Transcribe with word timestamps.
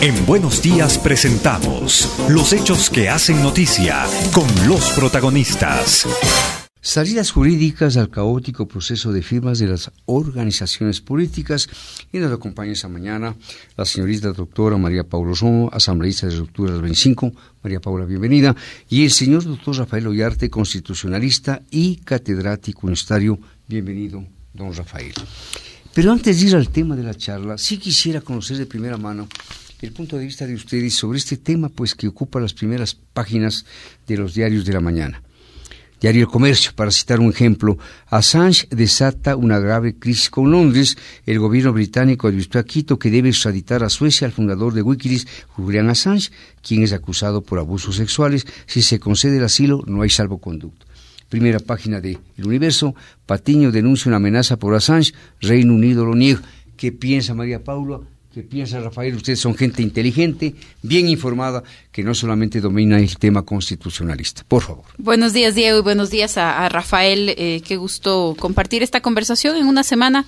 en 0.00 0.26
Buenos 0.26 0.62
Días 0.62 0.96
presentamos 0.96 2.08
los 2.30 2.52
hechos 2.54 2.88
que 2.88 3.10
hacen 3.10 3.42
noticia 3.42 4.06
con 4.32 4.46
los 4.66 4.90
protagonistas. 4.92 6.06
Salidas 6.80 7.30
jurídicas 7.30 7.98
al 7.98 8.08
caótico 8.08 8.66
proceso 8.66 9.12
de 9.12 9.20
firmas 9.20 9.58
de 9.58 9.66
las 9.66 9.90
organizaciones 10.06 11.02
políticas 11.02 11.68
y 12.10 12.18
nos 12.18 12.32
acompaña 12.32 12.72
esta 12.72 12.88
mañana 12.88 13.36
la 13.76 13.84
señorita 13.84 14.32
doctora 14.32 14.78
María 14.78 15.04
Paula 15.04 15.34
Romo, 15.38 15.68
asambleísta 15.70 16.26
de 16.26 16.32
Estructura 16.32 16.72
del 16.72 16.82
25. 16.82 17.32
María 17.62 17.80
Paula, 17.80 18.06
bienvenida. 18.06 18.56
Y 18.88 19.04
el 19.04 19.10
señor 19.10 19.44
doctor 19.44 19.76
Rafael 19.76 20.06
Ollarte, 20.06 20.48
constitucionalista 20.48 21.60
y 21.70 21.96
catedrático 21.96 22.80
universitario. 22.84 23.38
Bienvenido, 23.66 24.24
don 24.54 24.72
Rafael. 24.72 25.12
Pero 25.94 26.12
antes 26.12 26.40
de 26.40 26.46
ir 26.46 26.56
al 26.56 26.68
tema 26.68 26.94
de 26.96 27.02
la 27.02 27.14
charla, 27.14 27.58
sí 27.58 27.78
quisiera 27.78 28.20
conocer 28.20 28.56
de 28.56 28.66
primera 28.66 28.96
mano 28.96 29.28
el 29.80 29.92
punto 29.92 30.16
de 30.16 30.24
vista 30.24 30.46
de 30.46 30.54
ustedes 30.54 30.94
sobre 30.94 31.18
este 31.18 31.36
tema, 31.36 31.68
pues 31.68 31.94
que 31.94 32.08
ocupa 32.08 32.40
las 32.40 32.54
primeras 32.54 32.94
páginas 32.94 33.64
de 34.06 34.16
los 34.16 34.34
diarios 34.34 34.64
de 34.64 34.72
la 34.72 34.80
mañana. 34.80 35.22
Diario 36.00 36.22
El 36.22 36.28
Comercio, 36.28 36.72
para 36.76 36.92
citar 36.92 37.18
un 37.18 37.30
ejemplo, 37.30 37.76
Assange 38.06 38.68
desata 38.70 39.34
una 39.34 39.58
grave 39.58 39.98
crisis 39.98 40.30
con 40.30 40.50
Londres. 40.50 40.96
El 41.26 41.40
gobierno 41.40 41.72
británico 41.72 42.28
advirtió 42.28 42.60
a 42.60 42.64
Quito 42.64 43.00
que 43.00 43.10
debe 43.10 43.30
extraditar 43.30 43.82
a 43.82 43.88
Suecia 43.88 44.26
al 44.26 44.32
fundador 44.32 44.74
de 44.74 44.82
Wikileaks, 44.82 45.26
Julian 45.48 45.90
Assange, 45.90 46.30
quien 46.62 46.84
es 46.84 46.92
acusado 46.92 47.42
por 47.42 47.58
abusos 47.58 47.96
sexuales. 47.96 48.46
Si 48.66 48.82
se 48.82 49.00
concede 49.00 49.38
el 49.38 49.44
asilo, 49.44 49.82
no 49.86 50.02
hay 50.02 50.10
salvoconducto 50.10 50.87
primera 51.28 51.58
página 51.58 52.00
de 52.00 52.18
El 52.36 52.46
Universo, 52.46 52.94
Patiño 53.26 53.70
denuncia 53.70 54.08
una 54.08 54.16
amenaza 54.16 54.56
por 54.56 54.74
Assange, 54.74 55.12
Reino 55.40 55.74
Unido 55.74 56.04
lo 56.04 56.14
niega. 56.14 56.42
¿Qué 56.76 56.92
piensa 56.92 57.34
María 57.34 57.62
Paula? 57.62 58.00
¿Qué 58.32 58.42
piensa 58.42 58.78
Rafael? 58.78 59.16
Ustedes 59.16 59.40
son 59.40 59.56
gente 59.56 59.82
inteligente, 59.82 60.54
bien 60.82 61.08
informada, 61.08 61.64
que 61.90 62.04
no 62.04 62.14
solamente 62.14 62.60
domina 62.60 63.00
el 63.00 63.16
tema 63.18 63.42
constitucionalista. 63.42 64.44
Por 64.46 64.62
favor. 64.62 64.84
Buenos 64.98 65.32
días, 65.32 65.54
Diego, 65.54 65.78
y 65.78 65.82
buenos 65.82 66.10
días 66.10 66.36
a, 66.38 66.68
Rafael. 66.68 67.30
Eh, 67.30 67.62
qué 67.66 67.76
gusto 67.76 68.36
compartir 68.38 68.82
esta 68.82 69.00
conversación 69.00 69.56
en 69.56 69.66
una 69.66 69.82
semana 69.82 70.26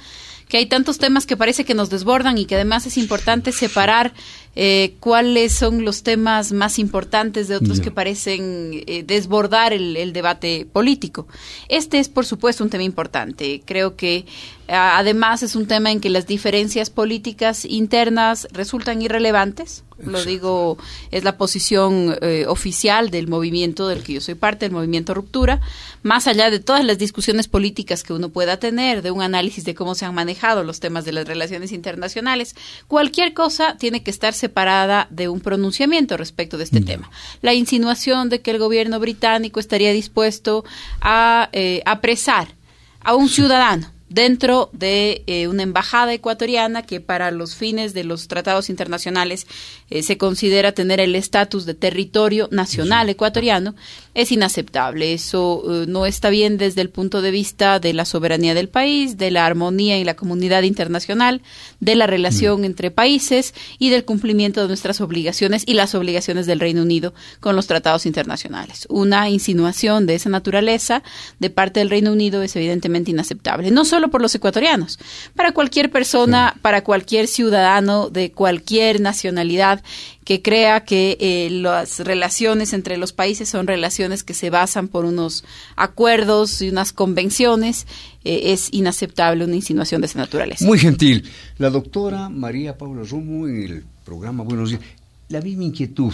que 0.48 0.56
hay 0.56 0.66
tantos 0.66 0.98
temas 0.98 1.26
que 1.26 1.36
parece 1.36 1.64
que 1.64 1.74
nos 1.74 1.90
desbordan 1.90 2.36
y 2.36 2.46
que 2.46 2.56
además 2.56 2.84
es 2.84 2.98
importante 2.98 3.52
separar 3.52 4.12
eh, 4.56 4.94
cuáles 5.00 5.52
son 5.52 5.84
los 5.84 6.02
temas 6.02 6.52
más 6.52 6.78
importantes 6.78 7.48
de 7.48 7.56
otros 7.56 7.80
que 7.80 7.90
parecen 7.90 8.82
eh, 8.86 9.04
desbordar 9.06 9.72
el, 9.72 10.12
debate 10.12 10.66
político. 10.72 11.28
Este 11.68 11.98
es, 11.98 12.08
por 12.08 12.26
supuesto, 12.26 12.64
un 12.64 12.70
tema 12.70 12.82
importante. 12.82 13.62
Creo 13.64 13.96
que 13.96 14.26
además 14.68 15.42
es 15.42 15.54
un 15.54 15.66
tema 15.66 15.90
en 15.92 16.00
que 16.00 16.10
las 16.10 16.26
diferencias 16.26 16.90
políticas 16.90 17.64
internas 17.64 18.48
resultan 18.52 19.02
irrelevantes. 19.02 19.84
Lo 20.04 20.24
digo, 20.24 20.78
es 21.10 21.24
la 21.24 21.36
posición 21.36 22.16
eh, 22.22 22.44
oficial 22.46 23.10
del 23.10 23.28
movimiento 23.28 23.88
del 23.88 24.02
que 24.02 24.14
yo 24.14 24.20
soy 24.20 24.34
parte, 24.34 24.66
el 24.66 24.72
movimiento 24.72 25.14
Ruptura, 25.14 25.60
más 26.02 26.26
allá 26.26 26.50
de 26.50 26.60
todas 26.60 26.84
las 26.84 26.98
discusiones 26.98 27.48
políticas 27.48 28.02
que 28.02 28.12
uno 28.12 28.30
pueda 28.30 28.58
tener, 28.58 29.02
de 29.02 29.10
un 29.10 29.22
análisis 29.22 29.64
de 29.64 29.74
cómo 29.74 29.94
se 29.94 30.04
han 30.04 30.14
manejado 30.14 30.64
los 30.64 30.80
temas 30.80 31.04
de 31.04 31.12
las 31.12 31.26
relaciones 31.26 31.72
internacionales, 31.72 32.54
cualquier 32.88 33.34
cosa 33.34 33.76
tiene 33.76 34.02
que 34.02 34.10
estar 34.10 34.34
separada 34.34 35.06
de 35.10 35.28
un 35.28 35.40
pronunciamiento 35.40 36.16
respecto 36.16 36.58
de 36.58 36.64
este 36.64 36.80
tema. 36.80 37.10
La 37.42 37.54
insinuación 37.54 38.28
de 38.28 38.40
que 38.40 38.50
el 38.50 38.58
gobierno 38.58 39.00
británico 39.00 39.60
estaría 39.60 39.92
dispuesto 39.92 40.64
a 41.00 41.48
eh, 41.52 41.82
apresar 41.84 42.54
a 43.02 43.14
un 43.14 43.28
ciudadano 43.28 43.90
dentro 44.10 44.70
de 44.72 45.22
eh, 45.26 45.46
una 45.46 45.62
embajada 45.62 46.12
ecuatoriana 46.12 46.82
que 46.82 47.00
para 47.00 47.30
los 47.30 47.54
fines 47.54 47.94
de 47.94 48.04
los 48.04 48.26
tratados 48.26 48.68
internacionales 48.68 49.46
eh, 49.90 50.02
se 50.02 50.16
considera 50.16 50.72
tener 50.72 51.00
el 51.00 51.14
estatus 51.14 51.66
de 51.66 51.74
territorio 51.74 52.48
nacional 52.50 53.08
ecuatoriano, 53.08 53.74
es 54.14 54.32
inaceptable. 54.32 55.12
Eso 55.12 55.62
eh, 55.68 55.86
no 55.88 56.06
está 56.06 56.30
bien 56.30 56.58
desde 56.58 56.80
el 56.80 56.90
punto 56.90 57.22
de 57.22 57.30
vista 57.30 57.80
de 57.80 57.92
la 57.92 58.04
soberanía 58.04 58.54
del 58.54 58.68
país, 58.68 59.18
de 59.18 59.30
la 59.30 59.46
armonía 59.46 59.98
y 59.98 60.04
la 60.04 60.16
comunidad 60.16 60.62
internacional, 60.62 61.42
de 61.80 61.94
la 61.94 62.06
relación 62.06 62.64
entre 62.64 62.90
países 62.90 63.54
y 63.78 63.90
del 63.90 64.04
cumplimiento 64.04 64.62
de 64.62 64.68
nuestras 64.68 65.00
obligaciones 65.00 65.64
y 65.66 65.74
las 65.74 65.94
obligaciones 65.94 66.46
del 66.46 66.60
Reino 66.60 66.82
Unido 66.82 67.14
con 67.40 67.56
los 67.56 67.66
tratados 67.66 68.06
internacionales. 68.06 68.86
Una 68.88 69.28
insinuación 69.28 70.06
de 70.06 70.14
esa 70.14 70.28
naturaleza 70.28 71.02
de 71.38 71.50
parte 71.50 71.80
del 71.80 71.90
Reino 71.90 72.12
Unido 72.12 72.42
es 72.42 72.54
evidentemente 72.56 73.10
inaceptable. 73.10 73.70
No 73.70 73.84
solo 73.84 74.08
por 74.08 74.22
los 74.22 74.34
ecuatorianos, 74.34 74.98
para 75.34 75.52
cualquier 75.52 75.90
persona, 75.90 76.56
para 76.62 76.84
cualquier 76.84 77.26
ciudadano 77.26 78.10
de 78.10 78.32
cualquier 78.32 79.00
nacionalidad 79.00 79.79
que 80.24 80.42
crea 80.42 80.84
que 80.84 81.16
eh, 81.20 81.48
las 81.50 82.00
relaciones 82.00 82.72
entre 82.72 82.96
los 82.96 83.12
países 83.12 83.48
son 83.48 83.66
relaciones 83.66 84.24
que 84.24 84.34
se 84.34 84.50
basan 84.50 84.88
por 84.88 85.04
unos 85.04 85.44
acuerdos 85.76 86.62
y 86.62 86.68
unas 86.68 86.92
convenciones, 86.92 87.86
eh, 88.24 88.52
es 88.52 88.68
inaceptable 88.72 89.44
una 89.44 89.56
insinuación 89.56 90.00
de 90.00 90.06
esa 90.06 90.18
naturaleza. 90.18 90.64
Muy 90.64 90.78
gentil. 90.78 91.28
La 91.58 91.70
doctora 91.70 92.28
María 92.28 92.76
Paula 92.76 93.02
Romo 93.04 93.48
en 93.48 93.62
el 93.62 93.84
programa 94.04 94.44
Buenos 94.44 94.70
días. 94.70 94.82
La 95.28 95.40
misma 95.40 95.64
inquietud 95.64 96.12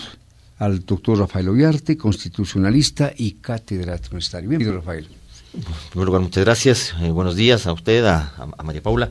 al 0.58 0.84
doctor 0.84 1.18
Rafael 1.18 1.48
Ollarte, 1.48 1.96
constitucionalista 1.96 3.12
y 3.16 3.32
catedrático 3.32 4.12
universitario. 4.12 4.48
Bienvenido, 4.48 4.78
Rafael. 4.78 5.08
En 5.54 5.62
primer 5.90 6.06
lugar, 6.06 6.22
muchas 6.22 6.44
gracias. 6.44 6.94
Eh, 7.00 7.10
buenos 7.10 7.36
días 7.36 7.66
a 7.66 7.72
usted, 7.72 8.04
a, 8.04 8.32
María 8.62 8.82
Paula. 8.82 9.10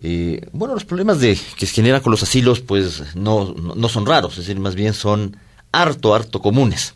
Eh, 0.00 0.46
bueno, 0.52 0.74
los 0.74 0.84
problemas 0.84 1.20
de, 1.20 1.38
que 1.56 1.66
se 1.66 1.74
generan 1.74 2.00
con 2.00 2.12
los 2.12 2.22
asilos, 2.22 2.60
pues 2.60 3.16
no, 3.16 3.54
no, 3.54 3.88
son 3.88 4.06
raros, 4.06 4.32
es 4.32 4.46
decir, 4.46 4.60
más 4.60 4.74
bien 4.74 4.94
son 4.94 5.36
harto, 5.72 6.14
harto 6.14 6.40
comunes. 6.40 6.94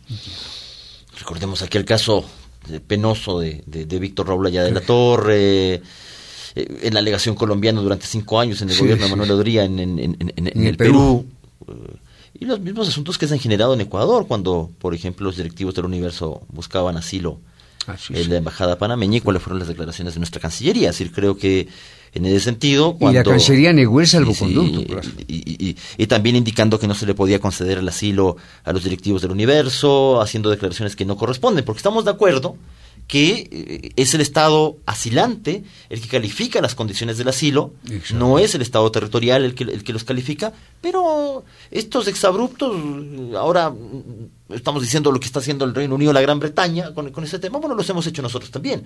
Recordemos 1.19 1.61
aquí 1.61 1.77
el 1.77 1.85
caso 1.85 2.23
penoso 2.87 3.39
de, 3.39 3.61
de, 3.65 3.99
Víctor 3.99 4.27
Raúl 4.27 4.47
Allá 4.47 4.63
de 4.63 4.71
la 4.71 4.79
Torre, 4.79 5.73
eh, 5.75 5.81
en 6.55 6.93
la 6.93 7.01
alegación 7.01 7.35
colombiana 7.35 7.81
durante 7.81 8.07
cinco 8.07 8.39
años 8.39 8.61
en 8.61 8.69
el 8.69 8.77
gobierno 8.77 9.03
de 9.03 9.09
Manuel 9.09 9.31
Odría 9.31 9.65
en, 9.65 9.79
el, 9.79 10.77
Perú. 10.77 11.25
y 12.33 12.45
los 12.45 12.61
mismos 12.61 12.87
asuntos 12.87 13.17
que 13.17 13.27
se 13.27 13.33
han 13.33 13.39
generado 13.41 13.73
en 13.73 13.81
Ecuador, 13.81 14.27
cuando, 14.27 14.69
por 14.79 14.95
ejemplo, 14.95 15.25
los 15.25 15.35
directivos 15.35 15.75
del 15.75 15.85
universo 15.85 16.41
buscaban 16.49 16.95
asilo 16.95 17.39
en 18.09 18.29
la 18.29 18.37
embajada 18.37 18.77
panameña 18.77 19.17
y 19.17 19.21
cuáles 19.21 19.41
fueron 19.41 19.59
las 19.59 19.67
declaraciones 19.67 20.13
de 20.13 20.19
nuestra 20.19 20.41
Cancillería. 20.41 20.89
Es 20.89 20.97
decir, 20.97 21.13
creo 21.13 21.37
que 21.37 21.67
en 22.13 22.25
ese 22.25 22.39
sentido... 22.39 22.97
y 22.99 23.11
la 23.11 23.23
Cancillería 23.23 23.73
negó 23.73 23.99
el 23.99 24.07
salvoconducto. 24.07 25.01
y, 25.27 25.75
y, 25.97 26.07
también 26.07 26.35
indicando 26.35 26.79
que 26.79 26.87
no 26.87 26.93
se 26.95 27.05
le 27.05 27.15
podía 27.15 27.39
conceder 27.39 27.79
el 27.79 27.89
asilo 27.89 28.37
a 28.63 28.71
los 28.71 28.83
directivos 28.83 29.21
del 29.21 29.31
universo, 29.31 30.21
haciendo 30.21 30.49
declaraciones 30.49 30.95
que 30.95 31.05
no 31.05 31.15
corresponden, 31.17 31.65
porque 31.65 31.79
estamos 31.79 32.05
de 32.05 32.11
acuerdo 32.11 32.55
que 33.07 33.47
eh, 33.51 33.91
es 33.95 34.13
el 34.13 34.21
Estado 34.21 34.77
asilante 34.85 35.63
el 35.89 36.01
que 36.01 36.07
califica 36.07 36.61
las 36.61 36.75
condiciones 36.75 37.17
del 37.17 37.27
asilo, 37.27 37.73
no 38.13 38.39
es 38.39 38.55
el 38.55 38.61
Estado 38.61 38.89
territorial 38.91 39.43
el 39.43 39.55
que, 39.55 39.63
el 39.63 39.83
que 39.83 39.93
los 39.93 40.03
califica, 40.03 40.53
pero 40.81 41.43
estos 41.71 42.07
exabruptos, 42.07 42.75
ahora 43.37 43.69
mm, 43.69 44.53
estamos 44.53 44.81
diciendo 44.81 45.11
lo 45.11 45.19
que 45.19 45.27
está 45.27 45.39
haciendo 45.39 45.65
el 45.65 45.75
Reino 45.75 45.95
Unido, 45.95 46.13
la 46.13 46.21
Gran 46.21 46.39
Bretaña 46.39 46.93
con, 46.93 47.11
con 47.11 47.23
ese 47.23 47.39
tema, 47.39 47.59
bueno, 47.59 47.75
los 47.75 47.89
hemos 47.89 48.05
hecho 48.07 48.21
nosotros 48.21 48.51
también. 48.51 48.83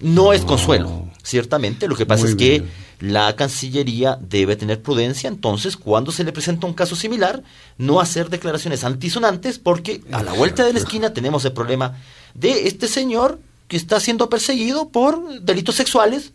No, 0.00 0.32
es 0.32 0.44
consuelo, 0.44 1.10
ciertamente, 1.22 1.88
lo 1.88 1.96
que 1.96 2.06
pasa 2.06 2.26
es 2.26 2.34
que 2.34 2.64
la 3.00 3.36
Cancillería 3.36 4.18
debe 4.20 4.56
tener 4.56 4.82
prudencia, 4.82 5.28
entonces, 5.28 5.76
cuando 5.76 6.10
se 6.10 6.24
le 6.24 6.32
presenta 6.32 6.66
un 6.66 6.74
caso 6.74 6.96
similar, 6.96 7.42
no 7.76 8.00
hacer 8.00 8.28
declaraciones 8.28 8.82
antisonantes, 8.82 9.58
porque 9.58 10.02
a 10.10 10.22
la 10.22 10.32
vuelta 10.32 10.64
de 10.64 10.72
la 10.72 10.78
esquina 10.80 11.12
tenemos 11.12 11.44
el 11.44 11.52
problema 11.52 11.96
de 12.34 12.66
este 12.66 12.88
señor 12.88 13.40
que 13.68 13.76
está 13.76 14.00
siendo 14.00 14.28
perseguido 14.28 14.88
por 14.88 15.40
delitos 15.40 15.76
sexuales. 15.76 16.32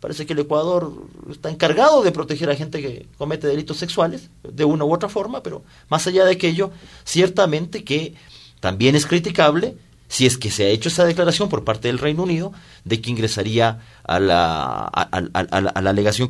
Parece 0.00 0.24
que 0.24 0.32
el 0.32 0.38
Ecuador 0.40 0.92
está 1.30 1.50
encargado 1.50 2.02
de 2.02 2.10
proteger 2.10 2.48
a 2.50 2.56
gente 2.56 2.80
que 2.80 3.06
comete 3.18 3.46
delitos 3.46 3.76
sexuales 3.76 4.30
de 4.42 4.64
una 4.64 4.84
u 4.84 4.94
otra 4.94 5.10
forma, 5.10 5.42
pero 5.42 5.62
más 5.90 6.06
allá 6.06 6.24
de 6.24 6.32
aquello, 6.32 6.70
ciertamente 7.04 7.84
que 7.84 8.14
también 8.60 8.96
es 8.96 9.06
criticable 9.06 9.76
si 10.08 10.26
es 10.26 10.38
que 10.38 10.50
se 10.50 10.64
ha 10.64 10.68
hecho 10.68 10.88
esa 10.88 11.04
declaración 11.04 11.48
por 11.48 11.64
parte 11.64 11.88
del 11.88 11.98
Reino 11.98 12.24
Unido 12.24 12.52
de 12.84 13.00
que 13.00 13.10
ingresaría 13.10 13.80
a 14.02 14.18
la, 14.18 14.90
a, 14.92 15.02
a 15.02 15.80
la 15.82 15.92
delegación 15.92 16.28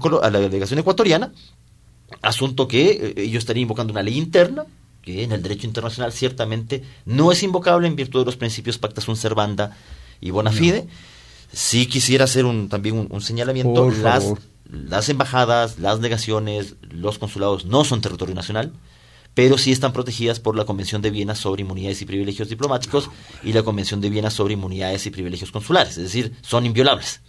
ecuatoriana 0.79 1.33
Asunto 2.23 2.69
que 2.69 3.15
eh, 3.17 3.31
yo 3.31 3.39
estaría 3.39 3.63
invocando 3.63 3.93
una 3.93 4.03
ley 4.03 4.19
interna, 4.19 4.65
que 5.03 5.23
en 5.23 5.33
el 5.33 5.43
derecho 5.43 5.67
internacional 5.67 6.13
ciertamente 6.13 6.83
no 7.07 7.33
es 7.33 7.43
invocable 7.43 7.87
en 7.87 7.97
virtud 7.97 8.21
de 8.21 8.27
los 8.27 8.37
principios 8.37 8.77
pacta 8.79 9.01
sunt 9.01 9.17
servanda 9.17 9.77
y 10.21 10.31
bona 10.31 10.53
fide. 10.53 10.87
Sí 11.53 11.87
quisiera 11.87 12.25
hacer 12.25 12.45
un, 12.45 12.69
también 12.69 13.09
un, 13.11 13.21
señalamiento. 13.21 13.91
las, 13.91 14.25
las 14.65 15.09
embajadas, 15.09 15.79
las 15.79 15.99
negaciones, 16.01 16.77
los 16.83 17.19
consulados 17.19 17.65
no 17.65 17.85
son 17.85 18.01
territorio 18.01 18.35
nacional 18.35 18.73
pero 19.35 19.59
sí 19.59 19.73
están 19.73 19.93
protegidas 19.93 20.41
por 20.41 20.57
la 20.57 20.65
Convención 20.65 21.03
de 21.03 21.11
Viena 21.11 21.35
sobre 21.35 21.63
inmunidades 21.63 22.03
y 22.03 22.05
privilegios 22.05 22.49
diplomáticos 22.49 23.11
y 23.43 23.53
la 23.53 23.63
Convención 23.63 24.01
de 24.01 24.11
Viena 24.11 24.31
sobre 24.31 24.55
inmunidades 24.55 25.07
y 25.07 25.11
privilegios 25.11 25.53
consulares, 25.53 25.97
es 25.97 26.05
decir, 26.05 26.35
son 26.43 26.67
inviolables. 26.67 27.21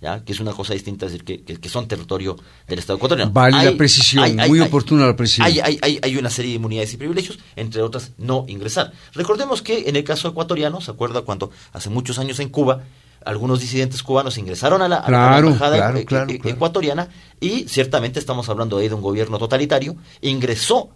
¿Ya? 0.00 0.24
que 0.24 0.32
es 0.32 0.40
una 0.40 0.52
cosa 0.52 0.72
distinta, 0.72 1.04
es 1.04 1.12
decir, 1.12 1.44
que, 1.44 1.58
que, 1.58 1.68
son 1.68 1.86
territorio 1.86 2.34
del 2.66 2.78
Estado 2.78 2.96
ecuatoriano. 2.96 3.32
Vale 3.32 3.62
la 3.62 3.76
precisión, 3.76 4.34
muy 4.48 4.60
oportuna 4.60 5.04
la 5.06 5.14
precisión. 5.14 5.46
Hay, 5.46 5.60
hay, 5.80 6.16
una 6.16 6.30
serie 6.30 6.52
de 6.52 6.56
inmunidades 6.56 6.94
y 6.94 6.96
privilegios, 6.96 7.38
entre 7.54 7.82
otras, 7.82 8.12
no 8.16 8.46
ingresar. 8.48 8.92
Recordemos 9.12 9.60
que 9.60 9.90
en 9.90 9.96
el 9.96 10.04
caso 10.04 10.28
ecuatoriano, 10.28 10.80
¿se 10.80 10.90
acuerda 10.90 11.20
cuando 11.20 11.50
hace 11.74 11.90
muchos 11.90 12.18
años 12.18 12.40
en 12.40 12.48
Cuba, 12.48 12.82
algunos 13.24 13.60
disidentes 13.60 14.02
cubanos 14.02 14.38
ingresaron 14.38 14.80
a 14.82 14.88
la, 14.88 15.04
embajada 15.38 15.92
e, 15.98 16.00
e, 16.00 16.50
ecuatoriana 16.50 17.08
y 17.38 17.68
ciertamente 17.68 18.18
estamos 18.18 18.48
hablando 18.48 18.78
ahí 18.78 18.88
de 18.88 18.94
un 18.94 19.02
gobierno 19.02 19.38
totalitario, 19.38 19.96
ingresó 20.22 20.90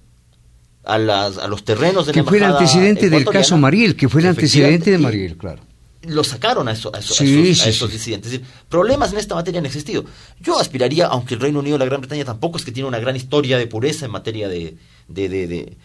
a, 0.84 0.98
las, 0.98 1.38
a 1.38 1.46
los 1.48 1.64
terrenos 1.64 2.06
de 2.06 2.12
que 2.12 2.24
fue 2.24 2.38
el 2.38 2.44
antecedente 2.44 3.10
del 3.10 3.24
caso 3.24 3.56
Mariel, 3.56 3.96
que 3.96 4.08
fue 4.08 4.20
el 4.22 4.28
antecedente 4.28 4.90
de 4.90 4.98
Mariel, 4.98 5.36
claro. 5.36 5.62
Lo 6.06 6.24
sacaron 6.24 6.68
a, 6.68 6.72
eso, 6.72 6.90
a, 6.94 6.98
esos, 6.98 7.18
disidentes. 7.18 8.32
Es 8.32 8.40
decir, 8.40 8.42
problemas 8.68 9.12
en 9.12 9.18
esta 9.18 9.34
materia 9.34 9.60
han 9.60 9.66
existido. 9.66 10.04
Yo 10.40 10.58
aspiraría, 10.58 11.06
aunque 11.06 11.34
el 11.34 11.40
Reino 11.40 11.60
Unido 11.60 11.76
y 11.76 11.78
la 11.78 11.84
Gran 11.84 12.00
Bretaña 12.00 12.24
tampoco 12.24 12.58
es 12.58 12.64
que 12.64 12.72
tiene 12.72 12.88
una 12.88 12.98
gran 12.98 13.16
historia 13.16 13.58
de 13.58 13.66
pureza 13.66 14.04
en 14.04 14.10
materia 14.10 14.48
de, 14.48 14.76
de, 15.08 15.28
de, 15.28 15.76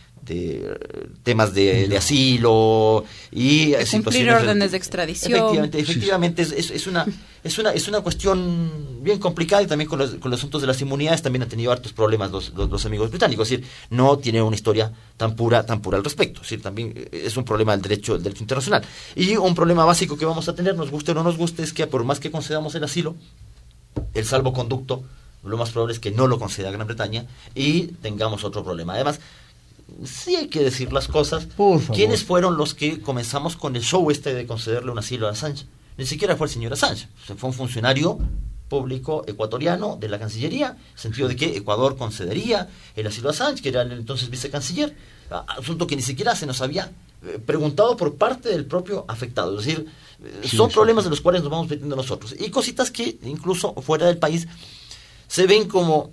temas 1.23 1.53
de, 1.53 1.95
asilo 1.97 3.03
y 3.31 3.73
cumplir 3.91 4.31
órdenes 4.31 4.71
de 4.71 4.77
extradición. 4.77 5.33
Efectivamente, 5.33 5.79
efectivamente 5.79 6.41
es, 6.41 6.71
es, 6.71 6.87
una 6.87 7.05
es 7.43 7.57
una 7.57 7.71
es 7.71 7.87
una 7.87 8.01
cuestión 8.01 9.01
bien 9.01 9.19
complicada 9.19 9.61
y 9.61 9.67
también 9.67 9.89
con 9.89 9.99
los, 9.99 10.15
con 10.15 10.31
los 10.31 10.39
asuntos 10.39 10.61
de 10.61 10.67
las 10.67 10.79
inmunidades 10.81 11.21
también 11.21 11.43
han 11.43 11.49
tenido 11.49 11.71
hartos 11.71 11.93
problemas 11.93 12.31
los, 12.31 12.53
los, 12.53 12.85
amigos 12.85 13.09
británicos, 13.09 13.51
es 13.51 13.59
decir, 13.59 13.73
no 13.89 14.17
tiene 14.17 14.41
una 14.41 14.55
historia 14.55 14.91
tan 15.17 15.35
pura 15.35 15.65
tan 15.65 15.81
pura 15.81 15.97
al 15.97 16.03
respecto, 16.03 16.41
es 16.41 16.47
decir, 16.47 16.61
también 16.61 17.09
es 17.11 17.35
un 17.37 17.45
problema 17.45 17.73
del 17.73 17.81
derecho 17.81 18.13
del 18.13 18.23
derecho 18.23 18.43
internacional. 18.43 18.83
Y 19.15 19.35
un 19.35 19.55
problema 19.55 19.85
básico 19.85 20.17
que 20.17 20.25
vamos 20.25 20.47
a 20.49 20.55
tener, 20.55 20.75
nos 20.75 20.91
guste 20.91 21.11
o 21.11 21.15
no 21.15 21.23
nos 21.23 21.37
guste, 21.37 21.63
es 21.63 21.73
que 21.73 21.87
por 21.87 22.03
más 22.03 22.19
que 22.19 22.31
concedamos 22.31 22.75
el 22.75 22.83
asilo, 22.83 23.15
el 24.13 24.25
salvoconducto 24.25 25.03
lo 25.43 25.57
más 25.57 25.71
probable 25.71 25.93
es 25.93 25.99
que 25.99 26.11
no 26.11 26.27
lo 26.27 26.39
conceda 26.39 26.71
Gran 26.71 26.87
Bretaña 26.87 27.25
y 27.55 27.87
tengamos 28.01 28.43
otro 28.43 28.63
problema. 28.63 28.93
Además, 28.93 29.19
sí 30.03 30.35
hay 30.35 30.47
que 30.47 30.63
decir 30.63 30.91
las 30.93 31.07
cosas. 31.07 31.47
¿Quiénes 31.93 32.23
fueron 32.23 32.57
los 32.57 32.73
que 32.73 33.01
comenzamos 33.01 33.55
con 33.55 33.75
el 33.75 33.83
show 33.83 34.09
este 34.11 34.33
de 34.33 34.45
concederle 34.45 34.91
un 34.91 34.99
asilo 34.99 35.27
a 35.27 35.31
Assange? 35.31 35.65
Ni 35.97 36.05
siquiera 36.05 36.35
fue 36.35 36.47
el 36.47 36.53
señor 36.53 36.73
Assange, 36.73 37.07
fue 37.37 37.49
un 37.49 37.53
funcionario 37.53 38.19
público 38.69 39.25
ecuatoriano 39.27 39.97
de 39.99 40.07
la 40.07 40.19
Cancillería, 40.19 40.67
en 40.69 40.93
el 40.93 40.99
sentido 40.99 41.27
de 41.27 41.35
que 41.35 41.57
Ecuador 41.57 41.97
concedería 41.97 42.69
el 42.95 43.07
asilo 43.07 43.29
a 43.29 43.31
Assange, 43.31 43.61
que 43.61 43.69
era 43.69 43.81
el 43.81 43.91
entonces 43.91 44.29
vicecanciller, 44.29 44.95
asunto 45.29 45.87
que 45.87 45.95
ni 45.95 46.01
siquiera 46.01 46.35
se 46.35 46.45
nos 46.45 46.61
había 46.61 46.91
eh, 47.25 47.39
preguntado 47.45 47.97
por 47.97 48.15
parte 48.15 48.49
del 48.49 48.65
propio 48.65 49.03
afectado. 49.07 49.59
Es 49.59 49.65
decir, 49.65 49.87
eh, 50.23 50.47
son 50.47 50.69
problemas 50.69 51.03
de 51.03 51.09
los 51.09 51.19
cuales 51.19 51.41
nos 51.41 51.51
vamos 51.51 51.69
metiendo 51.69 51.95
nosotros. 51.95 52.33
Y 52.39 52.49
cositas 52.49 52.91
que 52.91 53.17
incluso 53.23 53.73
fuera 53.81 54.05
del 54.05 54.17
país 54.17 54.47
se 55.27 55.45
ven 55.45 55.67
como 55.67 56.11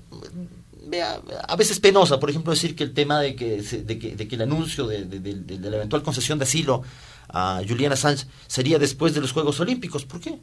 a 1.49 1.57
veces 1.57 1.81
penosa, 1.81 2.19
por 2.21 2.31
ejemplo, 2.31 2.53
decir 2.53 2.75
que 2.77 2.85
el 2.85 2.95
tema 2.95 3.21
de 3.21 3.35
que, 3.35 3.63
de 3.63 3.99
que, 3.99 4.17
de 4.17 4.29
que 4.29 4.35
el 4.35 4.43
anuncio 4.43 4.87
de, 4.87 5.07
la 5.61 5.77
eventual 5.77 6.03
concesión 6.03 6.39
de 6.39 6.45
asilo 6.45 6.83
a 7.29 7.61
Juliana 7.67 7.95
Assange 7.95 8.27
sería 8.47 8.79
después 8.79 9.15
de 9.15 9.21
los 9.21 9.33
Juegos 9.33 9.59
Olímpicos. 9.61 10.05
¿Por 10.05 10.21
qué? 10.21 10.39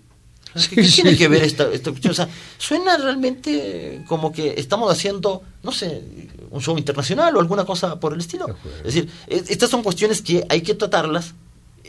¿Qué, 0.70 0.84
tiene 0.96 1.18
que 1.18 1.28
ver 1.28 1.44
esta, 1.44 1.72
esta 1.72 1.92
cuestión? 1.92 2.12
O 2.12 2.16
sea, 2.16 2.30
suena 2.58 2.98
realmente 2.98 4.04
como 4.08 4.32
que 4.32 4.56
estamos 4.58 4.92
haciendo, 4.92 5.42
no 5.64 5.72
sé, 5.72 6.04
un 6.52 6.62
show 6.62 6.78
internacional 6.78 7.36
o 7.36 7.40
alguna 7.40 7.66
cosa 7.66 8.00
por 8.00 8.14
el 8.14 8.20
estilo. 8.20 8.46
Es 8.80 8.94
decir, 8.94 9.10
estas 9.28 9.70
son 9.70 9.82
cuestiones 9.82 10.22
que 10.22 10.46
hay 10.50 10.62
que 10.62 10.76
tratarlas 10.76 11.34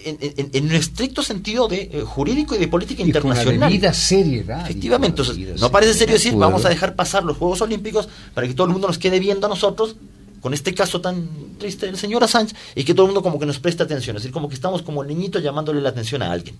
en, 0.04 0.64
un 0.64 0.72
estricto 0.72 1.22
sentido 1.22 1.68
de 1.68 1.90
eh, 1.92 2.02
jurídico 2.04 2.54
y 2.54 2.58
de 2.58 2.68
política 2.68 3.02
internacional. 3.02 3.70
Con 3.70 3.80
la 3.82 3.94
seriedad. 3.94 4.62
Efectivamente, 4.62 5.22
no 5.58 5.70
parece 5.70 5.94
serio 5.94 6.14
decir 6.14 6.34
vamos 6.34 6.64
a 6.64 6.68
dejar 6.68 6.94
pasar 6.94 7.24
los 7.24 7.36
Juegos 7.36 7.60
Olímpicos 7.62 8.08
para 8.34 8.46
que 8.46 8.54
todo 8.54 8.66
el 8.66 8.72
mundo 8.72 8.88
nos 8.88 8.98
quede 8.98 9.18
viendo 9.18 9.46
a 9.46 9.50
nosotros 9.50 9.96
con 10.40 10.52
este 10.52 10.74
caso 10.74 11.00
tan 11.00 11.26
triste 11.58 11.86
del 11.86 11.96
señor 11.96 12.22
Assange 12.22 12.54
y 12.74 12.84
que 12.84 12.92
todo 12.92 13.06
el 13.06 13.12
mundo 13.12 13.22
como 13.22 13.38
que 13.38 13.46
nos 13.46 13.58
preste 13.58 13.82
atención, 13.82 14.16
es 14.16 14.22
decir, 14.22 14.32
como 14.32 14.48
que 14.48 14.54
estamos 14.54 14.82
como 14.82 15.02
el 15.02 15.08
niñito 15.08 15.38
llamándole 15.38 15.80
la 15.80 15.88
atención 15.88 16.22
a 16.22 16.30
alguien. 16.30 16.56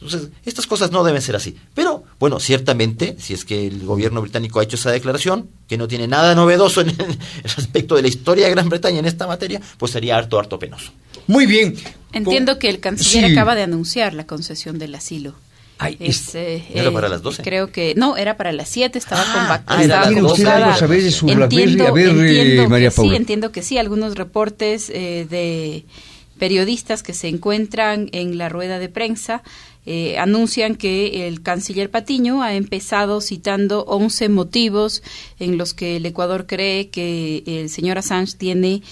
Entonces, 0.00 0.30
estas 0.44 0.66
cosas 0.66 0.90
no 0.90 1.02
deben 1.04 1.22
ser 1.22 1.36
así. 1.36 1.56
Pero, 1.74 2.04
bueno, 2.18 2.40
ciertamente, 2.40 3.16
si 3.18 3.32
es 3.32 3.44
que 3.44 3.66
el 3.66 3.84
gobierno 3.86 4.20
británico 4.20 4.60
ha 4.60 4.64
hecho 4.64 4.76
esa 4.76 4.90
declaración, 4.90 5.48
que 5.66 5.78
no 5.78 5.88
tiene 5.88 6.06
nada 6.06 6.34
novedoso 6.34 6.82
en 6.82 6.90
el, 6.90 6.96
aspecto 7.56 7.94
de 7.94 8.02
la 8.02 8.08
historia 8.08 8.44
de 8.46 8.50
Gran 8.50 8.68
Bretaña 8.68 8.98
en 8.98 9.06
esta 9.06 9.26
materia, 9.26 9.60
pues 9.78 9.92
sería 9.92 10.16
harto, 10.16 10.38
harto 10.38 10.58
penoso. 10.58 10.92
Muy 11.26 11.46
bien. 11.46 11.76
Entiendo 12.12 12.58
que 12.58 12.68
el 12.68 12.80
canciller 12.80 13.32
acaba 13.32 13.54
de 13.54 13.62
anunciar 13.62 14.14
la 14.14 14.26
concesión 14.26 14.78
del 14.78 14.94
asilo. 14.94 15.34
Ay, 15.78 15.96
eh, 16.00 16.64
¿Era 16.72 16.92
para 16.92 17.08
las 17.08 17.22
12? 17.22 17.42
Creo 17.42 17.72
que 17.72 17.94
no, 17.96 18.16
era 18.16 18.36
para 18.36 18.52
las 18.52 18.68
7, 18.68 18.96
estaba 18.96 19.22
ah, 19.26 19.62
ah, 19.66 19.76
usted 19.76 20.46
algo 20.46 20.76
saber 20.76 21.02
de 21.02 21.10
su 21.10 21.28
entiendo, 21.28 21.88
a 21.88 21.90
ver, 21.90 22.10
entiendo 22.10 22.68
María 22.68 22.90
Paula. 22.92 23.10
Sí, 23.10 23.16
entiendo 23.16 23.50
que 23.50 23.62
sí, 23.62 23.76
algunos 23.76 24.14
reportes 24.14 24.88
eh, 24.90 25.26
de 25.28 25.84
periodistas 26.38 27.02
que 27.02 27.12
se 27.12 27.28
encuentran 27.28 28.08
en 28.12 28.38
la 28.38 28.48
rueda 28.48 28.78
de 28.78 28.88
prensa 28.88 29.42
eh, 29.86 30.16
anuncian 30.18 30.76
que 30.76 31.28
el 31.28 31.42
canciller 31.42 31.90
Patiño 31.90 32.42
ha 32.42 32.54
empezado 32.54 33.20
citando 33.20 33.84
11 33.84 34.30
motivos 34.30 35.02
en 35.38 35.58
los 35.58 35.74
que 35.74 35.96
el 35.96 36.06
Ecuador 36.06 36.46
cree 36.46 36.88
que 36.88 37.42
el 37.46 37.68
señor 37.68 37.98
Assange 37.98 38.36
tiene 38.38 38.82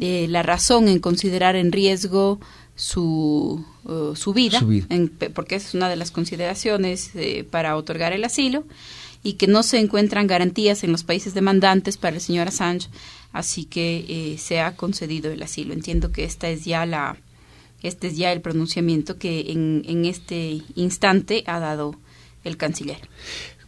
eh, 0.00 0.26
la 0.28 0.42
razón 0.42 0.88
en 0.88 0.98
considerar 0.98 1.56
en 1.56 1.72
riesgo 1.72 2.38
su, 2.74 3.64
uh, 3.84 4.14
su 4.14 4.34
vida, 4.34 4.60
porque 5.34 5.56
es 5.56 5.72
una 5.72 5.88
de 5.88 5.96
las 5.96 6.10
consideraciones 6.10 7.12
eh, 7.14 7.44
para 7.50 7.76
otorgar 7.76 8.12
el 8.12 8.24
asilo, 8.24 8.64
y 9.22 9.34
que 9.34 9.46
no 9.46 9.62
se 9.62 9.78
encuentran 9.78 10.26
garantías 10.26 10.84
en 10.84 10.92
los 10.92 11.04
países 11.04 11.32
demandantes 11.32 11.96
para 11.96 12.16
el 12.16 12.22
señor 12.22 12.48
Assange, 12.48 12.88
así 13.32 13.64
que 13.64 14.36
se 14.38 14.60
ha 14.60 14.74
concedido 14.76 15.30
el 15.30 15.42
asilo. 15.42 15.72
Entiendo 15.72 16.10
que 16.12 16.24
esta 16.24 16.48
es 16.48 16.64
ya 16.64 16.84
la 16.86 17.16
este 17.82 18.08
es 18.08 18.16
ya 18.16 18.32
el 18.32 18.40
pronunciamiento 18.40 19.18
que 19.18 19.52
en, 19.52 19.82
en 19.86 20.04
este 20.04 20.62
instante 20.74 21.44
ha 21.46 21.58
dado 21.58 21.96
el 22.44 22.56
canciller. 22.56 22.98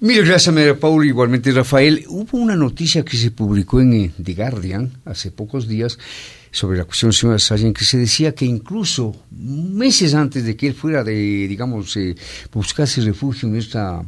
Mire, 0.01 0.23
gracias, 0.23 0.55
María 0.55 0.79
Paula. 0.79 1.07
Igualmente, 1.07 1.53
Rafael, 1.53 2.05
hubo 2.09 2.39
una 2.39 2.57
noticia 2.57 3.05
que 3.05 3.17
se 3.17 3.31
publicó 3.31 3.81
en 3.81 3.93
eh, 3.95 4.11
The 4.23 4.35
Guardian 4.35 4.93
hace 5.05 5.31
pocos 5.31 5.69
días 5.69 5.99
sobre 6.51 6.79
la 6.79 6.85
cuestión 6.85 7.11
del 7.11 7.17
señor 7.17 7.35
Assange, 7.37 7.67
en 7.67 7.75
que 7.75 7.85
se 7.85 7.99
decía 7.99 8.35
que 8.35 8.45
incluso 8.45 9.17
meses 9.31 10.15
antes 10.15 10.45
de 10.45 10.57
que 10.57 10.69
él 10.69 10.75
fuera 10.75 11.03
de, 11.03 11.49
digamos, 11.49 11.97
eh, 11.97 12.15
buscarse 12.53 13.01
refugio 13.01 13.49
en 13.49 13.57
esta 13.57 14.05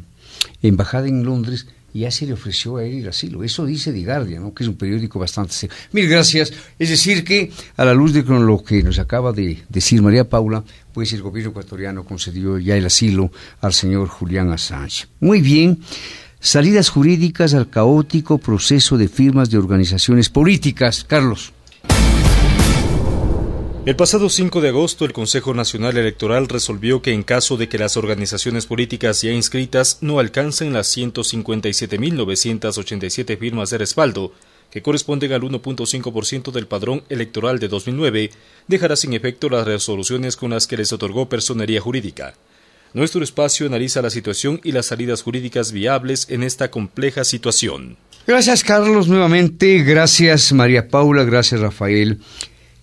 embajada 0.62 1.08
en 1.08 1.24
Londres, 1.24 1.66
ya 2.00 2.10
se 2.10 2.26
le 2.26 2.32
ofreció 2.32 2.76
a 2.76 2.84
él 2.84 2.98
el 2.98 3.08
asilo. 3.08 3.42
Eso 3.42 3.64
dice 3.64 3.92
The 3.92 4.04
Guardian, 4.04 4.42
¿no? 4.42 4.54
que 4.54 4.64
es 4.64 4.68
un 4.68 4.76
periódico 4.76 5.18
bastante. 5.18 5.68
Mil 5.92 6.08
gracias. 6.08 6.52
Es 6.78 6.90
decir, 6.90 7.24
que 7.24 7.50
a 7.76 7.84
la 7.84 7.94
luz 7.94 8.12
de 8.12 8.22
lo 8.22 8.62
que 8.62 8.82
nos 8.82 8.98
acaba 8.98 9.32
de 9.32 9.62
decir 9.68 10.02
María 10.02 10.28
Paula, 10.28 10.64
pues 10.92 11.12
el 11.12 11.22
gobierno 11.22 11.50
ecuatoriano 11.50 12.04
concedió 12.04 12.58
ya 12.58 12.76
el 12.76 12.86
asilo 12.86 13.30
al 13.60 13.72
señor 13.72 14.08
Julián 14.08 14.50
Assange. 14.52 15.06
Muy 15.20 15.40
bien. 15.40 15.80
Salidas 16.40 16.90
jurídicas 16.90 17.54
al 17.54 17.70
caótico 17.70 18.38
proceso 18.38 18.96
de 18.96 19.08
firmas 19.08 19.50
de 19.50 19.58
organizaciones 19.58 20.28
políticas. 20.28 21.04
Carlos. 21.04 21.52
El 23.86 23.94
pasado 23.94 24.28
5 24.28 24.60
de 24.60 24.68
agosto, 24.70 25.04
el 25.04 25.12
Consejo 25.12 25.54
Nacional 25.54 25.96
Electoral 25.96 26.48
resolvió 26.48 27.02
que 27.02 27.12
en 27.12 27.22
caso 27.22 27.56
de 27.56 27.68
que 27.68 27.78
las 27.78 27.96
organizaciones 27.96 28.66
políticas 28.66 29.22
ya 29.22 29.30
inscritas 29.30 29.98
no 30.00 30.18
alcancen 30.18 30.72
las 30.72 30.88
157.987 30.96 33.38
firmas 33.38 33.70
de 33.70 33.78
respaldo, 33.78 34.32
que 34.72 34.82
corresponden 34.82 35.32
al 35.32 35.42
1.5% 35.42 36.50
del 36.50 36.66
padrón 36.66 37.04
electoral 37.10 37.60
de 37.60 37.68
2009, 37.68 38.32
dejará 38.66 38.96
sin 38.96 39.14
efecto 39.14 39.48
las 39.48 39.64
resoluciones 39.64 40.34
con 40.34 40.50
las 40.50 40.66
que 40.66 40.78
les 40.78 40.92
otorgó 40.92 41.28
personería 41.28 41.80
jurídica. 41.80 42.34
Nuestro 42.92 43.22
espacio 43.22 43.68
analiza 43.68 44.02
la 44.02 44.10
situación 44.10 44.60
y 44.64 44.72
las 44.72 44.86
salidas 44.86 45.22
jurídicas 45.22 45.70
viables 45.70 46.26
en 46.28 46.42
esta 46.42 46.72
compleja 46.72 47.22
situación. 47.22 47.98
Gracias, 48.26 48.64
Carlos, 48.64 49.06
nuevamente. 49.06 49.84
Gracias, 49.84 50.52
María 50.52 50.88
Paula. 50.88 51.22
Gracias, 51.22 51.60
Rafael. 51.60 52.18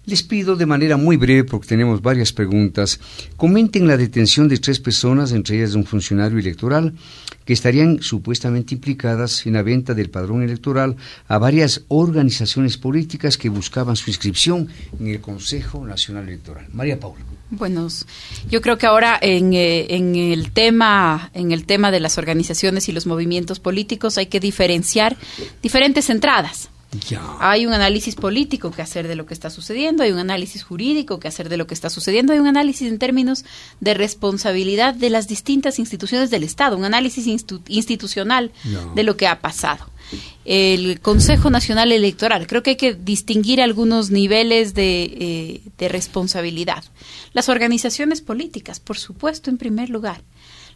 Les 0.05 0.22
pido 0.22 0.57
de 0.57 0.65
manera 0.65 0.98
muy 0.98 1.15
breve, 1.15 1.45
porque 1.45 1.67
tenemos 1.67 2.01
varias 2.01 2.33
preguntas, 2.33 3.00
comenten 3.38 3.88
la 3.88 3.95
detención 3.95 4.50
de 4.50 4.57
tres 4.57 4.79
personas, 4.79 5.31
entre 5.31 5.55
ellas 5.55 5.72
de 5.72 5.77
un 5.77 5.86
funcionario 5.86 6.38
electoral, 6.38 6.93
que 7.45 7.53
estarían 7.53 8.01
supuestamente 8.01 8.75
implicadas 8.75 9.45
en 9.45 9.53
la 9.53 9.63
venta 9.63 9.93
del 9.93 10.10
padrón 10.10 10.43
electoral 10.43 10.98
a 11.27 11.38
varias 11.38 11.83
organizaciones 11.88 12.77
políticas 12.77 13.38
que 13.38 13.48
buscaban 13.50 13.95
su 13.95 14.10
inscripción 14.10 14.67
en 15.00 15.07
el 15.07 15.22
Consejo 15.22 15.86
Nacional 15.86 16.27
Electoral. 16.27 16.67
María 16.74 17.00
Paula. 17.00 17.24
Bueno, 17.50 17.88
yo 18.50 18.62
creo 18.62 18.77
que 18.77 18.88
ahora 18.88 19.17
en, 19.22 19.53
eh, 19.53 19.86
en, 19.89 20.15
el 20.15 20.51
tema 20.51 21.29
en 21.33 21.51
el 21.51 21.65
tema 21.65 21.91
de 21.91 22.00
las 22.00 22.17
organizaciones 22.17 22.89
y 22.89 22.91
los 22.91 23.05
movimientos 23.05 23.60
políticos 23.60 24.17
hay 24.17 24.25
que 24.25 24.39
diferenciar 24.39 25.15
diferentes 25.62 26.10
entradas. 26.10 26.69
Hay 27.39 27.65
un 27.65 27.73
análisis 27.73 28.15
político 28.15 28.71
que 28.71 28.81
hacer 28.81 29.07
de 29.07 29.15
lo 29.15 29.25
que 29.25 29.33
está 29.33 29.50
sucediendo, 29.50 30.03
hay 30.03 30.12
un 30.12 30.19
análisis 30.19 30.63
jurídico 30.63 31.19
que 31.19 31.27
hacer 31.27 31.50
de 31.50 31.57
lo 31.57 31.67
que 31.67 31.73
está 31.73 31.89
sucediendo, 31.89 32.33
hay 32.33 32.39
un 32.39 32.47
análisis 32.47 32.88
en 32.88 33.00
términos 33.00 33.45
de 33.79 33.93
responsabilidad 33.93 34.93
de 34.93 35.09
las 35.09 35.27
distintas 35.27 35.79
instituciones 35.79 36.29
del 36.29 36.43
Estado, 36.43 36.77
un 36.77 36.85
análisis 36.85 37.27
institucional 37.67 38.51
de 38.95 39.03
lo 39.03 39.17
que 39.17 39.27
ha 39.27 39.41
pasado. 39.41 39.89
El 40.45 41.00
Consejo 41.00 41.50
Nacional 41.50 41.91
Electoral, 41.91 42.45
creo 42.47 42.62
que 42.62 42.71
hay 42.71 42.75
que 42.75 42.93
distinguir 42.93 43.62
algunos 43.62 44.12
niveles 44.12 44.73
de, 44.73 45.03
eh, 45.03 45.62
de 45.77 45.89
responsabilidad. 45.89 46.83
Las 47.33 47.50
organizaciones 47.50 48.21
políticas, 48.21 48.79
por 48.79 48.97
supuesto, 48.97 49.50
en 49.50 49.57
primer 49.57 49.89
lugar 49.89 50.21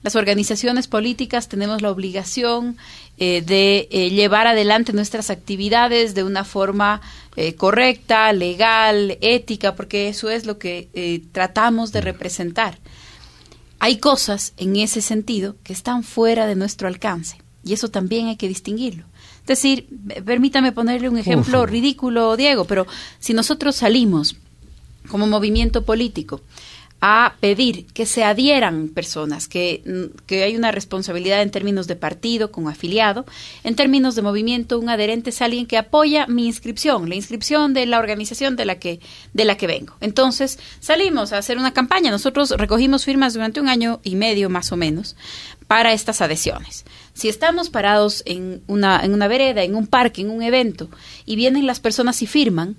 las 0.08 0.16
organizaciones 0.16 0.88
políticas 0.88 1.50
tenemos 1.50 1.82
la 1.82 1.92
obligación 1.92 2.78
eh, 3.18 3.42
de 3.42 3.90
eh, 3.92 4.10
llevar 4.10 4.48
adelante 4.48 4.94
nuestras 4.94 5.30
actividades 5.30 6.16
de 6.16 6.24
una 6.24 6.46
forma 6.46 7.02
eh, 7.36 7.56
correcta, 7.56 8.32
legal, 8.32 9.18
ética, 9.20 9.76
porque 9.76 10.08
eso 10.08 10.30
es 10.30 10.46
lo 10.46 10.60
que 10.60 10.88
tratamos 11.34 11.92
de 11.92 12.00
representar. 12.00 12.80
Hay 13.80 13.98
cosas 13.98 14.54
en 14.56 14.78
ese 14.78 15.02
sentido 15.02 15.58
que 15.62 15.74
están 15.74 16.04
fuera 16.04 16.48
de 16.48 16.56
nuestro 16.56 16.88
alcance 16.88 17.42
y 17.66 17.74
eso 17.74 17.90
también 17.90 18.28
hay 18.28 18.38
que 18.38 18.48
distinguirlo. 18.48 19.04
Es 19.42 19.48
decir, 19.48 19.90
permítame 20.24 20.72
ponerle 20.72 21.10
un 21.10 21.18
ejemplo 21.18 21.66
ridículo, 21.66 22.38
Diego, 22.38 22.64
pero 22.64 22.88
si 23.20 23.34
nosotros 23.34 23.76
salimos 23.76 24.38
como 25.10 25.28
movimiento 25.28 25.84
político 25.84 26.40
a 27.00 27.36
pedir 27.40 27.86
que 27.88 28.08
se 28.08 28.24
adhieran 28.24 28.90
personas, 28.90 29.48
que, 29.48 30.10
que, 30.26 30.44
hay 30.44 30.56
una 30.56 30.72
responsabilidad 30.72 31.44
en 31.44 31.52
términos 31.52 31.86
de 31.86 31.96
partido 31.96 32.52
con 32.52 32.68
afiliado, 32.68 33.26
en 33.64 33.76
términos 33.76 34.16
de 34.16 34.24
movimiento, 34.24 34.80
un 34.80 34.90
adherente 34.90 35.30
es 35.30 35.42
alguien 35.44 35.68
que 35.68 35.78
apoya 35.78 36.26
mi 36.26 36.48
inscripción, 36.48 37.08
la 37.08 37.16
inscripción 37.16 37.76
de 37.76 37.86
la 37.86 38.00
organización 38.00 38.56
de 38.56 38.66
la 38.66 38.80
que, 38.80 39.00
de 39.34 39.46
la 39.46 39.58
que 39.58 39.68
vengo. 39.68 39.94
Entonces, 40.02 40.58
salimos 40.80 41.34
a 41.34 41.38
hacer 41.38 41.60
una 41.60 41.72
campaña. 41.74 42.10
Nosotros 42.10 42.50
recogimos 42.52 43.06
firmas 43.06 43.34
durante 43.34 43.62
un 43.62 43.70
año 43.70 44.00
y 44.04 44.16
medio 44.16 44.50
más 44.50 44.72
o 44.72 44.78
menos 44.78 45.16
para 45.68 45.94
estas 45.94 46.22
adhesiones. 46.22 46.86
Si 47.14 47.30
estamos 47.30 47.70
parados 47.70 48.24
en 48.26 48.64
una, 48.68 49.02
en 49.04 49.14
una 49.14 49.28
vereda, 49.28 49.64
en 49.64 49.76
un 49.76 49.86
parque, 49.86 50.22
en 50.22 50.32
un 50.32 50.42
evento, 50.42 50.90
y 51.26 51.36
vienen 51.36 51.68
las 51.68 51.80
personas 51.80 52.22
y 52.24 52.28
firman, 52.28 52.76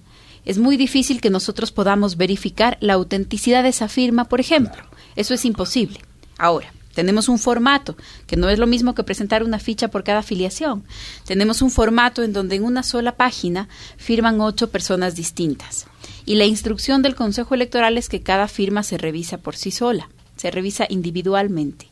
es 0.49 0.57
muy 0.57 0.79
difícil 0.79 1.21
que 1.21 1.29
nosotros 1.29 1.73
podamos 1.73 2.17
verificar 2.17 2.79
la 2.81 2.95
autenticidad 2.95 3.63
de 3.63 3.69
esa 3.69 3.87
firma, 3.87 4.31
por 4.31 4.41
ejemplo. 4.41 4.83
Eso 5.15 5.35
es 5.35 5.45
imposible. 5.45 6.01
Ahora, 6.39 6.73
tenemos 6.95 7.29
un 7.29 7.39
formato, 7.39 7.99
que 8.27 8.39
no 8.39 8.49
es 8.49 8.59
lo 8.59 8.67
mismo 8.67 8.95
que 8.95 9.05
presentar 9.05 9.43
una 9.43 9.59
ficha 9.59 9.89
por 9.89 10.05
cada 10.05 10.21
afiliación. 10.21 10.85
Tenemos 11.27 11.61
un 11.61 11.71
formato 11.71 12.23
en 12.23 12.33
donde 12.33 12.57
en 12.57 12.65
una 12.65 12.83
sola 12.83 13.15
página 13.19 13.69
firman 13.99 14.41
ocho 14.41 14.71
personas 14.71 15.15
distintas. 15.15 15.87
Y 16.25 16.37
la 16.37 16.47
instrucción 16.47 17.03
del 17.03 17.15
Consejo 17.15 17.55
Electoral 17.55 17.99
es 17.99 18.09
que 18.09 18.23
cada 18.23 18.49
firma 18.49 18.83
se 18.83 18.97
revisa 18.97 19.37
por 19.37 19.55
sí 19.55 19.71
sola, 19.71 20.09
se 20.39 20.51
revisa 20.51 20.87
individualmente. 20.89 21.91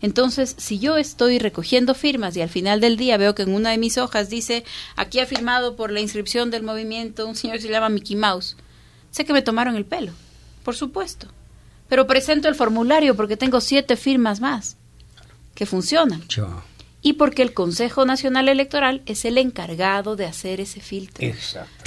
Entonces, 0.00 0.54
si 0.56 0.78
yo 0.78 0.96
estoy 0.96 1.38
recogiendo 1.38 1.94
firmas 1.94 2.36
y 2.36 2.40
al 2.40 2.48
final 2.48 2.80
del 2.80 2.96
día 2.96 3.16
veo 3.16 3.34
que 3.34 3.42
en 3.42 3.54
una 3.54 3.70
de 3.70 3.78
mis 3.78 3.98
hojas 3.98 4.30
dice, 4.30 4.64
aquí 4.96 5.20
ha 5.20 5.26
firmado 5.26 5.76
por 5.76 5.90
la 5.90 6.00
inscripción 6.00 6.50
del 6.50 6.62
movimiento 6.62 7.26
un 7.26 7.36
señor 7.36 7.56
que 7.56 7.62
se 7.62 7.68
llama 7.68 7.88
Mickey 7.88 8.16
Mouse, 8.16 8.56
sé 9.10 9.24
que 9.24 9.32
me 9.32 9.42
tomaron 9.42 9.76
el 9.76 9.84
pelo, 9.84 10.12
por 10.64 10.76
supuesto. 10.76 11.26
Pero 11.88 12.06
presento 12.06 12.48
el 12.48 12.54
formulario 12.54 13.16
porque 13.16 13.36
tengo 13.36 13.60
siete 13.60 13.96
firmas 13.96 14.40
más 14.40 14.76
que 15.54 15.66
funcionan. 15.66 16.22
Y 17.00 17.14
porque 17.14 17.42
el 17.42 17.54
Consejo 17.54 18.04
Nacional 18.04 18.48
Electoral 18.48 19.02
es 19.06 19.24
el 19.24 19.38
encargado 19.38 20.16
de 20.16 20.26
hacer 20.26 20.60
ese 20.60 20.80
filtro. 20.80 21.26
Exacto 21.26 21.77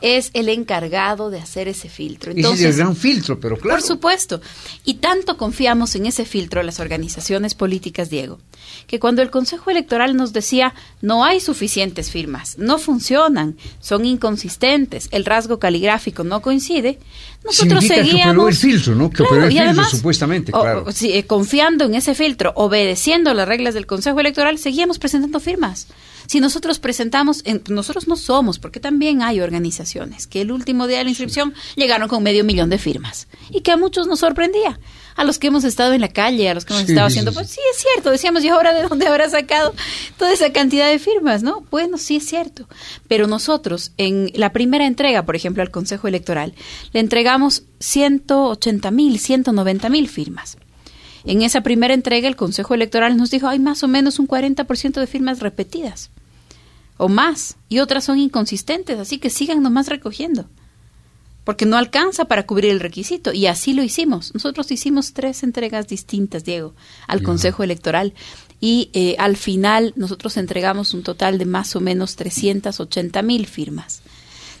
es 0.00 0.30
el 0.34 0.48
encargado 0.48 1.30
de 1.30 1.38
hacer 1.38 1.68
ese 1.68 1.88
filtro. 1.88 2.32
Entonces, 2.32 2.66
es 2.66 2.74
el 2.74 2.84
gran 2.84 2.96
filtro, 2.96 3.40
pero 3.40 3.56
claro. 3.56 3.80
Por 3.80 3.86
supuesto. 3.86 4.40
Y 4.84 4.94
tanto 4.94 5.36
confiamos 5.36 5.94
en 5.96 6.06
ese 6.06 6.24
filtro 6.24 6.62
las 6.62 6.80
organizaciones 6.80 7.54
políticas, 7.54 8.10
Diego, 8.10 8.38
que 8.86 9.00
cuando 9.00 9.22
el 9.22 9.30
Consejo 9.30 9.70
Electoral 9.70 10.16
nos 10.16 10.32
decía 10.32 10.74
no 11.00 11.24
hay 11.24 11.40
suficientes 11.40 12.10
firmas, 12.10 12.58
no 12.58 12.78
funcionan, 12.78 13.56
son 13.80 14.04
inconsistentes, 14.04 15.08
el 15.12 15.24
rasgo 15.24 15.58
caligráfico 15.58 16.24
no 16.24 16.42
coincide, 16.42 16.98
nosotros 17.44 17.84
seguíamos. 17.86 18.44
Que 18.44 18.50
el 18.50 18.56
filtro, 18.56 18.94
¿no? 18.94 19.10
Que 19.10 19.22
el 19.22 19.52
filtro, 19.52 19.84
supuestamente, 19.84 20.52
claro. 20.52 20.86
Eh, 21.02 21.24
confiando 21.24 21.84
en 21.84 21.94
ese 21.94 22.14
filtro, 22.14 22.52
obedeciendo 22.56 23.32
las 23.34 23.48
reglas 23.48 23.74
del 23.74 23.86
Consejo 23.86 24.20
Electoral, 24.20 24.58
seguíamos 24.58 24.98
presentando 24.98 25.40
firmas. 25.40 25.86
Si 26.26 26.40
nosotros 26.40 26.78
presentamos, 26.78 27.42
nosotros 27.68 28.08
no 28.08 28.16
somos, 28.16 28.58
porque 28.58 28.80
también 28.80 29.22
hay 29.22 29.40
organizaciones 29.40 30.26
que 30.26 30.40
el 30.40 30.52
último 30.52 30.86
día 30.86 30.98
de 30.98 31.04
la 31.04 31.10
inscripción 31.10 31.54
llegaron 31.76 32.08
con 32.08 32.22
medio 32.22 32.44
millón 32.44 32.70
de 32.70 32.78
firmas 32.78 33.28
y 33.50 33.60
que 33.60 33.72
a 33.72 33.76
muchos 33.76 34.06
nos 34.06 34.20
sorprendía. 34.20 34.78
A 35.16 35.24
los 35.24 35.38
que 35.38 35.46
hemos 35.46 35.64
estado 35.64 35.94
en 35.94 36.02
la 36.02 36.08
calle, 36.08 36.50
a 36.50 36.54
los 36.54 36.66
que 36.66 36.74
hemos 36.74 36.86
estado 36.86 37.06
haciendo, 37.06 37.32
pues 37.32 37.48
sí 37.48 37.60
es 37.72 37.78
cierto, 37.78 38.10
decíamos, 38.10 38.44
¿y 38.44 38.48
ahora 38.48 38.74
de 38.74 38.86
dónde 38.86 39.06
habrá 39.06 39.30
sacado 39.30 39.74
toda 40.18 40.30
esa 40.30 40.52
cantidad 40.52 40.90
de 40.90 40.98
firmas? 40.98 41.42
¿No? 41.42 41.62
Bueno, 41.70 41.96
sí 41.96 42.16
es 42.16 42.26
cierto. 42.26 42.68
Pero 43.08 43.26
nosotros, 43.26 43.92
en 43.96 44.30
la 44.34 44.52
primera 44.52 44.86
entrega, 44.86 45.24
por 45.24 45.34
ejemplo, 45.34 45.62
al 45.62 45.70
Consejo 45.70 46.06
Electoral, 46.06 46.54
le 46.92 47.00
entregamos 47.00 47.62
180 47.80 48.90
mil, 48.90 49.18
190 49.18 49.88
mil 49.88 50.06
firmas. 50.08 50.58
En 51.26 51.42
esa 51.42 51.60
primera 51.60 51.92
entrega 51.92 52.28
el 52.28 52.36
Consejo 52.36 52.74
Electoral 52.74 53.16
nos 53.16 53.32
dijo 53.32 53.48
hay 53.48 53.58
más 53.58 53.82
o 53.82 53.88
menos 53.88 54.20
un 54.20 54.28
40% 54.28 55.00
de 55.00 55.06
firmas 55.08 55.40
repetidas 55.40 56.10
o 56.98 57.08
más 57.08 57.56
y 57.68 57.80
otras 57.80 58.04
son 58.04 58.18
inconsistentes, 58.18 58.98
así 58.98 59.18
que 59.18 59.28
sigan 59.28 59.62
nomás 59.62 59.88
recogiendo 59.88 60.48
porque 61.42 61.66
no 61.66 61.76
alcanza 61.76 62.24
para 62.24 62.44
cubrir 62.44 62.70
el 62.72 62.80
requisito 62.80 63.32
y 63.32 63.46
así 63.46 63.72
lo 63.72 63.84
hicimos. 63.84 64.34
Nosotros 64.34 64.70
hicimos 64.72 65.12
tres 65.12 65.44
entregas 65.44 65.86
distintas, 65.86 66.44
Diego, 66.44 66.74
al 67.06 67.22
Consejo 67.22 67.62
Electoral 67.62 68.14
y 68.60 68.90
eh, 68.94 69.14
al 69.18 69.36
final 69.36 69.92
nosotros 69.94 70.36
entregamos 70.38 70.92
un 70.92 71.04
total 71.04 71.38
de 71.38 71.44
más 71.44 71.76
o 71.76 71.80
menos 71.80 72.16
380 72.16 73.22
mil 73.22 73.46
firmas 73.46 74.02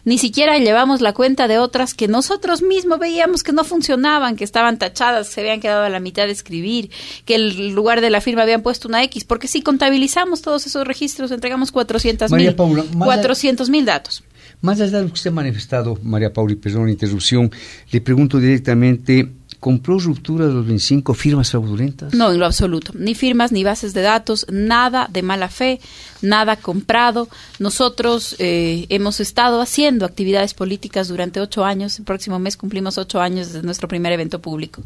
ni 0.06 0.18
siquiera 0.18 0.56
llevamos 0.56 1.00
la 1.00 1.12
cuenta 1.12 1.48
de 1.48 1.58
otras 1.58 1.92
que 1.92 2.06
nosotros 2.06 2.62
mismos 2.62 3.00
veíamos 3.00 3.42
que 3.42 3.52
no 3.52 3.64
funcionaban, 3.64 4.36
que 4.36 4.44
estaban 4.44 4.78
tachadas, 4.78 5.26
se 5.26 5.40
habían 5.40 5.60
quedado 5.60 5.82
a 5.82 5.88
la 5.88 5.98
mitad 5.98 6.26
de 6.26 6.32
escribir, 6.32 6.90
que 7.24 7.34
el 7.34 7.74
lugar 7.74 8.00
de 8.00 8.08
la 8.08 8.20
firma 8.20 8.42
habían 8.42 8.62
puesto 8.62 8.86
una 8.86 9.02
X, 9.02 9.24
porque 9.24 9.48
si 9.48 9.62
contabilizamos 9.62 10.42
todos 10.42 10.64
esos 10.64 10.86
registros, 10.86 11.32
entregamos 11.32 11.72
400 11.72 12.30
mil, 12.30 12.54
400 12.54 13.68
mil 13.68 13.84
datos. 13.84 14.22
Más 14.60 14.80
allá 14.80 14.98
de 14.98 15.02
lo 15.02 15.08
que 15.08 15.14
usted 15.14 15.30
ha 15.30 15.34
manifestado, 15.34 15.98
María 16.04 16.32
Paula, 16.32 16.52
y 16.52 16.56
perdón 16.56 16.86
la 16.86 16.92
interrupción, 16.92 17.50
le 17.90 18.00
pregunto 18.00 18.38
directamente, 18.38 19.28
¿Compró 19.60 19.98
ruptura 19.98 20.46
de 20.46 20.52
los 20.52 20.66
25 20.66 21.14
firmas 21.14 21.50
fraudulentas? 21.50 22.14
No, 22.14 22.30
en 22.30 22.38
lo 22.38 22.46
absoluto. 22.46 22.92
Ni 22.94 23.14
firmas, 23.14 23.52
ni 23.52 23.64
bases 23.64 23.94
de 23.94 24.02
datos, 24.02 24.46
nada 24.50 25.08
de 25.10 25.22
mala 25.22 25.48
fe, 25.48 25.80
nada 26.22 26.56
comprado. 26.56 27.28
Nosotros 27.58 28.36
eh, 28.38 28.86
hemos 28.90 29.20
estado 29.20 29.60
haciendo 29.60 30.04
actividades 30.04 30.54
políticas 30.54 31.08
durante 31.08 31.40
ocho 31.40 31.64
años. 31.64 31.98
El 31.98 32.04
próximo 32.04 32.38
mes 32.38 32.56
cumplimos 32.56 32.98
ocho 32.98 33.20
años 33.20 33.48
desde 33.52 33.64
nuestro 33.64 33.88
primer 33.88 34.12
evento 34.12 34.40
público. 34.40 34.82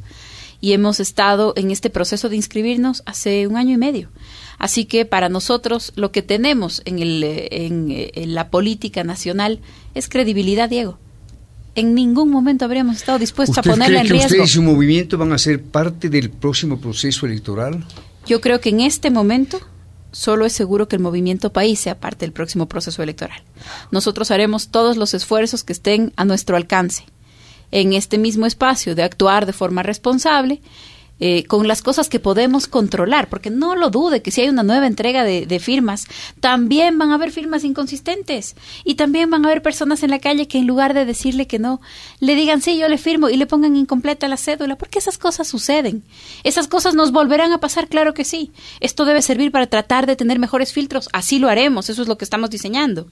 Y 0.60 0.72
hemos 0.72 1.00
estado 1.00 1.52
en 1.56 1.70
este 1.70 1.90
proceso 1.90 2.28
de 2.28 2.36
inscribirnos 2.36 3.02
hace 3.06 3.46
un 3.46 3.56
año 3.56 3.74
y 3.74 3.78
medio. 3.78 4.08
Así 4.58 4.84
que 4.84 5.04
para 5.04 5.28
nosotros 5.28 5.92
lo 5.96 6.12
que 6.12 6.22
tenemos 6.22 6.82
en, 6.84 6.98
el, 6.98 7.24
en 7.24 8.34
la 8.34 8.50
política 8.50 9.02
nacional 9.04 9.60
es 9.94 10.08
credibilidad, 10.08 10.68
Diego 10.68 10.98
en 11.80 11.94
ningún 11.94 12.30
momento 12.30 12.64
habríamos 12.64 12.96
estado 12.96 13.18
dispuestos 13.18 13.58
a 13.58 13.62
ponerla 13.62 14.00
en 14.00 14.08
riesgo. 14.08 14.28
¿Usted 14.28 14.44
y 14.44 14.46
su 14.46 14.62
movimiento 14.62 15.18
van 15.18 15.32
a 15.32 15.38
ser 15.38 15.62
parte 15.62 16.08
del 16.08 16.30
próximo 16.30 16.80
proceso 16.80 17.26
electoral? 17.26 17.84
Yo 18.26 18.40
creo 18.40 18.60
que 18.60 18.68
en 18.68 18.80
este 18.80 19.10
momento 19.10 19.60
solo 20.12 20.44
es 20.46 20.52
seguro 20.52 20.88
que 20.88 20.96
el 20.96 21.02
movimiento 21.02 21.52
país 21.52 21.80
sea 21.80 21.98
parte 21.98 22.24
del 22.24 22.32
próximo 22.32 22.66
proceso 22.68 23.02
electoral. 23.02 23.42
Nosotros 23.90 24.30
haremos 24.30 24.68
todos 24.68 24.96
los 24.96 25.14
esfuerzos 25.14 25.64
que 25.64 25.72
estén 25.72 26.12
a 26.16 26.24
nuestro 26.24 26.56
alcance 26.56 27.04
en 27.70 27.92
este 27.92 28.18
mismo 28.18 28.46
espacio 28.46 28.94
de 28.94 29.02
actuar 29.02 29.46
de 29.46 29.52
forma 29.52 29.82
responsable 29.82 30.60
eh, 31.20 31.44
con 31.44 31.68
las 31.68 31.82
cosas 31.82 32.08
que 32.08 32.18
podemos 32.18 32.66
controlar, 32.66 33.28
porque 33.28 33.50
no 33.50 33.76
lo 33.76 33.90
dude 33.90 34.22
que 34.22 34.30
si 34.30 34.40
hay 34.40 34.48
una 34.48 34.62
nueva 34.62 34.86
entrega 34.86 35.22
de, 35.22 35.46
de, 35.46 35.58
firmas, 35.60 36.06
también 36.40 36.98
van 36.98 37.10
a 37.10 37.14
haber 37.14 37.30
firmas 37.30 37.62
inconsistentes 37.64 38.56
y 38.84 38.94
también 38.94 39.30
van 39.30 39.44
a 39.44 39.48
haber 39.48 39.62
personas 39.62 40.02
en 40.02 40.10
la 40.10 40.18
calle 40.18 40.48
que 40.48 40.58
en 40.58 40.66
lugar 40.66 40.94
de 40.94 41.04
decirle 41.04 41.46
que 41.46 41.58
no, 41.58 41.80
le 42.20 42.34
digan 42.34 42.62
sí, 42.62 42.78
yo 42.78 42.88
le 42.88 42.98
firmo 42.98 43.28
y 43.28 43.36
le 43.36 43.46
pongan 43.46 43.76
incompleta 43.76 44.28
la 44.28 44.36
cédula, 44.36 44.76
porque 44.76 44.98
esas 44.98 45.18
cosas 45.18 45.48
suceden. 45.48 46.02
Esas 46.44 46.68
cosas 46.68 46.94
nos 46.94 47.12
volverán 47.12 47.52
a 47.52 47.58
pasar, 47.58 47.88
claro 47.88 48.14
que 48.14 48.24
sí. 48.24 48.52
Esto 48.80 49.04
debe 49.04 49.22
servir 49.22 49.52
para 49.52 49.66
tratar 49.66 50.06
de 50.06 50.16
tener 50.16 50.38
mejores 50.38 50.72
filtros, 50.72 51.08
así 51.12 51.38
lo 51.38 51.48
haremos, 51.48 51.90
eso 51.90 52.02
es 52.02 52.08
lo 52.08 52.16
que 52.18 52.24
estamos 52.24 52.50
diseñando. 52.50 53.08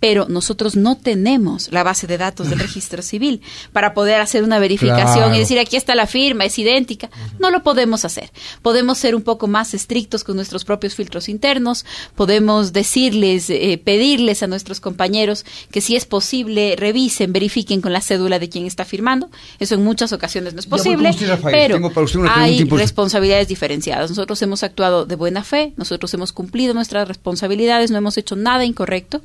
Pero 0.00 0.26
nosotros 0.28 0.76
no 0.76 0.96
tenemos 0.96 1.70
la 1.72 1.82
base 1.82 2.06
de 2.06 2.18
datos 2.18 2.48
del 2.48 2.58
registro 2.66 3.02
civil 3.02 3.42
para 3.72 3.94
poder 3.94 4.20
hacer 4.20 4.44
una 4.44 4.58
verificación 4.58 5.14
claro. 5.14 5.34
y 5.34 5.38
decir 5.40 5.58
aquí 5.58 5.76
está 5.76 5.94
la 5.94 6.06
firma, 6.06 6.44
es 6.44 6.58
idéntica. 6.58 7.10
No 7.38 7.49
lo 7.50 7.62
podemos 7.62 8.04
hacer. 8.04 8.30
Podemos 8.62 8.98
ser 8.98 9.14
un 9.14 9.22
poco 9.22 9.46
más 9.46 9.74
estrictos 9.74 10.24
con 10.24 10.36
nuestros 10.36 10.64
propios 10.64 10.94
filtros 10.94 11.28
internos, 11.28 11.84
podemos 12.14 12.72
decirles, 12.72 13.50
eh, 13.50 13.80
pedirles 13.82 14.42
a 14.42 14.46
nuestros 14.46 14.80
compañeros 14.80 15.44
que 15.70 15.80
si 15.80 15.96
es 15.96 16.06
posible 16.06 16.76
revisen, 16.76 17.32
verifiquen 17.32 17.80
con 17.80 17.92
la 17.92 18.00
cédula 18.00 18.38
de 18.38 18.48
quien 18.48 18.66
está 18.66 18.84
firmando. 18.84 19.30
Eso 19.58 19.74
en 19.74 19.84
muchas 19.84 20.12
ocasiones 20.12 20.54
no 20.54 20.60
es 20.60 20.66
posible, 20.66 21.10
usted, 21.10 21.38
pero 21.42 21.80
hay 22.28 22.64
responsabilidades 22.64 23.48
diferenciadas. 23.48 24.10
Nosotros 24.10 24.40
hemos 24.42 24.62
actuado 24.62 25.06
de 25.06 25.16
buena 25.16 25.44
fe, 25.44 25.72
nosotros 25.76 26.12
hemos 26.14 26.32
cumplido 26.32 26.74
nuestras 26.74 27.08
responsabilidades, 27.08 27.90
no 27.90 27.98
hemos 27.98 28.16
hecho 28.16 28.36
nada 28.36 28.64
incorrecto 28.64 29.22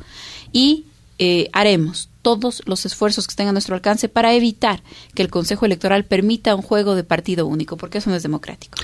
y 0.51 0.86
eh, 1.20 1.50
haremos 1.54 2.10
todos 2.22 2.64
los 2.66 2.86
esfuerzos 2.86 3.28
que 3.28 3.32
estén 3.32 3.48
a 3.48 3.52
nuestro 3.52 3.76
alcance 3.76 4.10
para 4.10 4.34
evitar 4.34 4.82
que 5.14 5.22
el 5.22 5.30
Consejo 5.30 5.66
Electoral 5.66 6.06
permita 6.06 6.56
un 6.56 6.62
juego 6.62 6.96
de 6.96 7.04
partido 7.04 7.46
único, 7.48 7.78
porque 7.78 8.00
eso 8.00 8.10
no 8.10 8.16
es 8.16 8.24
democrático. 8.24 8.78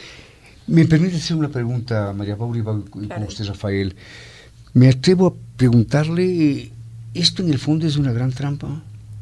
Me 0.67 0.85
permite 0.85 1.17
hacer 1.17 1.35
una 1.35 1.49
pregunta, 1.49 2.13
María 2.15 2.37
Paula, 2.37 2.59
y 2.59 2.63
con 2.63 2.83
claro. 2.83 3.25
usted, 3.25 3.45
Rafael. 3.45 3.95
Me 4.73 4.89
atrevo 4.89 5.27
a 5.27 5.57
preguntarle, 5.57 6.71
¿esto 7.13 7.41
en 7.43 7.49
el 7.49 7.59
fondo 7.59 7.87
es 7.87 7.97
una 7.97 8.11
gran 8.13 8.31
trampa? 8.31 8.81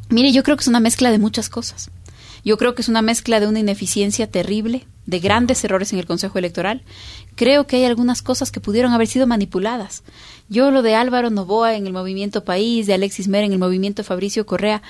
Mire, 0.10 0.32
yo 0.32 0.44
creo 0.44 0.58
que 0.58 0.62
es 0.62 0.68
una 0.68 0.80
mezcla 0.80 1.12
de 1.12 1.18
muchas 1.18 1.50
cosas. 1.50 1.90
Yo 2.44 2.58
creo 2.58 2.76
que 2.76 2.82
es 2.82 2.90
una 2.90 3.02
mezcla 3.02 3.40
de 3.40 3.48
una 3.48 3.60
ineficiencia 3.60 4.28
terrible, 4.28 4.86
de 5.06 5.20
grandes 5.20 5.64
errores 5.64 5.92
en 5.94 6.00
el 6.00 6.06
Consejo 6.06 6.38
Electoral. 6.38 6.84
Creo 7.40 7.68
que 7.68 7.78
hay 7.78 7.86
algunas 7.86 8.22
cosas 8.22 8.52
que 8.52 8.60
pudieron 8.60 8.92
haber 8.92 9.08
sido 9.08 9.26
manipuladas. 9.26 10.04
Yo 10.50 10.72
lo 10.72 10.82
de 10.82 10.96
Álvaro 10.96 11.30
Novoa 11.30 11.76
en 11.76 11.88
el 11.88 11.94
movimiento 11.94 12.44
País, 12.44 12.86
de 12.86 12.94
Alexis 12.94 13.30
Mer 13.30 13.46
en 13.46 13.54
el 13.54 13.60
movimiento 13.60 14.04
Fabricio 14.04 14.46
Correa, 14.46 14.82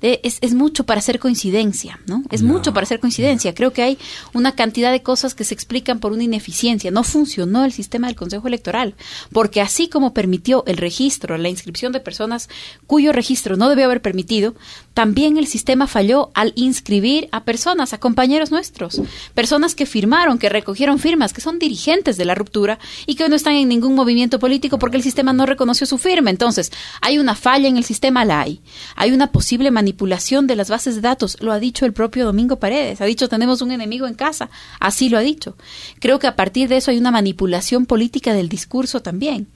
es, 0.00 0.38
es, 0.40 0.54
mucho 0.54 0.84
para 0.84 0.98
hacer 0.98 1.18
coincidencia, 1.18 2.00
¿no? 2.06 2.22
Es 2.30 2.42
no. 2.42 2.52
mucho 2.52 2.72
para 2.72 2.84
hacer 2.84 3.00
coincidencia. 3.00 3.54
Creo 3.54 3.72
que 3.72 3.82
hay 3.82 3.98
una 4.32 4.52
cantidad 4.52 4.92
de 4.92 5.02
cosas 5.02 5.34
que 5.34 5.44
se 5.44 5.54
explican 5.54 6.00
por 6.00 6.12
una 6.12 6.24
ineficiencia. 6.24 6.90
No 6.90 7.04
funcionó 7.04 7.64
el 7.64 7.72
sistema 7.72 8.06
del 8.06 8.16
Consejo 8.16 8.48
Electoral, 8.48 8.94
porque 9.32 9.60
así 9.60 9.88
como 9.88 10.14
permitió 10.14 10.64
el 10.66 10.78
registro, 10.78 11.36
la 11.36 11.48
inscripción 11.48 11.92
de 11.92 12.00
personas 12.00 12.48
cuyo 12.86 13.12
registro 13.12 13.56
no 13.56 13.68
debió 13.68 13.84
haber 13.84 14.00
permitido, 14.00 14.54
también 14.94 15.36
el 15.36 15.46
sistema 15.46 15.86
falló 15.86 16.30
al 16.34 16.52
inscribir 16.56 17.28
a 17.32 17.44
personas, 17.44 17.92
a 17.92 17.98
compañeros 17.98 18.50
nuestros, 18.50 19.00
personas 19.34 19.74
que 19.74 19.86
firmaron, 19.86 20.38
que 20.38 20.48
recogieron 20.48 20.98
firmas, 20.98 21.32
que 21.32 21.40
son 21.40 21.58
dirigentes 21.58 22.16
de 22.16 22.24
la 22.24 22.34
ruptura 22.34 22.78
y 23.06 23.14
que 23.14 23.28
no 23.28 23.36
están 23.36 23.54
en 23.54 23.68
ningún 23.68 23.94
movimiento 23.94 24.38
político 24.38 24.78
porque 24.78 24.96
el 24.96 25.02
sistema 25.02 25.32
no 25.32 25.46
reconoció 25.46 25.86
su 25.86 25.98
firma. 25.98 26.30
Entonces, 26.30 26.72
hay 27.00 27.18
una 27.18 27.34
falla 27.34 27.68
en 27.68 27.76
el 27.76 27.84
sistema, 27.84 28.24
la 28.24 28.40
hay. 28.40 28.60
Hay 28.96 29.12
una 29.12 29.30
posible 29.30 29.70
manipulación 29.70 29.89
manipulación 29.90 30.46
de 30.46 30.54
las 30.54 30.70
bases 30.70 30.94
de 30.94 31.00
datos, 31.00 31.36
lo 31.40 31.50
ha 31.50 31.58
dicho 31.58 31.84
el 31.84 31.92
propio 31.92 32.24
Domingo 32.24 32.60
Paredes, 32.60 33.00
ha 33.00 33.06
dicho 33.06 33.28
tenemos 33.28 33.60
un 33.60 33.72
enemigo 33.72 34.06
en 34.06 34.14
casa, 34.14 34.48
así 34.78 35.08
lo 35.08 35.18
ha 35.18 35.20
dicho. 35.20 35.56
Creo 35.98 36.20
que 36.20 36.28
a 36.28 36.36
partir 36.36 36.68
de 36.68 36.76
eso 36.76 36.92
hay 36.92 36.98
una 36.98 37.10
manipulación 37.10 37.86
política 37.86 38.32
del 38.32 38.48
discurso 38.48 39.02
también 39.02 39.48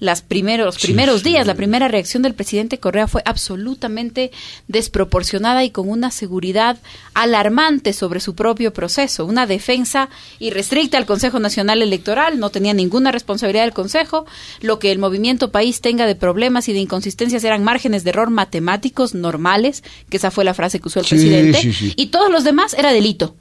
las 0.00 0.22
primeros, 0.22 0.66
los 0.66 0.78
primeros 0.78 1.22
sí, 1.22 1.30
días, 1.30 1.42
sí. 1.42 1.48
la 1.48 1.54
primera 1.54 1.88
reacción 1.88 2.22
del 2.22 2.34
presidente 2.34 2.78
Correa 2.78 3.08
fue 3.08 3.22
absolutamente 3.24 4.30
desproporcionada 4.68 5.64
y 5.64 5.70
con 5.70 5.88
una 5.88 6.10
seguridad 6.10 6.78
alarmante 7.14 7.92
sobre 7.92 8.20
su 8.20 8.34
propio 8.34 8.72
proceso, 8.72 9.24
una 9.24 9.46
defensa 9.46 10.08
irrestricta 10.38 10.98
al 10.98 11.06
Consejo 11.06 11.40
Nacional 11.40 11.82
Electoral, 11.82 12.38
no 12.38 12.50
tenía 12.50 12.74
ninguna 12.74 13.10
responsabilidad 13.10 13.64
del 13.64 13.74
Consejo, 13.74 14.26
lo 14.60 14.78
que 14.78 14.92
el 14.92 14.98
movimiento 14.98 15.50
país 15.50 15.80
tenga 15.80 16.06
de 16.06 16.14
problemas 16.14 16.68
y 16.68 16.72
de 16.72 16.80
inconsistencias 16.80 17.42
eran 17.44 17.64
márgenes 17.64 18.04
de 18.04 18.10
error 18.10 18.30
matemáticos 18.30 19.14
normales, 19.14 19.82
que 20.08 20.18
esa 20.18 20.30
fue 20.30 20.44
la 20.44 20.54
frase 20.54 20.80
que 20.80 20.88
usó 20.88 21.00
el 21.00 21.06
sí, 21.06 21.14
presidente, 21.14 21.94
y 21.96 22.06
todos 22.06 22.30
los 22.30 22.44
demás 22.44 22.74
era 22.74 22.92
delito. 22.92 23.34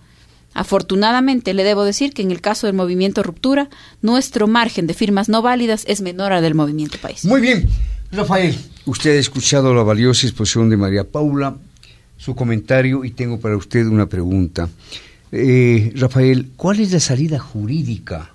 Afortunadamente, 0.58 1.54
le 1.54 1.64
debo 1.64 1.84
decir 1.84 2.14
que 2.14 2.24
en 2.24 2.32
el 2.32 2.42
caso 2.42 2.66
del 2.66 2.76
movimiento 2.76 3.22
Ruptura, 3.22 3.70
nuestro 4.02 4.48
margen 4.48 4.88
de 4.88 4.96
firmas 4.96 5.30
no 5.30 5.44
válidas 5.44 5.84
es 5.88 6.02
menor 6.02 6.34
al 6.34 6.42
del 6.42 6.56
movimiento 6.56 6.98
País. 6.98 7.26
Muy 7.26 7.42
bien, 7.42 7.70
Rafael, 8.12 8.58
usted 8.88 9.18
ha 9.18 9.20
escuchado 9.20 9.72
la 9.76 9.84
valiosa 9.84 10.26
exposición 10.26 10.68
de 10.72 10.78
María 10.78 11.04
Paula, 11.04 11.58
su 12.18 12.36
comentario 12.36 13.06
y 13.06 13.12
tengo 13.12 13.40
para 13.40 13.56
usted 13.56 13.86
una 13.86 14.08
pregunta. 14.08 14.68
Eh, 15.32 15.94
Rafael, 15.96 16.50
¿cuál 16.56 16.80
es 16.80 16.92
la 16.92 17.02
salida 17.02 17.38
jurídica 17.38 18.32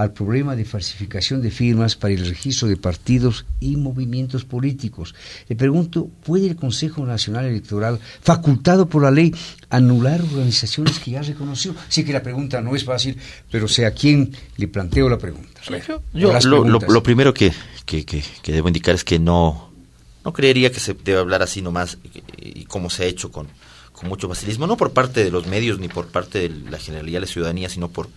al 0.00 0.12
problema 0.12 0.56
de 0.56 0.64
falsificación 0.64 1.42
de 1.42 1.50
firmas 1.50 1.94
para 1.94 2.14
el 2.14 2.26
registro 2.26 2.68
de 2.68 2.76
partidos 2.76 3.44
y 3.60 3.76
movimientos 3.76 4.44
políticos. 4.44 5.14
Le 5.48 5.56
pregunto, 5.56 6.08
¿puede 6.24 6.46
el 6.46 6.56
Consejo 6.56 7.04
Nacional 7.04 7.44
Electoral, 7.44 8.00
facultado 8.22 8.88
por 8.88 9.02
la 9.02 9.10
ley, 9.10 9.34
anular 9.68 10.22
organizaciones 10.22 10.98
que 10.98 11.10
ya 11.12 11.22
reconoció? 11.22 11.74
Sé 11.88 12.04
que 12.04 12.14
la 12.14 12.22
pregunta 12.22 12.62
no 12.62 12.74
es 12.74 12.84
fácil, 12.84 13.16
pero 13.50 13.68
sé 13.68 13.84
a 13.84 13.92
quién 13.92 14.32
le 14.56 14.68
planteo 14.68 15.08
la 15.08 15.18
pregunta. 15.18 15.60
Yo, 15.86 16.02
yo 16.14 16.32
lo, 16.44 16.64
lo, 16.64 16.78
lo, 16.78 17.02
primero 17.02 17.34
que, 17.34 17.52
que, 17.84 18.06
que, 18.06 18.24
que, 18.42 18.52
debo 18.52 18.68
indicar 18.68 18.94
es 18.94 19.04
que 19.04 19.18
no, 19.18 19.70
no 20.24 20.32
creería 20.32 20.72
que 20.72 20.80
se 20.80 20.94
debe 20.94 21.18
hablar 21.18 21.42
así 21.42 21.60
nomás 21.60 21.98
y, 22.02 22.60
y 22.60 22.64
como 22.64 22.88
se 22.88 23.04
ha 23.04 23.06
hecho 23.06 23.30
con, 23.30 23.48
con 23.92 24.08
mucho 24.08 24.28
facilismo, 24.28 24.66
no 24.66 24.78
por 24.78 24.92
parte 24.92 25.22
de 25.22 25.30
los 25.30 25.46
medios 25.46 25.78
ni 25.78 25.88
por 25.88 26.06
parte 26.06 26.48
de 26.48 26.70
la 26.70 26.78
generalidad 26.78 27.18
de 27.18 27.26
la 27.26 27.32
ciudadanía, 27.32 27.68
sino 27.68 27.88
por 27.88 28.08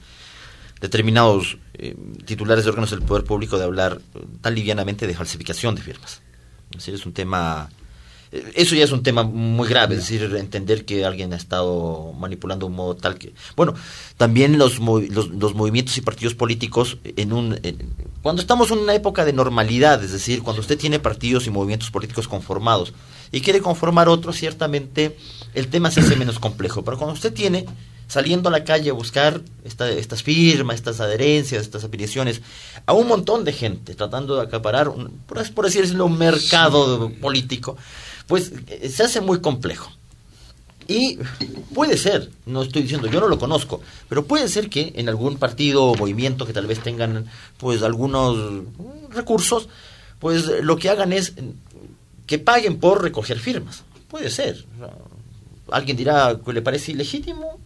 determinados 0.84 1.58
eh, 1.76 1.96
titulares 2.26 2.65
de 2.65 2.69
órganos 2.72 2.91
del 2.91 3.04
poder 3.04 3.24
público 3.24 3.58
de 3.58 3.63
hablar 3.63 4.02
tan 4.41 4.54
livianamente 4.54 5.08
de 5.08 5.15
falsificación 5.15 5.76
de 5.76 5.82
firmas. 5.82 6.22
Es 6.72 6.80
decir, 6.80 6.93
es 6.93 7.06
un 7.06 7.13
tema, 7.13 7.69
eh, 8.34 8.52
eso 8.56 8.76
ya 8.76 8.84
es 8.84 8.91
un 8.91 9.02
tema 9.02 9.24
muy 9.24 9.65
grave, 9.69 9.96
es 9.96 10.02
decir, 10.02 10.36
entender 10.36 10.84
que 10.84 11.06
alguien 11.06 11.32
ha 11.32 11.38
estado 11.38 12.12
manipulando 12.19 12.67
un 12.67 12.74
modo 12.74 12.98
tal 12.98 13.17
que, 13.17 13.34
bueno, 13.56 13.76
también 14.17 14.58
los, 14.58 14.80
los, 14.80 15.30
los 15.30 15.56
movimientos 15.56 15.98
y 15.98 16.02
partidos 16.02 16.36
políticos 16.36 16.98
en 17.06 17.32
un, 17.32 17.58
en, 17.63 17.93
cuando 18.22 18.41
estamos 18.41 18.69
en 18.72 18.80
una 18.80 18.93
época 18.93 19.24
de 19.24 19.32
normalidad, 19.32 20.04
es 20.04 20.12
decir, 20.12 20.43
cuando 20.43 20.60
usted 20.60 20.78
tiene 20.78 21.00
partidos 21.00 21.48
y 21.48 21.50
movimientos 21.50 21.91
políticos 21.91 22.28
conformados 22.28 22.91
y 23.32 23.39
quiere 23.39 23.62
conformar 23.62 24.10
otros, 24.10 24.36
ciertamente 24.36 25.15
el 25.54 25.69
tema 25.69 25.91
se 25.91 26.02
hace 26.02 26.17
menos 26.17 26.39
complejo, 26.39 26.84
pero 26.84 26.98
cuando 26.98 27.13
usted 27.13 27.32
tiene 27.32 27.67
saliendo 28.13 28.49
a 28.49 28.52
la 28.52 28.63
calle 28.63 28.91
a 28.91 28.93
buscar 28.93 29.41
esta, 29.65 29.89
estas 29.89 30.21
firmas, 30.21 30.76
estas 30.76 30.99
adherencias, 30.99 31.63
estas 31.63 31.84
afiliaciones, 31.84 32.41
a 32.86 32.93
un 32.93 33.08
montón 33.08 33.43
de 33.43 33.54
gente 33.54 33.95
tratando 33.95 34.36
de 34.36 34.43
acaparar, 34.43 34.88
un, 34.88 35.10
por, 35.26 35.52
por 35.54 35.65
así 35.65 35.82
decirlo, 35.82 36.06
un 36.06 36.19
mercado 36.19 37.08
sí. 37.08 37.15
político, 37.15 37.76
pues 38.28 38.52
eh, 38.67 38.88
se 38.89 39.02
hace 39.02 39.19
muy 39.19 39.41
complejo. 39.41 39.91
Y 40.88 41.17
puede 41.73 41.97
ser, 41.97 42.30
no 42.45 42.62
estoy 42.62 42.84
diciendo, 42.84 43.08
yo 43.08 43.19
no 43.19 43.28
lo 43.28 43.39
conozco, 43.39 43.82
pero 44.08 44.26
puede 44.26 44.47
ser 44.47 44.69
que 44.69 44.93
en 44.95 45.10
algún 45.10 45.38
partido 45.38 45.86
o 45.86 45.95
movimiento 45.95 46.45
que 46.45 46.54
tal 46.54 46.67
vez 46.67 46.84
tengan 46.84 47.26
pues 47.58 47.82
algunos 47.82 48.63
recursos, 49.10 49.69
pues 50.19 50.45
lo 50.62 50.78
que 50.78 50.89
hagan 50.89 51.13
es 51.13 51.34
que 52.28 52.38
paguen 52.38 52.80
por 52.80 53.02
recoger 53.02 53.39
firmas. 53.39 53.84
Puede 54.08 54.30
ser. 54.30 54.65
Alguien 55.71 55.97
dirá 55.97 56.38
que 56.45 56.54
le 56.54 56.62
parece 56.62 56.91
ilegítimo, 56.91 57.60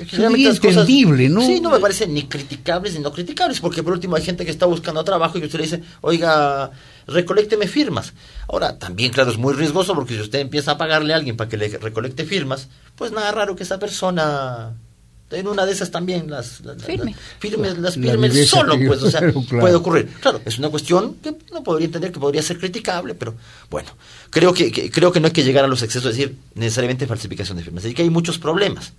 es 0.00 0.12
entendible, 0.18 1.28
¿no? 1.28 1.40
Sí, 1.42 1.60
no 1.60 1.70
me 1.70 1.78
parece 1.78 2.06
ni 2.06 2.24
criticables 2.24 2.94
ni 2.94 3.00
no 3.00 3.12
criticables, 3.12 3.60
porque 3.60 3.82
por 3.82 3.92
último 3.92 4.16
hay 4.16 4.22
gente 4.22 4.44
que 4.44 4.50
está 4.50 4.66
buscando 4.66 5.04
trabajo 5.04 5.38
y 5.38 5.44
usted 5.44 5.58
le 5.58 5.64
dice, 5.64 5.82
oiga, 6.00 6.70
recolecteme 7.06 7.68
firmas. 7.68 8.12
Ahora, 8.48 8.78
también, 8.78 9.12
claro, 9.12 9.30
es 9.30 9.38
muy 9.38 9.54
riesgoso 9.54 9.94
porque 9.94 10.14
si 10.14 10.20
usted 10.20 10.40
empieza 10.40 10.72
a 10.72 10.78
pagarle 10.78 11.12
a 11.12 11.16
alguien 11.16 11.36
para 11.36 11.48
que 11.48 11.56
le 11.56 11.68
recolecte 11.68 12.24
firmas, 12.24 12.68
pues 12.96 13.12
nada 13.12 13.30
raro 13.32 13.54
que 13.54 13.62
esa 13.62 13.78
persona 13.78 14.74
en 15.30 15.48
una 15.48 15.66
de 15.66 15.72
esas 15.72 15.90
también 15.90 16.30
las, 16.30 16.60
las 16.60 16.82
firme, 16.82 17.12
las, 17.12 17.20
firme, 17.40 17.74
las 17.74 17.94
firme 17.94 18.28
la 18.28 18.46
solo, 18.46 18.76
pues, 18.86 19.02
o 19.02 19.10
sea, 19.10 19.20
claro. 19.20 19.44
puede 19.48 19.74
ocurrir. 19.74 20.08
Claro, 20.20 20.40
es 20.44 20.58
una 20.58 20.68
cuestión 20.68 21.14
que 21.22 21.34
no 21.52 21.62
podría 21.62 21.86
entender 21.86 22.12
que 22.12 22.20
podría 22.20 22.42
ser 22.42 22.58
criticable, 22.58 23.14
pero 23.14 23.34
bueno, 23.70 23.90
creo 24.30 24.52
que, 24.52 24.70
que 24.70 24.90
creo 24.90 25.12
que 25.12 25.20
no 25.20 25.26
hay 25.26 25.32
que 25.32 25.42
llegar 25.42 25.64
a 25.64 25.68
los 25.68 25.82
excesos, 25.82 26.10
es 26.10 26.16
decir, 26.16 26.36
necesariamente 26.54 27.06
falsificación 27.06 27.56
de 27.56 27.64
firmas, 27.64 27.84
así 27.84 27.94
que 27.94 28.02
hay 28.02 28.10
muchos 28.10 28.38
problemas 28.38 28.92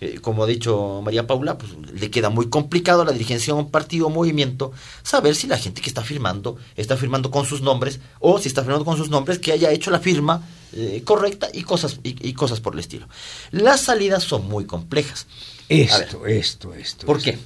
eh, 0.00 0.18
como 0.20 0.44
ha 0.44 0.46
dicho 0.46 1.00
María 1.04 1.26
Paula, 1.26 1.58
pues 1.58 1.72
le 1.92 2.10
queda 2.10 2.30
muy 2.30 2.48
complicado 2.48 3.02
a 3.02 3.04
la 3.04 3.12
dirigencia 3.12 3.52
de 3.52 3.60
un 3.60 3.70
partido 3.70 4.06
o 4.06 4.10
movimiento 4.10 4.70
saber 5.02 5.34
si 5.34 5.48
la 5.48 5.58
gente 5.58 5.80
que 5.80 5.88
está 5.88 6.02
firmando 6.02 6.56
está 6.76 6.96
firmando 6.96 7.32
con 7.32 7.44
sus 7.44 7.62
nombres 7.62 7.98
o 8.20 8.38
si 8.38 8.46
está 8.46 8.62
firmando 8.62 8.84
con 8.84 8.96
sus 8.96 9.10
nombres 9.10 9.40
que 9.40 9.50
haya 9.50 9.72
hecho 9.72 9.90
la 9.90 9.98
firma 9.98 10.46
eh, 10.72 11.02
correcta 11.04 11.48
y 11.52 11.62
cosas, 11.62 11.98
y, 12.04 12.32
cosas 12.34 12.60
por 12.60 12.74
el 12.74 12.80
estilo. 12.80 13.08
Las 13.50 13.80
salidas 13.80 14.22
son 14.22 14.46
muy 14.46 14.66
complejas. 14.66 15.26
Esto, 15.68 16.26
esto, 16.26 16.74
esto. 16.74 17.04
¿Por 17.04 17.20
qué? 17.20 17.36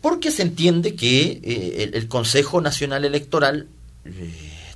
Porque 0.00 0.32
se 0.32 0.42
entiende 0.42 0.96
que 0.96 1.40
eh, 1.42 1.90
el, 1.92 2.08
Consejo 2.08 2.60
Nacional 2.60 3.04
Electoral 3.04 3.68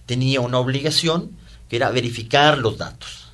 tenía 0.06 0.40
una 0.40 0.58
obligación 0.58 1.32
que 1.68 1.76
era 1.76 1.90
verificar 1.90 2.58
los 2.58 2.78
datos. 2.78 3.27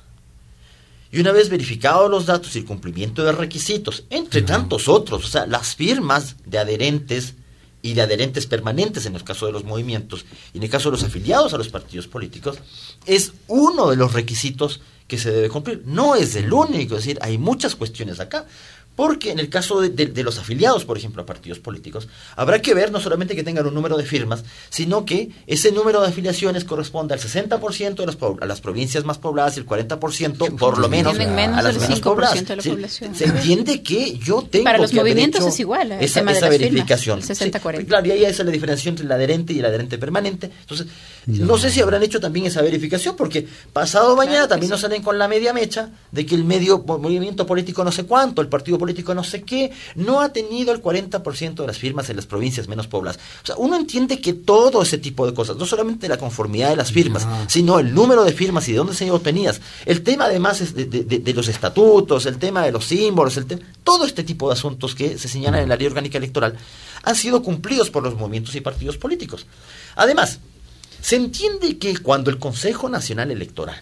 Y 1.15 1.21
una 1.21 1.31
vez 1.31 1.47
verificados 1.47 2.11
los 2.11 2.25
datos 2.25 2.53
y 2.53 2.59
el 2.59 2.65
cumplimiento 2.65 3.23
de 3.23 3.31
requisitos, 3.31 4.03
entre 4.09 4.41
tantos 4.41 4.89
otros, 4.89 5.23
o 5.23 5.27
sea, 5.29 5.45
las 5.47 5.73
firmas 5.73 6.35
de 6.45 6.57
adherentes 6.57 7.35
y 7.81 7.93
de 7.93 8.01
adherentes 8.01 8.47
permanentes 8.47 9.05
en 9.05 9.15
el 9.15 9.23
caso 9.23 9.45
de 9.45 9.53
los 9.53 9.63
movimientos 9.63 10.25
y 10.53 10.57
en 10.57 10.63
el 10.63 10.69
caso 10.69 10.89
de 10.91 10.97
los 10.97 11.05
afiliados 11.05 11.53
a 11.53 11.57
los 11.57 11.69
partidos 11.69 12.07
políticos, 12.07 12.57
es 13.05 13.31
uno 13.47 13.91
de 13.91 13.95
los 13.95 14.11
requisitos 14.11 14.81
que 15.07 15.17
se 15.17 15.31
debe 15.31 15.47
cumplir. 15.47 15.83
No 15.85 16.15
es 16.15 16.35
el 16.35 16.51
único, 16.51 16.97
es 16.97 17.05
decir, 17.05 17.17
hay 17.21 17.37
muchas 17.37 17.75
cuestiones 17.75 18.19
acá. 18.19 18.45
Porque 18.95 19.31
en 19.31 19.39
el 19.39 19.49
caso 19.49 19.81
de, 19.81 20.23
los 20.23 20.39
afiliados, 20.39 20.85
por 20.85 20.97
ejemplo, 20.97 21.21
a 21.21 21.25
partidos 21.25 21.59
políticos, 21.59 22.07
habrá 22.35 22.61
que 22.61 22.73
ver 22.73 22.91
no 22.91 22.99
solamente 22.99 23.35
que 23.35 23.43
tengan 23.43 23.67
un 23.67 23.73
número 23.73 23.97
de 23.97 24.05
firmas, 24.05 24.43
sino 24.69 25.03
que 25.03 25.31
ese 25.47 25.71
número 25.71 26.01
de 26.01 26.07
afiliaciones 26.07 26.63
corresponde 26.63 27.13
al 27.13 27.19
60% 27.19 27.95
de 27.95 28.05
las, 28.05 28.17
a 28.41 28.45
las 28.45 28.61
provincias 28.61 29.03
más 29.03 29.17
pobladas 29.17 29.57
y 29.57 29.59
el 29.59 29.65
40% 29.65 30.55
por 30.57 30.77
lo 30.77 30.87
menos, 30.87 31.13
a 31.19 31.61
las 31.61 31.77
menos 31.77 31.99
pobladas. 31.99 32.43
Se, 33.13 33.25
entiende 33.25 33.81
que 33.81 34.17
yo 34.17 34.43
tengo 34.49 34.63
Para 34.63 34.77
los 34.77 34.91
que 34.91 34.97
movimientos 34.97 35.45
es 35.45 35.59
igual, 35.59 35.91
esa, 35.93 36.21
verificación. 36.21 37.21
60, 37.21 37.59
claro, 37.59 38.07
y 38.07 38.11
ahí 38.11 38.23
es 38.23 38.39
la 38.39 38.51
diferencia 38.51 38.89
entre 38.89 39.05
el 39.05 39.11
adherente 39.11 39.53
y 39.53 39.59
el 39.59 39.65
adherente 39.65 39.97
permanente. 39.97 40.49
Entonces, 40.61 40.87
no. 41.25 41.57
sé 41.57 41.69
si 41.69 41.81
habrán 41.81 42.03
hecho 42.03 42.19
también 42.19 42.45
esa 42.45 42.61
verificación, 42.61 43.15
porque 43.15 43.47
pasado 43.73 44.15
mañana 44.15 44.47
también 44.47 44.69
nos 44.69 44.81
salen 44.81 45.01
con 45.01 45.17
la 45.17 45.27
media 45.27 45.53
mecha 45.53 45.89
de 46.11 46.25
que 46.25 46.35
el 46.35 46.45
medio 46.45 46.79
movimiento 46.79 47.45
político 47.45 47.83
no 47.83 47.91
sé 47.91 48.05
cuánto, 48.05 48.41
el 48.41 48.47
partido 48.47 48.77
político 48.77 48.84
político 48.85 49.15
no 49.15 49.23
sé 49.23 49.41
qué, 49.41 49.71
no 49.95 50.21
ha 50.21 50.29
tenido 50.29 50.71
el 50.71 50.79
40% 50.79 51.55
de 51.55 51.65
las 51.65 51.79
firmas 51.79 52.07
en 52.11 52.17
las 52.17 52.27
provincias 52.27 52.67
menos 52.67 52.85
pobladas. 52.85 53.19
O 53.41 53.45
sea, 53.47 53.55
uno 53.57 53.75
entiende 53.75 54.21
que 54.21 54.33
todo 54.33 54.83
ese 54.83 54.99
tipo 54.99 55.25
de 55.25 55.33
cosas, 55.33 55.57
no 55.57 55.65
solamente 55.65 56.07
la 56.07 56.17
conformidad 56.17 56.69
de 56.69 56.75
las 56.75 56.91
firmas, 56.91 57.27
sino 57.47 57.79
el 57.79 57.95
número 57.95 58.23
de 58.23 58.31
firmas 58.31 58.67
y 58.67 58.73
de 58.73 58.77
dónde 58.77 58.93
se 58.93 59.09
obtenías. 59.09 59.59
El 59.87 60.03
tema 60.03 60.25
además 60.25 60.61
es 60.61 60.75
de, 60.75 61.33
los 61.33 61.47
estatutos, 61.47 62.27
el 62.27 62.37
tema 62.37 62.63
de 62.63 62.71
los 62.71 62.85
símbolos, 62.85 63.37
el 63.37 63.45
todo 63.83 64.05
este 64.05 64.23
tipo 64.23 64.47
de 64.47 64.53
asuntos 64.53 64.93
que 64.93 65.17
se 65.17 65.27
señalan 65.27 65.63
en 65.63 65.69
la 65.69 65.75
ley 65.75 65.87
orgánica 65.87 66.19
electoral 66.19 66.55
han 67.01 67.15
sido 67.15 67.41
cumplidos 67.41 67.89
por 67.89 68.03
los 68.03 68.15
movimientos 68.15 68.53
y 68.55 68.61
partidos 68.61 68.97
políticos. 68.97 69.47
Además, 69.95 70.39
se 71.01 71.15
entiende 71.15 71.79
que 71.79 71.97
cuando 71.97 72.29
el 72.29 72.37
Consejo 72.37 72.87
Nacional 72.87 73.31
Electoral 73.31 73.81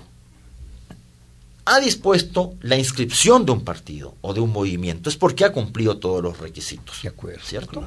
ha 1.65 1.79
dispuesto 1.79 2.55
la 2.61 2.77
inscripción 2.77 3.45
de 3.45 3.53
un 3.53 3.61
partido 3.61 4.15
o 4.21 4.33
de 4.33 4.41
un 4.41 4.51
movimiento 4.51 5.09
es 5.09 5.15
porque 5.15 5.45
ha 5.45 5.51
cumplido 5.51 5.97
todos 5.97 6.21
los 6.21 6.37
requisitos. 6.39 7.01
De 7.01 7.09
acuerdo. 7.09 7.41
¿Cierto? 7.43 7.83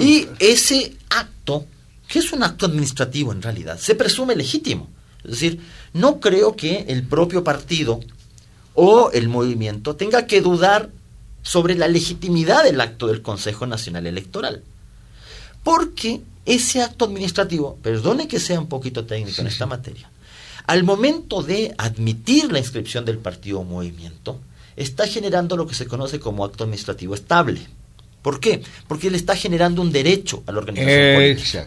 y 0.00 0.26
ese 0.38 0.96
acto, 1.10 1.66
que 2.08 2.20
es 2.20 2.32
un 2.32 2.42
acto 2.42 2.66
administrativo 2.66 3.32
en 3.32 3.42
realidad, 3.42 3.78
se 3.78 3.94
presume 3.94 4.36
legítimo. 4.36 4.88
Es 5.22 5.32
decir, 5.32 5.60
no 5.92 6.20
creo 6.20 6.54
que 6.54 6.86
el 6.88 7.02
propio 7.02 7.44
partido 7.44 8.00
o 8.74 9.10
el 9.12 9.28
movimiento 9.28 9.96
tenga 9.96 10.26
que 10.26 10.40
dudar 10.40 10.90
sobre 11.42 11.74
la 11.74 11.88
legitimidad 11.88 12.64
del 12.64 12.80
acto 12.80 13.06
del 13.06 13.22
Consejo 13.22 13.66
Nacional 13.66 14.06
Electoral. 14.06 14.62
Porque 15.62 16.22
ese 16.46 16.82
acto 16.82 17.06
administrativo, 17.06 17.76
perdone 17.82 18.28
que 18.28 18.40
sea 18.40 18.60
un 18.60 18.66
poquito 18.66 19.06
técnico 19.06 19.40
en 19.40 19.46
esta 19.46 19.66
materia, 19.66 20.10
al 20.66 20.84
momento 20.84 21.42
de 21.42 21.74
admitir 21.78 22.50
la 22.50 22.58
inscripción 22.58 23.04
del 23.04 23.18
partido 23.18 23.60
o 23.60 23.64
movimiento, 23.64 24.40
está 24.76 25.06
generando 25.06 25.56
lo 25.56 25.66
que 25.66 25.74
se 25.74 25.86
conoce 25.86 26.18
como 26.18 26.44
acto 26.44 26.64
administrativo 26.64 27.14
estable. 27.14 27.60
¿Por 28.22 28.40
qué? 28.40 28.62
Porque 28.88 29.10
le 29.10 29.18
está 29.18 29.36
generando 29.36 29.82
un 29.82 29.92
derecho 29.92 30.42
a 30.46 30.52
la 30.52 30.58
organización 30.58 31.14
política. 31.14 31.66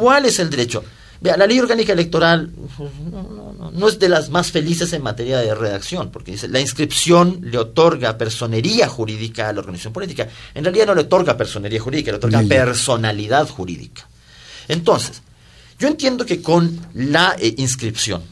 ¿Cuál 0.00 0.26
es 0.26 0.38
el 0.38 0.48
derecho? 0.48 0.84
Vea, 1.20 1.36
la 1.36 1.46
ley 1.46 1.58
orgánica 1.58 1.92
electoral 1.92 2.52
no, 3.72 3.88
es 3.88 3.98
de 3.98 4.08
las 4.08 4.28
más 4.28 4.52
felices 4.52 4.92
en 4.92 5.02
materia 5.02 5.38
de 5.38 5.54
redacción, 5.54 6.10
porque 6.10 6.32
dice 6.32 6.46
la 6.46 6.60
inscripción 6.60 7.40
le 7.42 7.58
otorga 7.58 8.18
personería 8.18 8.86
jurídica 8.86 9.48
a 9.48 9.52
la 9.52 9.60
organización 9.60 9.92
política. 9.92 10.28
En 10.54 10.62
realidad 10.62 10.86
no 10.86 10.94
le 10.94 11.00
otorga 11.02 11.36
personería 11.36 11.80
jurídica, 11.80 12.12
le 12.12 12.18
otorga 12.18 12.42
personalidad 12.42 13.48
jurídica. 13.48 14.06
Entonces, 14.68 15.22
yo 15.78 15.88
entiendo 15.88 16.24
que 16.24 16.42
con 16.42 16.80
la 16.94 17.36
eh, 17.38 17.54
inscripción, 17.58 18.22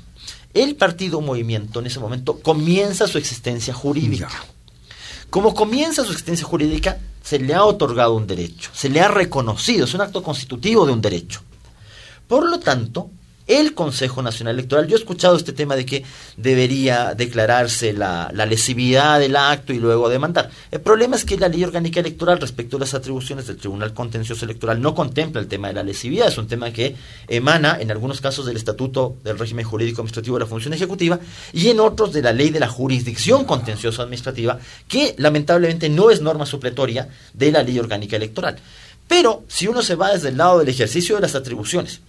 el 0.55 0.77
partido 0.77 1.19
o 1.19 1.21
movimiento 1.21 1.81
en 1.81 1.87
ese 1.87 2.01
momento 2.01 2.41
comienza 2.41 3.07
su 3.07 3.19
existencia 3.19 3.75
jurídica. 3.75 4.31
Como 5.31 5.55
comienza 5.55 6.05
su 6.05 6.13
existencia 6.13 6.47
jurídica, 6.47 6.99
se 7.23 7.39
le 7.39 7.55
ha 7.55 7.65
otorgado 7.65 8.15
un 8.15 8.27
derecho, 8.27 8.71
se 8.73 8.89
le 8.89 9.01
ha 9.01 9.09
reconocido, 9.09 9.85
es 9.85 9.95
un 9.95 10.03
acto 10.03 10.23
constitutivo 10.23 10.87
de 10.87 10.93
un 10.93 11.01
derecho. 11.01 11.41
Por 12.29 12.49
lo 12.49 12.61
tanto, 12.61 13.11
el 13.47 13.75
Consejo 13.75 14.23
Nacional 14.23 14.55
Electoral. 14.55 14.87
Yo 14.87 14.97
he 14.97 14.99
escuchado 14.99 15.37
este 15.37 15.53
tema 15.53 15.77
de 15.77 15.85
que 15.85 16.05
debería 16.37 17.15
declararse 17.15 17.93
la, 17.93 18.31
lesividad 18.47 19.21
del 19.21 19.37
acto 19.37 19.73
y 19.73 19.79
luego 19.79 20.09
demandar. 20.09 20.51
El 20.71 20.81
problema 20.81 21.17
es 21.17 21.25
que 21.25 21.37
la 21.37 21.49
ley 21.49 21.65
orgánica 21.65 22.01
electoral 22.01 22.41
respecto 22.41 22.77
a 22.77 22.81
las 22.81 22.95
atribuciones 22.95 23.47
del 23.47 23.57
Tribunal 23.57 23.93
Contencioso 23.95 24.45
Electoral 24.45 24.81
no 24.81 24.95
contempla 24.95 25.41
el 25.41 25.49
tema 25.49 25.69
de 25.69 25.75
la 25.75 25.83
lesividad. 25.83 26.29
Es 26.29 26.39
un 26.39 26.49
tema 26.49 26.73
que 26.73 26.95
emana 27.29 27.79
en 27.81 27.91
algunos 27.91 28.21
casos 28.21 28.47
del 28.47 28.57
Estatuto 28.57 29.17
del 29.25 29.39
Régimen 29.39 29.65
Jurídico 29.65 30.01
Administrativo 30.01 30.37
de 30.37 30.45
la 30.45 30.49
Función 30.49 30.75
Ejecutiva 30.75 31.19
y 31.53 31.69
en 31.69 31.81
otros 31.81 32.13
de 32.13 32.23
la 32.23 32.33
Ley 32.33 32.51
de 32.51 32.61
la 32.61 32.69
Jurisdicción 32.69 33.45
Contencioso 33.45 34.03
Administrativa, 34.03 34.59
que 34.89 35.15
lamentablemente 35.19 35.89
no 35.89 36.11
es 36.11 36.21
norma 36.21 36.47
supletoria 36.47 37.09
de 37.33 37.53
la 37.53 37.63
ley 37.63 37.79
orgánica 37.79 38.17
electoral. 38.17 38.57
Pero 39.09 39.45
si 39.49 39.69
uno 39.69 39.83
se 39.83 39.97
va 39.97 40.13
desde 40.13 40.31
el 40.31 40.37
lado 40.37 40.59
del 40.59 40.69
ejercicio 40.69 41.15
de 41.15 41.23
las 41.23 41.35
atribuciones, 41.35 42.01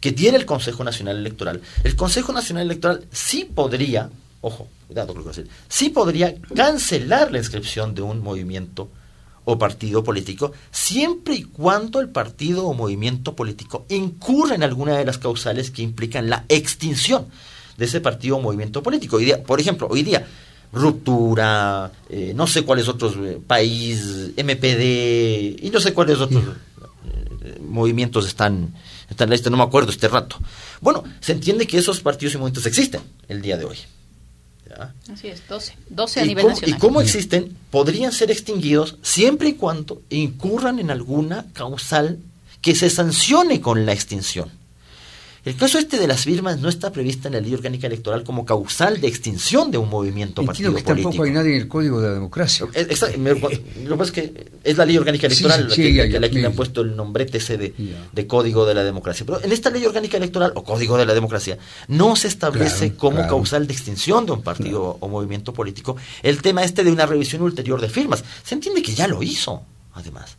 que 0.00 0.12
tiene 0.12 0.38
el 0.38 0.46
Consejo 0.46 0.84
Nacional 0.84 1.16
Electoral, 1.16 1.60
el 1.84 1.96
Consejo 1.96 2.32
Nacional 2.32 2.64
Electoral 2.64 3.04
sí 3.10 3.44
podría, 3.44 4.10
ojo, 4.40 4.68
cuidado 4.86 5.08
con 5.08 5.18
lo 5.18 5.22
que 5.24 5.36
decir, 5.36 5.52
sí 5.68 5.90
podría 5.90 6.34
cancelar 6.54 7.32
la 7.32 7.38
inscripción 7.38 7.94
de 7.94 8.02
un 8.02 8.22
movimiento 8.22 8.88
o 9.46 9.58
partido 9.58 10.02
político, 10.02 10.52
siempre 10.72 11.36
y 11.36 11.42
cuando 11.44 12.00
el 12.00 12.08
partido 12.08 12.66
o 12.66 12.74
movimiento 12.74 13.34
político 13.34 13.86
incurra 13.88 14.56
en 14.56 14.64
alguna 14.64 14.98
de 14.98 15.04
las 15.04 15.18
causales 15.18 15.70
que 15.70 15.82
implican 15.82 16.28
la 16.28 16.44
extinción 16.48 17.26
de 17.76 17.84
ese 17.84 18.00
partido 18.00 18.36
o 18.36 18.40
movimiento 18.40 18.82
político. 18.82 19.16
Hoy 19.16 19.26
día, 19.26 19.42
por 19.42 19.60
ejemplo, 19.60 19.86
hoy 19.88 20.02
día, 20.02 20.26
ruptura, 20.72 21.92
eh, 22.10 22.32
no 22.34 22.48
sé 22.48 22.62
cuáles 22.62 22.88
otros, 22.88 23.14
eh, 23.18 23.38
país, 23.46 24.32
MPD, 24.36 25.64
y 25.64 25.70
no 25.72 25.78
sé 25.78 25.94
cuáles 25.94 26.18
otros 26.18 26.42
eh, 27.44 27.60
movimientos 27.60 28.26
están 28.26 28.74
está 29.08 29.24
en 29.24 29.30
la 29.30 29.36
lista, 29.36 29.50
no 29.50 29.56
me 29.56 29.62
acuerdo 29.62 29.90
este 29.90 30.08
rato. 30.08 30.38
Bueno, 30.80 31.04
se 31.20 31.32
entiende 31.32 31.66
que 31.66 31.78
esos 31.78 32.00
partidos 32.00 32.34
y 32.34 32.38
movimientos 32.38 32.66
existen 32.66 33.02
el 33.28 33.42
día 33.42 33.56
de 33.56 33.64
hoy. 33.64 33.78
Así 35.12 35.28
es, 35.28 35.46
12. 35.48 35.74
12 35.88 36.20
a 36.20 36.24
nivel 36.24 36.48
nacional. 36.48 36.76
¿Y 36.76 36.78
cómo 36.78 37.00
existen? 37.00 37.56
Podrían 37.70 38.12
ser 38.12 38.30
extinguidos 38.30 38.96
siempre 39.02 39.50
y 39.50 39.52
cuando 39.54 40.02
incurran 40.10 40.78
en 40.78 40.90
alguna 40.90 41.46
causal 41.52 42.18
que 42.60 42.74
se 42.74 42.90
sancione 42.90 43.60
con 43.60 43.86
la 43.86 43.92
extinción. 43.92 44.50
El 45.46 45.54
caso 45.54 45.78
este 45.78 46.00
de 46.00 46.08
las 46.08 46.24
firmas 46.24 46.58
no 46.58 46.68
está 46.68 46.90
prevista 46.90 47.28
en 47.28 47.34
la 47.34 47.40
ley 47.40 47.54
orgánica 47.54 47.86
electoral 47.86 48.24
como 48.24 48.44
causal 48.44 49.00
de 49.00 49.06
extinción 49.06 49.70
de 49.70 49.78
un 49.78 49.88
movimiento 49.88 50.42
Entiendo 50.42 50.72
partido 50.72 50.74
que 50.74 51.02
tampoco 51.02 51.22
hay 51.22 51.30
nadie 51.30 51.54
en 51.54 51.62
el 51.62 51.68
Código 51.68 52.00
de 52.00 52.08
la 52.08 52.14
Democracia. 52.14 52.66
Eh, 52.74 52.88
lo 53.84 53.90
que 53.90 53.96
pasa 53.96 54.02
es 54.02 54.10
que 54.10 54.50
es 54.64 54.76
la 54.76 54.84
ley 54.84 54.98
orgánica 54.98 55.28
electoral 55.28 55.68
la, 55.68 55.74
que, 55.76 56.40
le 56.40 56.46
han 56.46 56.52
puesto 56.52 56.80
el 56.80 56.96
nombrete 56.96 57.38
ese 57.38 57.58
de, 57.58 58.26
Código 58.26 58.66
de 58.66 58.74
la 58.74 58.82
Democracia. 58.82 59.24
Pero 59.24 59.40
en 59.40 59.52
esta 59.52 59.70
ley 59.70 59.86
orgánica 59.86 60.16
electoral 60.16 60.50
o 60.56 60.64
Código 60.64 60.98
de 60.98 61.06
la 61.06 61.14
Democracia 61.14 61.56
no 61.86 62.16
se 62.16 62.26
establece 62.26 62.96
como 62.96 63.24
causal 63.28 63.68
de 63.68 63.72
extinción 63.72 64.26
de 64.26 64.32
un 64.32 64.42
partido 64.42 64.96
o 64.98 65.08
movimiento 65.08 65.54
político 65.54 65.96
el 66.24 66.42
tema 66.42 66.64
este 66.64 66.82
de 66.82 66.90
una 66.90 67.06
revisión 67.06 67.42
ulterior 67.42 67.80
de 67.80 67.88
firmas. 67.88 68.24
Se 68.42 68.56
entiende 68.56 68.82
que 68.82 68.96
ya 68.96 69.06
lo 69.06 69.22
hizo, 69.22 69.62
además 69.94 70.38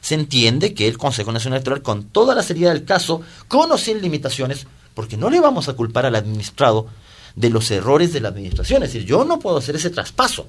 se 0.00 0.14
entiende 0.14 0.74
que 0.74 0.88
el 0.88 0.98
Consejo 0.98 1.32
Nacional 1.32 1.58
Electoral, 1.58 1.82
con 1.82 2.04
toda 2.04 2.34
la 2.34 2.42
seriedad 2.42 2.72
del 2.72 2.84
caso, 2.84 3.22
con 3.46 3.70
o 3.70 3.78
sin 3.78 4.02
limitaciones, 4.02 4.66
porque 4.94 5.16
no 5.16 5.30
le 5.30 5.40
vamos 5.40 5.68
a 5.68 5.74
culpar 5.74 6.06
al 6.06 6.16
administrado 6.16 6.86
de 7.36 7.50
los 7.50 7.70
errores 7.70 8.12
de 8.12 8.20
la 8.20 8.28
administración. 8.28 8.82
Es 8.82 8.92
decir, 8.92 9.08
yo 9.08 9.24
no 9.24 9.38
puedo 9.38 9.58
hacer 9.58 9.76
ese 9.76 9.90
traspaso. 9.90 10.46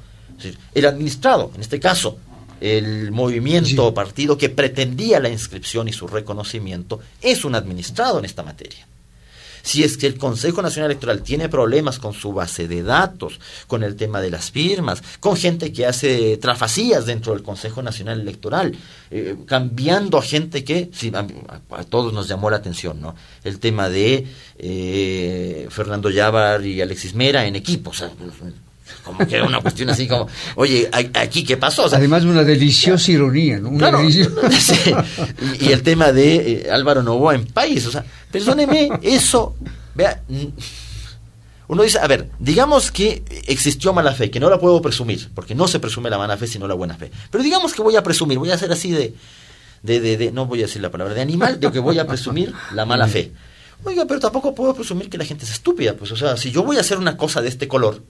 el 0.74 0.86
administrado, 0.86 1.52
en 1.54 1.62
este 1.62 1.80
caso, 1.80 2.18
el 2.62 3.12
movimiento 3.12 3.86
o 3.86 3.94
partido 3.94 4.38
que 4.38 4.50
pretendía 4.50 5.20
la 5.20 5.30
inscripción 5.30 5.88
y 5.88 5.94
su 5.94 6.08
reconocimiento, 6.08 7.00
es 7.22 7.46
un 7.46 7.56
administrado 7.56 8.20
en 8.20 8.26
esta 8.26 8.44
materia. 8.44 8.89
Si 9.62 9.84
es 9.84 9.98
que 9.98 10.08
el 10.08 10.18
Consejo 10.18 10.62
Nacional 10.62 10.92
Electoral 10.92 11.22
tiene 11.22 11.50
problemas 11.50 12.00
con 12.00 12.14
su 12.14 12.34
base 12.34 12.68
de 12.68 12.84
datos, 12.84 13.40
con 13.68 13.84
el 13.84 13.96
tema 13.96 14.22
de 14.22 14.32
las 14.32 14.52
firmas, 14.52 15.02
con 15.20 15.36
gente 15.36 15.72
que 15.72 15.86
hace 15.86 16.38
trafacías 16.38 17.06
dentro 17.06 17.34
del 17.34 17.44
Consejo 17.44 17.82
Nacional 17.82 18.22
Electoral, 18.22 18.76
eh, 19.12 19.36
cambiando 19.46 20.18
a 20.18 20.22
gente 20.22 20.64
que, 20.64 20.90
sí, 20.94 21.12
a, 21.14 21.84
todos 21.84 22.14
nos 22.14 22.28
llamó 22.28 22.50
la 22.50 22.58
atención, 22.58 23.02
¿no? 23.02 23.16
El 23.44 23.60
tema 23.60 23.90
de 23.90 24.28
eh, 24.58 25.68
Fernando 25.70 26.10
Llávar 26.10 26.66
y 26.66 26.82
Alexis 26.82 27.16
Mera 27.16 27.46
en 27.46 27.56
equipo, 27.56 27.92
o 27.92 27.94
sea, 27.94 28.12
como 29.04 29.26
que 29.28 29.36
era 29.36 29.46
una 29.46 29.60
cuestión 29.62 29.90
así 29.90 30.08
como, 30.08 30.28
oye, 30.56 30.90
aquí 30.92 31.44
qué 31.44 31.58
pasó. 31.58 31.86
Además 31.92 32.24
de 32.24 32.30
una 32.30 32.44
deliciosa 32.44 33.12
ironía, 33.12 33.60
¿no? 33.60 33.70
y, 35.60 35.72
el 35.72 35.84
tema 35.84 36.12
de 36.12 36.64
eh, 36.66 36.72
Álvaro 36.72 37.04
Novoa 37.04 37.36
en 37.36 37.46
país, 37.46 37.86
o 37.86 37.92
sea, 37.92 38.06
perdóneme, 38.32 38.90
eso, 39.02 39.56
vea, 39.96 40.22
uno 41.68 41.84
dice, 41.84 42.00
a 42.00 42.08
ver, 42.08 42.30
digamos 42.40 42.92
que 42.92 43.24
existió 43.48 43.94
mala 43.94 44.14
fe, 44.14 44.32
que 44.32 44.40
no 44.40 44.50
la 44.50 44.60
puedo 44.60 44.82
presumir, 44.82 45.30
porque 45.34 45.56
no 45.56 45.68
se 45.68 45.80
presume 45.80 46.10
la 46.10 46.18
mala 46.18 46.38
fe 46.38 46.48
sino 46.48 46.68
la 46.68 46.74
buena 46.74 46.96
fe, 46.96 47.12
pero 47.30 47.44
digamos 47.44 47.74
que 47.74 47.82
voy 47.82 47.96
a 47.96 48.04
presumir, 48.04 48.38
voy 48.40 48.52
a 48.52 48.56
hacer 48.56 48.72
así 48.72 48.92
de, 48.92 49.14
de, 49.84 50.00
de, 50.00 50.18
de 50.18 50.32
no 50.32 50.46
voy 50.46 50.60
a 50.60 50.62
decir 50.64 50.82
la 50.82 50.92
palabra 50.92 51.14
de 51.14 51.22
animal, 51.22 51.60
de 51.60 51.72
que 51.72 51.80
voy 51.80 52.00
a 52.00 52.08
presumir 52.08 52.54
la 52.74 52.86
mala 52.86 53.08
fe. 53.08 53.32
Oiga, 53.84 54.06
pero 54.06 54.20
tampoco 54.20 54.54
puedo 54.54 54.74
presumir 54.74 55.10
que 55.10 55.18
la 55.18 55.26
gente 55.26 55.46
es 55.46 55.52
estúpida, 55.52 55.96
pues, 55.96 56.12
o 56.12 56.18
sea, 56.18 56.36
si 56.38 56.52
yo 56.52 56.64
voy 56.64 56.78
a 56.78 56.82
hacer 56.82 56.98
una 56.98 57.16
cosa 57.16 57.42
de 57.42 57.48
este 57.48 57.68
color, 57.68 58.04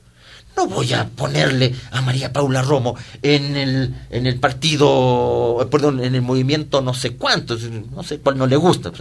no 0.56 0.68
voy 0.68 0.94
a 0.94 1.08
ponerle 1.08 1.74
a 1.92 2.02
María 2.02 2.34
Paula 2.34 2.62
Romo 2.62 2.96
en 3.22 3.56
el, 3.56 3.96
en 4.10 4.28
el 4.28 4.40
partido, 4.40 5.68
perdón, 5.72 6.04
en 6.04 6.16
el 6.16 6.22
movimiento 6.22 6.82
no 6.82 6.94
sé 6.94 7.16
cuánto, 7.16 7.58
no 7.96 8.04
sé 8.04 8.20
cuál 8.20 8.38
no 8.38 8.46
le 8.48 8.56
gusta. 8.56 8.92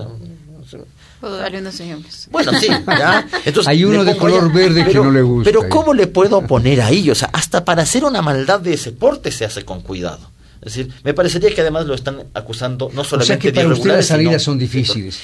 Puedo 1.20 1.36
darle 1.36 1.58
unos 1.58 1.80
ejemplos. 1.80 2.28
Bueno, 2.30 2.52
sí, 2.60 2.68
ya. 2.68 3.26
Entonces, 3.44 3.66
Hay 3.66 3.84
uno 3.84 4.04
de 4.04 4.16
color 4.16 4.52
verde 4.52 4.86
que 4.86 4.94
no 4.94 5.10
le 5.10 5.22
gusta. 5.22 5.50
Pero 5.50 5.68
¿cómo 5.68 5.92
le 5.92 6.06
puedo 6.06 6.46
poner 6.46 6.80
ahí? 6.80 7.10
O 7.10 7.14
sea, 7.14 7.30
hasta 7.32 7.64
para 7.64 7.82
hacer 7.82 8.04
una 8.04 8.22
maldad 8.22 8.60
de 8.60 8.74
ese 8.74 8.92
porte 8.92 9.32
se 9.32 9.44
hace 9.44 9.64
con 9.64 9.80
cuidado. 9.80 10.30
Es 10.60 10.74
decir, 10.74 10.92
me 11.02 11.14
parecería 11.14 11.54
que 11.54 11.60
además 11.60 11.86
lo 11.86 11.94
están 11.94 12.24
acusando 12.34 12.90
no 12.92 13.04
solamente 13.04 13.22
o 13.22 13.26
sea 13.26 13.38
que 13.38 13.52
para 13.52 13.68
usted 13.68 13.90
las 13.90 14.06
salidas 14.06 14.42
son 14.42 14.58
difíciles. 14.58 15.18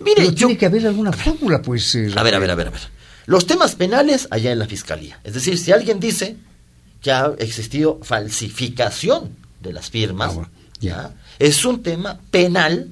Mire, 0.00 0.26
yo, 0.26 0.34
tiene 0.34 0.56
que 0.56 0.66
haber 0.66 0.86
alguna 0.86 1.12
fórmula, 1.12 1.62
pues. 1.62 1.94
Eh, 1.94 2.10
a 2.14 2.22
ver, 2.22 2.34
a 2.34 2.38
ver, 2.38 2.50
a 2.50 2.54
ver, 2.54 2.66
a 2.68 2.70
ver. 2.70 2.80
Los 3.26 3.46
temas 3.46 3.74
penales 3.74 4.28
allá 4.30 4.52
en 4.52 4.58
la 4.58 4.66
fiscalía. 4.66 5.20
Es 5.24 5.34
decir, 5.34 5.58
si 5.58 5.72
alguien 5.72 6.00
dice 6.00 6.36
que 7.00 7.12
ha 7.12 7.32
existido 7.38 8.00
falsificación 8.02 9.30
de 9.60 9.72
las 9.72 9.90
firmas, 9.90 10.34
ah, 10.38 10.48
¿ya? 10.80 11.14
es 11.38 11.64
un 11.64 11.82
tema 11.82 12.20
penal 12.30 12.88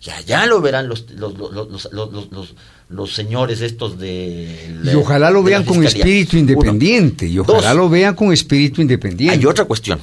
que 0.00 0.12
allá 0.12 0.46
lo 0.46 0.60
verán 0.60 0.88
los, 0.88 1.10
los, 1.10 1.34
los, 1.36 1.52
los, 1.92 2.54
los 2.88 3.14
señores 3.14 3.60
estos 3.60 3.98
de... 3.98 4.80
y 4.84 4.94
ojalá 4.94 5.30
lo 5.30 5.42
vean 5.42 5.64
con 5.64 5.84
espíritu 5.84 6.36
independiente, 6.36 7.26
y 7.26 7.38
ojalá 7.38 7.74
lo 7.74 7.88
vean 7.88 8.14
con 8.14 8.32
espíritu 8.32 8.80
independiente. 8.80 9.36
Hay 9.36 9.44
otra 9.44 9.64
cuestión. 9.64 9.98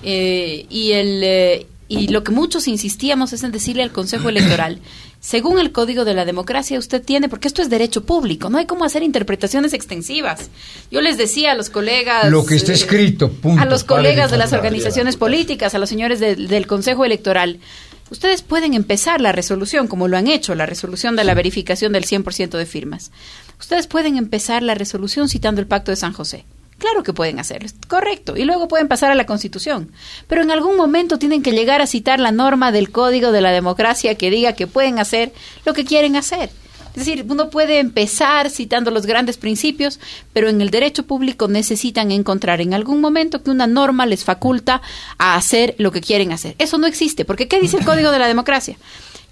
Eh, 0.04 0.66
y, 0.70 0.92
el, 0.92 1.24
eh, 1.24 1.66
y 1.88 2.10
lo 2.10 2.24
que 2.24 2.32
muchos 2.32 2.68
insistíamos 2.68 3.34
es 3.34 3.44
en 3.44 3.52
decirle 3.52 3.82
al 3.82 3.92
Consejo 3.92 4.30
Electoral, 4.30 4.80
según 5.22 5.58
el 5.58 5.72
Código 5.72 6.06
de 6.06 6.14
la 6.14 6.26
Democracia, 6.26 6.78
usted 6.78 7.02
tiene, 7.02 7.30
porque 7.30 7.48
esto 7.48 7.64
es 7.64 7.70
derecho 7.70 8.04
público, 8.04 8.50
no 8.50 8.60
hay 8.60 8.66
cómo 8.66 8.84
hacer 8.84 9.02
interpretaciones 9.02 9.74
extensivas. 9.74 10.52
Yo 10.92 11.02
les 11.02 11.18
decía 11.18 11.54
a 11.54 11.56
los 11.56 11.70
colegas... 11.70 12.30
Lo 12.30 12.46
que 12.46 12.56
está 12.56 12.74
escrito, 12.74 13.32
punto, 13.32 13.62
A 13.62 13.66
los 13.66 13.84
colegas 13.84 14.30
de 14.30 14.38
las 14.38 14.54
organizaciones 14.54 15.18
políticas, 15.18 15.74
a 15.74 15.80
los 15.80 15.90
señores 15.90 16.20
del 16.20 16.68
Consejo 16.68 17.06
Electoral, 17.06 17.60
ustedes 18.10 18.42
pueden 18.42 18.74
empezar 18.74 19.22
la 19.22 19.32
resolución, 19.32 19.88
como 19.88 20.08
lo 20.08 20.18
han 20.18 20.28
hecho, 20.28 20.56
la 20.56 20.66
resolución 20.66 21.16
de 21.16 21.24
la 21.24 21.34
verificación 21.34 21.94
del 21.94 22.06
100% 22.06 22.58
de 22.58 22.66
firmas. 22.66 23.12
Ustedes 23.60 23.88
pueden 23.88 24.18
empezar 24.18 24.63
la 24.63 24.76
resolución 24.76 25.30
citando 25.30 25.62
el 25.62 25.68
Pacto 25.68 25.92
de 25.92 25.98
San 25.98 26.13
José. 26.13 26.46
Claro 26.78 27.04
que 27.04 27.13
pueden 27.13 27.39
hacerlo, 27.39 27.70
correcto, 27.88 28.36
y 28.36 28.44
luego 28.44 28.68
pueden 28.68 28.88
pasar 28.88 29.12
a 29.12 29.16
la 29.16 29.26
Constitución. 29.26 29.92
Pero 30.28 30.42
en 30.42 30.52
algún 30.52 30.76
momento 30.76 31.18
tienen 31.18 31.42
que 31.42 31.52
llegar 31.52 31.82
a 31.82 31.88
citar 31.88 32.20
la 32.20 32.32
norma 32.32 32.72
del 32.72 32.92
Código 32.92 33.32
de 33.32 33.42
la 33.42 33.52
Democracia 33.52 34.16
que 34.16 34.30
diga 34.30 34.54
que 34.54 34.68
pueden 34.68 35.00
hacer 35.00 35.32
lo 35.66 35.74
que 35.74 35.86
quieren 35.86 36.16
hacer. 36.16 36.50
Es 36.96 37.06
decir, 37.06 37.26
uno 37.28 37.50
puede 37.50 37.80
empezar 37.80 38.52
citando 38.52 38.92
los 38.92 39.08
grandes 39.08 39.38
principios, 39.38 40.00
pero 40.32 40.48
en 40.48 40.62
el 40.62 40.70
derecho 40.70 41.04
público 41.04 41.48
necesitan 41.48 42.12
encontrar 42.12 42.62
en 42.62 42.76
algún 42.76 43.02
momento 43.02 43.42
que 43.42 43.50
una 43.50 43.66
norma 43.66 44.06
les 44.06 44.24
faculta 44.24 44.82
a 45.18 45.36
hacer 45.36 45.74
lo 45.80 45.92
que 45.92 46.02
quieren 46.02 46.32
hacer. 46.32 46.56
Eso 46.60 46.78
no 46.78 46.86
existe, 46.86 47.26
porque 47.26 47.48
¿qué 47.48 47.60
dice 47.60 47.78
el 47.78 47.86
Código 47.86 48.12
de 48.12 48.20
la 48.20 48.28
Democracia? 48.28 48.78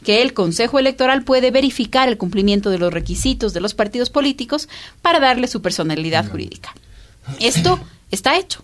que 0.04 0.24
el 0.24 0.34
Consejo 0.34 0.80
Electoral 0.80 1.24
puede 1.24 1.52
verificar 1.52 2.10
el 2.10 2.18
cumplimiento 2.18 2.72
de 2.72 2.80
los 2.80 2.92
requisitos 2.92 3.54
de 3.54 3.62
los 3.62 3.76
partidos 3.76 4.10
políticos 4.10 4.68
para 5.04 5.20
darle 5.20 5.48
su 5.48 5.62
personalidad 5.62 6.28
jurídica. 6.28 6.74
Esto 7.40 7.80
está 8.10 8.38
hecho, 8.38 8.64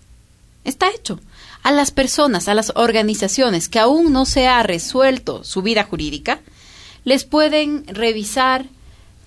está 0.64 0.90
hecho. 0.90 1.20
A 1.64 1.72
las 1.72 1.92
personas, 1.92 2.48
a 2.48 2.56
las 2.56 2.72
organizaciones 2.76 3.70
que 3.70 3.78
aún 3.78 4.12
no 4.14 4.26
se 4.26 4.48
ha 4.48 4.64
resuelto 4.64 5.44
su 5.44 5.62
vida 5.62 5.84
jurídica, 5.84 6.40
les 7.04 7.24
pueden 7.24 7.86
revisar 7.88 8.66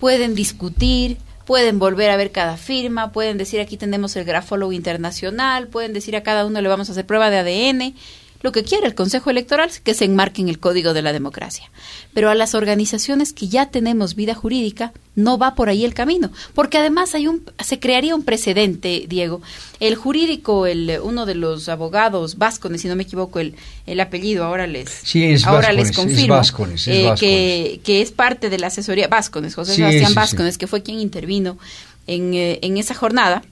pueden 0.01 0.33
discutir, 0.33 1.19
pueden 1.45 1.77
volver 1.77 2.09
a 2.09 2.17
ver 2.17 2.31
cada 2.31 2.57
firma, 2.57 3.11
pueden 3.11 3.37
decir 3.37 3.61
aquí 3.61 3.77
tenemos 3.77 4.15
el 4.15 4.25
grafólogo 4.25 4.71
internacional, 4.71 5.67
pueden 5.67 5.93
decir 5.93 6.15
a 6.15 6.23
cada 6.23 6.47
uno 6.47 6.59
le 6.59 6.67
vamos 6.67 6.89
a 6.89 6.93
hacer 6.93 7.05
prueba 7.05 7.29
de 7.29 7.37
ADN, 7.37 7.95
lo 8.41 8.51
que 8.51 8.63
quiere 8.63 8.87
el 8.87 8.95
Consejo 8.95 9.29
Electoral 9.29 9.69
es 9.69 9.79
que 9.79 9.93
se 9.93 10.05
enmarque 10.05 10.41
en 10.41 10.49
el 10.49 10.59
Código 10.59 10.93
de 10.93 11.01
la 11.01 11.13
Democracia. 11.13 11.69
Pero 12.13 12.29
a 12.29 12.35
las 12.35 12.55
organizaciones 12.55 13.33
que 13.33 13.47
ya 13.47 13.67
tenemos 13.67 14.15
vida 14.15 14.33
jurídica, 14.33 14.93
no 15.15 15.37
va 15.37 15.55
por 15.55 15.69
ahí 15.69 15.85
el 15.85 15.93
camino, 15.93 16.31
porque 16.53 16.77
además 16.77 17.13
hay 17.15 17.27
un, 17.27 17.43
se 17.63 17.79
crearía 17.79 18.15
un 18.15 18.23
precedente, 18.23 19.05
Diego. 19.07 19.41
El 19.79 19.95
jurídico, 19.95 20.65
el, 20.65 20.99
uno 21.03 21.25
de 21.25 21.35
los 21.35 21.69
abogados 21.69 22.37
vascones, 22.37 22.81
si 22.81 22.87
no 22.87 22.95
me 22.95 23.03
equivoco, 23.03 23.39
el, 23.39 23.55
el 23.85 23.99
apellido, 23.99 24.45
ahora 24.45 24.67
les, 24.67 25.03
ahora 25.45 25.73
les 25.73 25.91
confirmo, 25.91 26.41
eh, 26.87 27.13
que, 27.19 27.81
que, 27.83 28.01
es 28.01 28.11
parte 28.11 28.49
de 28.49 28.57
la 28.57 28.67
asesoría, 28.67 29.07
Vascones, 29.07 29.53
José 29.53 29.75
Sebastián 29.75 30.13
Vascones, 30.13 30.57
que 30.57 30.67
fue 30.67 30.81
quien 30.81 30.99
intervino 30.99 31.57
en, 32.07 32.33
eh, 32.33 32.59
en 32.61 32.77
esa 32.77 32.95
jornada, 32.95 33.43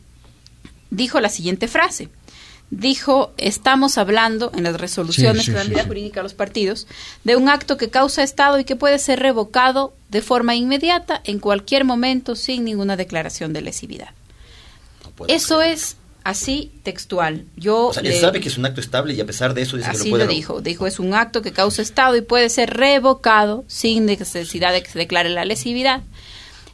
dijo 0.92 1.20
la 1.20 1.30
siguiente 1.30 1.68
frase 1.68 2.10
dijo, 2.72 3.34
estamos 3.38 3.98
hablando 3.98 4.52
en 4.56 4.64
las 4.64 4.80
resoluciones 4.80 5.46
que 5.46 5.54
dan 5.54 5.70
vida 5.70 5.86
jurídica 5.86 6.20
a 6.20 6.24
los 6.24 6.34
partidos, 6.34 6.88
de 7.24 7.36
un 7.36 7.50
acto 7.50 7.78
que 7.78 7.90
causa 7.90 8.24
Estado 8.24 8.60
y 8.60 8.64
que 8.64 8.76
puede 8.76 9.00
ser 9.00 9.20
revocado 9.20 9.94
de 10.10 10.22
forma 10.22 10.56
inmediata 10.56 11.22
en 11.24 11.40
cualquier 11.40 11.84
momento 11.84 12.36
sin 12.36 12.64
ninguna 12.66 12.96
declaración 12.96 13.54
de 13.54 13.62
lesividad. 13.62 14.10
Eso 15.28 15.58
creer. 15.58 15.74
es 15.74 15.98
así 16.24 16.72
textual. 16.84 17.46
Yo 17.56 17.88
O 17.88 17.94
sea, 17.94 18.04
él 18.04 18.10
le- 18.10 18.20
sabe 18.22 18.40
que 18.40 18.50
es 18.50 18.58
un 18.58 18.66
acto 18.66 18.82
estable 18.82 19.14
y 19.14 19.22
a 19.22 19.26
pesar 19.26 19.54
de 19.54 19.64
eso 19.64 19.76
dice 19.78 19.90
que 19.90 19.98
Así 19.98 20.10
lo 20.10 20.14
puede 20.14 20.26
lo 20.26 20.32
dijo. 20.32 20.62
Dijo, 20.62 20.86
es 20.88 21.00
un 21.00 21.14
acto 21.14 21.42
que 21.42 21.52
causa 21.52 21.82
estado 21.82 22.16
y 22.16 22.22
puede 22.22 22.50
ser 22.50 22.70
revocado 22.76 23.66
sin 23.68 24.06
necesidad 24.06 24.72
de 24.74 24.84
que 24.84 24.92
se 24.92 25.00
declare 25.00 25.30
la 25.30 25.44
lesividad. 25.46 26.02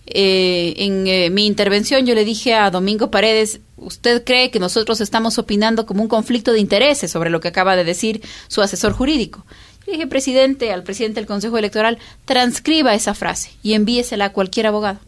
Eh, 0.08 0.74
en 0.78 1.08
eh, 1.08 1.30
mi 1.32 1.48
intervención 1.48 2.06
yo 2.06 2.14
le 2.14 2.26
dije 2.26 2.54
a 2.54 2.70
Domingo 2.70 3.10
Paredes, 3.10 3.60
¿usted 3.76 4.24
cree 4.24 4.52
que 4.52 4.60
nosotros 4.60 5.02
estamos 5.02 5.40
opinando 5.40 5.86
como 5.86 6.04
un 6.04 6.08
conflicto 6.08 6.54
de 6.54 6.60
intereses 6.60 7.10
sobre 7.10 7.32
lo 7.32 7.40
que 7.40 7.48
acaba 7.48 7.76
de 7.76 7.84
decir 7.84 8.22
su 8.48 8.62
asesor 8.62 8.94
jurídico? 8.94 9.46
Le 9.88 9.94
dije, 9.94 10.08
presidente, 10.08 10.72
al 10.72 10.84
presidente 10.84 11.20
del 11.20 11.28
Consejo 11.28 11.58
Electoral, 11.58 11.98
transcriba 12.26 12.94
esa 12.94 13.14
frase 13.14 13.52
y 13.64 13.74
envíesela 13.74 14.26
a 14.26 14.34
cualquier 14.34 14.68
abogado, 14.68 15.00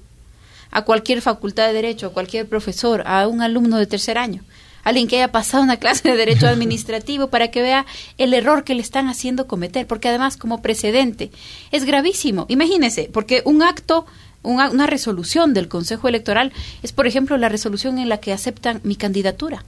a 0.72 0.84
cualquier 0.84 1.22
facultad 1.22 1.68
de 1.68 1.74
Derecho, 1.74 2.08
a 2.08 2.14
cualquier 2.14 2.48
profesor, 2.48 3.04
a 3.06 3.28
un 3.28 3.42
alumno 3.42 3.78
de 3.78 3.88
tercer 3.88 4.18
año 4.18 4.44
alguien 4.88 5.10
que 5.10 5.18
haya 5.18 5.34
pasado 5.34 5.64
una 5.64 5.78
clase 5.78 6.10
de 6.10 6.16
derecho 6.16 6.48
administrativo 6.48 7.28
para 7.28 7.50
que 7.50 7.62
vea 7.62 7.86
el 8.18 8.34
error 8.34 8.64
que 8.64 8.74
le 8.74 8.82
están 8.82 9.10
haciendo 9.10 9.46
cometer, 9.46 9.86
porque 9.86 10.08
además 10.08 10.38
como 10.38 10.62
precedente 10.62 11.30
es 11.72 11.84
gravísimo. 11.84 12.46
Imagínese, 12.48 13.10
porque 13.12 13.42
un 13.44 13.64
acto, 13.64 14.06
una, 14.48 14.70
una 14.70 14.88
resolución 14.88 15.54
del 15.54 15.68
Consejo 15.68 16.08
Electoral 16.08 16.54
es, 16.84 16.92
por 16.92 17.08
ejemplo, 17.08 17.38
la 17.38 17.50
resolución 17.50 18.00
en 18.00 18.10
la 18.10 18.18
que 18.18 18.34
aceptan 18.34 18.82
mi 18.84 18.96
candidatura. 18.96 19.64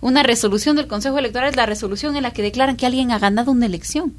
Una 0.00 0.22
resolución 0.22 0.76
del 0.76 0.86
Consejo 0.86 1.18
Electoral 1.18 1.50
es 1.50 1.56
la 1.56 1.66
resolución 1.66 2.16
en 2.16 2.22
la 2.22 2.32
que 2.32 2.42
declaran 2.42 2.76
que 2.76 2.86
alguien 2.86 3.10
ha 3.10 3.18
ganado 3.18 3.50
una 3.50 3.66
elección. 3.66 4.14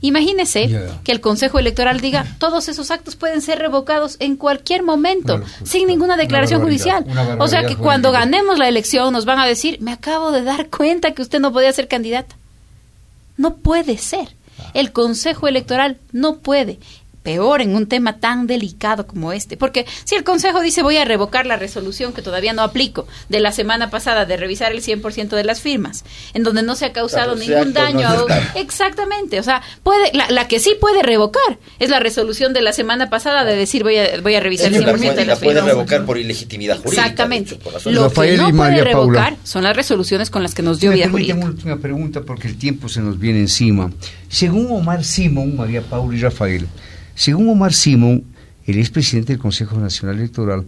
Imagínese 0.00 0.90
que 1.04 1.12
el 1.12 1.20
Consejo 1.20 1.58
Electoral 1.58 2.00
diga 2.00 2.26
todos 2.38 2.68
esos 2.68 2.90
actos 2.90 3.16
pueden 3.16 3.40
ser 3.40 3.58
revocados 3.58 4.16
en 4.20 4.36
cualquier 4.36 4.82
momento, 4.82 5.42
sin 5.64 5.86
ninguna 5.86 6.14
Una 6.14 6.22
declaración 6.22 6.62
judicial. 6.62 7.04
O 7.38 7.48
sea 7.48 7.66
que 7.66 7.76
cuando 7.76 8.12
ganemos 8.12 8.58
la 8.58 8.68
elección 8.68 9.12
nos 9.12 9.24
van 9.24 9.38
a 9.38 9.46
decir, 9.46 9.80
me 9.80 9.92
acabo 9.92 10.32
de 10.32 10.42
dar 10.42 10.68
cuenta 10.68 11.12
que 11.12 11.22
usted 11.22 11.40
no 11.40 11.52
podía 11.52 11.72
ser 11.72 11.88
candidata. 11.88 12.36
No 13.36 13.56
puede 13.56 13.98
ser. 13.98 14.34
El 14.74 14.92
Consejo 14.92 15.48
Electoral 15.48 15.98
no 16.12 16.38
puede. 16.38 16.78
Peor 17.26 17.60
en 17.60 17.74
un 17.74 17.86
tema 17.88 18.18
tan 18.20 18.46
delicado 18.46 19.04
como 19.08 19.32
este. 19.32 19.56
Porque 19.56 19.84
si 20.04 20.14
el 20.14 20.22
Consejo 20.22 20.60
dice 20.60 20.82
voy 20.84 20.96
a 20.96 21.04
revocar 21.04 21.44
la 21.44 21.56
resolución 21.56 22.12
que 22.12 22.22
todavía 22.22 22.52
no 22.52 22.62
aplico 22.62 23.08
de 23.28 23.40
la 23.40 23.50
semana 23.50 23.90
pasada 23.90 24.26
de 24.26 24.36
revisar 24.36 24.70
el 24.70 24.80
100% 24.80 25.30
de 25.30 25.42
las 25.42 25.60
firmas, 25.60 26.04
en 26.34 26.44
donde 26.44 26.62
no 26.62 26.76
se 26.76 26.84
ha 26.84 26.92
causado 26.92 27.34
Claro, 27.34 27.36
ningún 27.64 27.72
daño. 27.74 28.08
no 28.08 28.26
a-. 28.32 28.58
Exactamente. 28.60 29.40
O 29.40 29.42
sea, 29.42 29.60
puede, 29.82 30.12
la, 30.12 30.30
la 30.30 30.46
que 30.46 30.60
sí 30.60 30.76
puede 30.80 31.02
revocar 31.02 31.58
es 31.80 31.90
la 31.90 31.98
resolución 31.98 32.52
de 32.52 32.62
la 32.62 32.72
semana 32.72 33.10
pasada 33.10 33.44
de 33.44 33.56
decir 33.56 33.82
voy 33.82 33.96
a, 33.96 34.20
voy 34.20 34.36
a 34.36 34.40
revisar 34.40 34.68
el 34.68 34.76
Ella 34.76 34.86
100% 34.86 34.86
la 34.86 34.92
de 34.92 34.98
puede, 34.98 35.16
la 35.16 35.24
las 35.26 35.38
puede 35.40 35.60
revocar 35.62 36.04
por 36.06 36.18
ilegitimidad 36.18 36.76
jurídica. 36.78 37.02
Exactamente. 37.02 37.54
hecho, 37.56 37.90
Lo 37.90 38.04
Rafael 38.04 38.30
que 38.30 38.36
no 38.36 38.42
puede 38.44 38.52
María 38.70 38.84
Paula. 38.92 39.00
revocar 39.24 39.36
son 39.42 39.64
las 39.64 39.74
resoluciones 39.74 40.30
con 40.30 40.44
las 40.44 40.54
que 40.54 40.62
nos 40.62 40.78
dio 40.78 40.92
vida 40.92 41.08
jurídica. 41.10 41.34
una 41.34 41.46
última 41.46 41.76
pregunta 41.78 42.20
porque 42.22 42.46
el 42.46 42.56
tiempo 42.56 42.88
se 42.88 43.00
nos 43.00 43.18
viene 43.18 43.40
encima. 43.40 43.90
Según 44.28 44.70
Omar 44.70 45.02
Simón, 45.04 45.56
María 45.56 45.82
Paula 45.82 46.16
y 46.16 46.20
Rafael, 46.20 46.66
según 47.16 47.48
Omar 47.48 47.72
Simón, 47.72 48.24
el 48.66 48.78
expresidente 48.78 49.32
del 49.32 49.40
Consejo 49.40 49.78
Nacional 49.78 50.16
Electoral, 50.18 50.66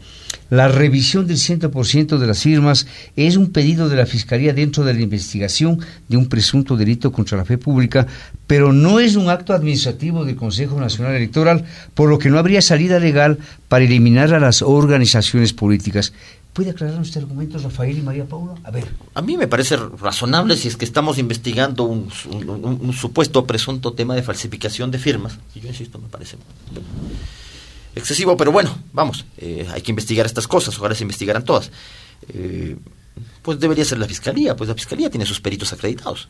la 0.50 0.68
revisión 0.68 1.26
del 1.26 1.37
100% 1.37 2.16
de 2.18 2.26
las 2.26 2.42
firmas 2.42 2.87
es 3.16 3.37
un 3.37 3.50
pedido 3.50 3.88
de 3.88 3.96
la 3.96 4.06
Fiscalía 4.06 4.52
dentro 4.52 4.84
de 4.84 4.94
la 4.94 5.00
investigación 5.02 5.80
de 6.08 6.16
un 6.16 6.28
presunto 6.28 6.76
delito 6.76 7.11
contra 7.12 7.37
la 7.37 7.44
fe 7.44 7.58
pública, 7.58 8.06
pero 8.46 8.72
no 8.72 9.00
es 9.00 9.16
un 9.16 9.28
acto 9.28 9.52
administrativo 9.52 10.24
del 10.24 10.37
Consejo 10.37 10.80
Nacional 10.80 11.14
Electoral, 11.14 11.64
por 11.94 12.08
lo 12.08 12.18
que 12.18 12.30
no 12.30 12.38
habría 12.38 12.62
salida 12.62 12.98
legal 12.98 13.38
para 13.68 13.84
eliminar 13.84 14.32
a 14.32 14.40
las 14.40 14.62
organizaciones 14.62 15.52
políticas. 15.52 16.12
¿Puede 16.54 16.70
aclarar 16.70 17.00
este 17.02 17.20
argumento, 17.20 17.58
Rafael 17.58 17.98
y 17.98 18.00
María 18.00 18.24
Paula? 18.24 18.54
A 18.64 18.70
ver. 18.72 18.84
A 19.14 19.22
mí 19.22 19.37
me 19.37 19.46
parece 19.46 19.76
razonable 19.76 20.56
si 20.56 20.66
es 20.66 20.76
que 20.76 20.84
estamos 20.84 21.18
investigando 21.18 21.84
un, 21.84 22.08
un- 22.32 22.64
un- 22.80 22.92
supuesto 22.92 23.44
presunto 23.46 23.92
tema 23.92 24.16
de 24.16 24.22
falsificación 24.22 24.90
de 24.90 24.98
firmas. 24.98 25.38
Y 25.54 25.61
yo 25.61 25.68
insisto, 25.68 25.98
me 26.00 26.08
parece 26.08 26.37
excesivo, 27.98 28.37
pero 28.37 28.52
bueno, 28.52 28.76
vamos, 28.92 29.24
eh, 29.38 29.66
hay 29.72 29.82
que 29.82 29.92
investigar 29.92 30.26
estas 30.26 30.46
cosas, 30.48 30.78
ojalá 30.78 30.94
se 30.94 31.04
investigaran 31.04 31.44
todas. 31.44 31.70
Eh, 32.28 32.76
pues 33.42 33.58
debería 33.58 33.84
ser 33.84 33.98
la 33.98 34.06
fiscalía, 34.06 34.56
pues 34.56 34.68
la 34.68 34.74
fiscalía 34.74 35.11
tiene 35.11 35.26
sus 35.26 35.40
peritos 35.40 35.72
acreditados. 35.72 36.28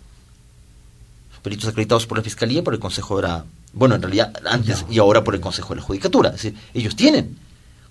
Peritos 1.43 1.69
acreditados 1.69 2.07
por 2.07 2.19
la 2.19 2.25
fiscalía, 2.25 2.63
por 2.63 2.75
el 2.75 2.81
Consejo 2.81 3.19
era, 3.19 3.45
bueno, 3.73 3.95
en 3.95 4.03
realidad 4.03 4.33
antes 4.45 4.85
y 4.91 4.99
ahora 4.99 5.23
por 5.23 5.35
el 5.35 5.41
Consejo 5.41 5.71
de 5.75 5.81
la 5.81 5.87
Judicatura. 5.87 6.31
Es 6.31 6.43
decir, 6.43 6.55
ellos 6.75 6.97
tienen 6.97 7.37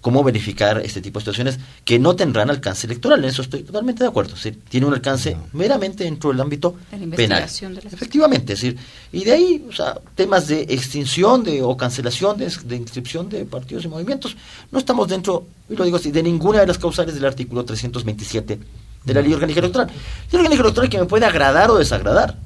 cómo 0.02 0.24
verificar 0.24 0.80
este 0.86 1.02
tipo 1.02 1.20
de 1.20 1.24
situaciones 1.24 1.60
que 1.84 2.00
no 2.00 2.16
tendrán 2.16 2.50
alcance 2.50 2.88
electoral. 2.88 3.20
En 3.20 3.26
eso 3.30 3.42
estoy 3.42 3.64
totalmente 3.64 4.04
de 4.04 4.10
acuerdo. 4.10 4.36
Es 4.36 4.44
decir, 4.44 4.62
tiene 4.70 4.86
un 4.86 4.94
alcance 4.94 5.36
meramente 5.54 6.04
dentro 6.06 6.30
del 6.32 6.40
ámbito 6.40 6.76
De 6.92 6.98
la 7.08 7.16
penal. 7.16 7.40
investigación 7.40 7.76
de 7.76 7.82
las- 7.82 7.94
Efectivamente, 7.94 8.54
es 8.54 8.62
decir, 8.62 8.78
y 9.12 9.24
de 9.26 9.32
ahí, 9.34 9.66
o 9.70 9.74
sea, 9.74 10.00
temas 10.16 10.48
de 10.48 10.62
extinción 10.70 11.44
de, 11.44 11.62
o 11.62 11.76
cancelación 11.76 12.38
de, 12.38 12.48
de 12.66 12.76
inscripción 12.78 13.28
de 13.28 13.44
partidos 13.46 13.86
y 13.86 13.88
movimientos, 13.88 14.38
no 14.72 14.80
estamos 14.80 15.08
dentro, 15.08 15.48
y 15.70 15.76
lo 15.76 15.84
digo 15.84 15.98
así, 15.98 16.12
de 16.12 16.24
ninguna 16.24 16.60
de 16.62 16.68
las 16.68 16.78
causales 16.78 17.16
del 17.16 17.26
artículo 17.26 17.66
327 17.66 18.60
de 19.04 19.14
la 19.14 19.22
ley 19.22 19.34
orgánica 19.34 19.60
electoral. 19.60 19.88
Ley 19.88 20.40
orgánica 20.40 20.62
electoral 20.62 20.90
que 20.90 21.00
me 21.00 21.06
puede 21.06 21.26
agradar 21.26 21.70
o 21.72 21.78
desagradar, 21.78 22.38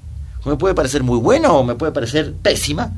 o 0.43 0.49
me 0.49 0.55
puede 0.55 0.73
parecer 0.73 1.03
muy 1.03 1.19
buena 1.19 1.51
o 1.51 1.63
me 1.63 1.75
puede 1.75 1.91
parecer 1.91 2.33
pésima, 2.41 2.91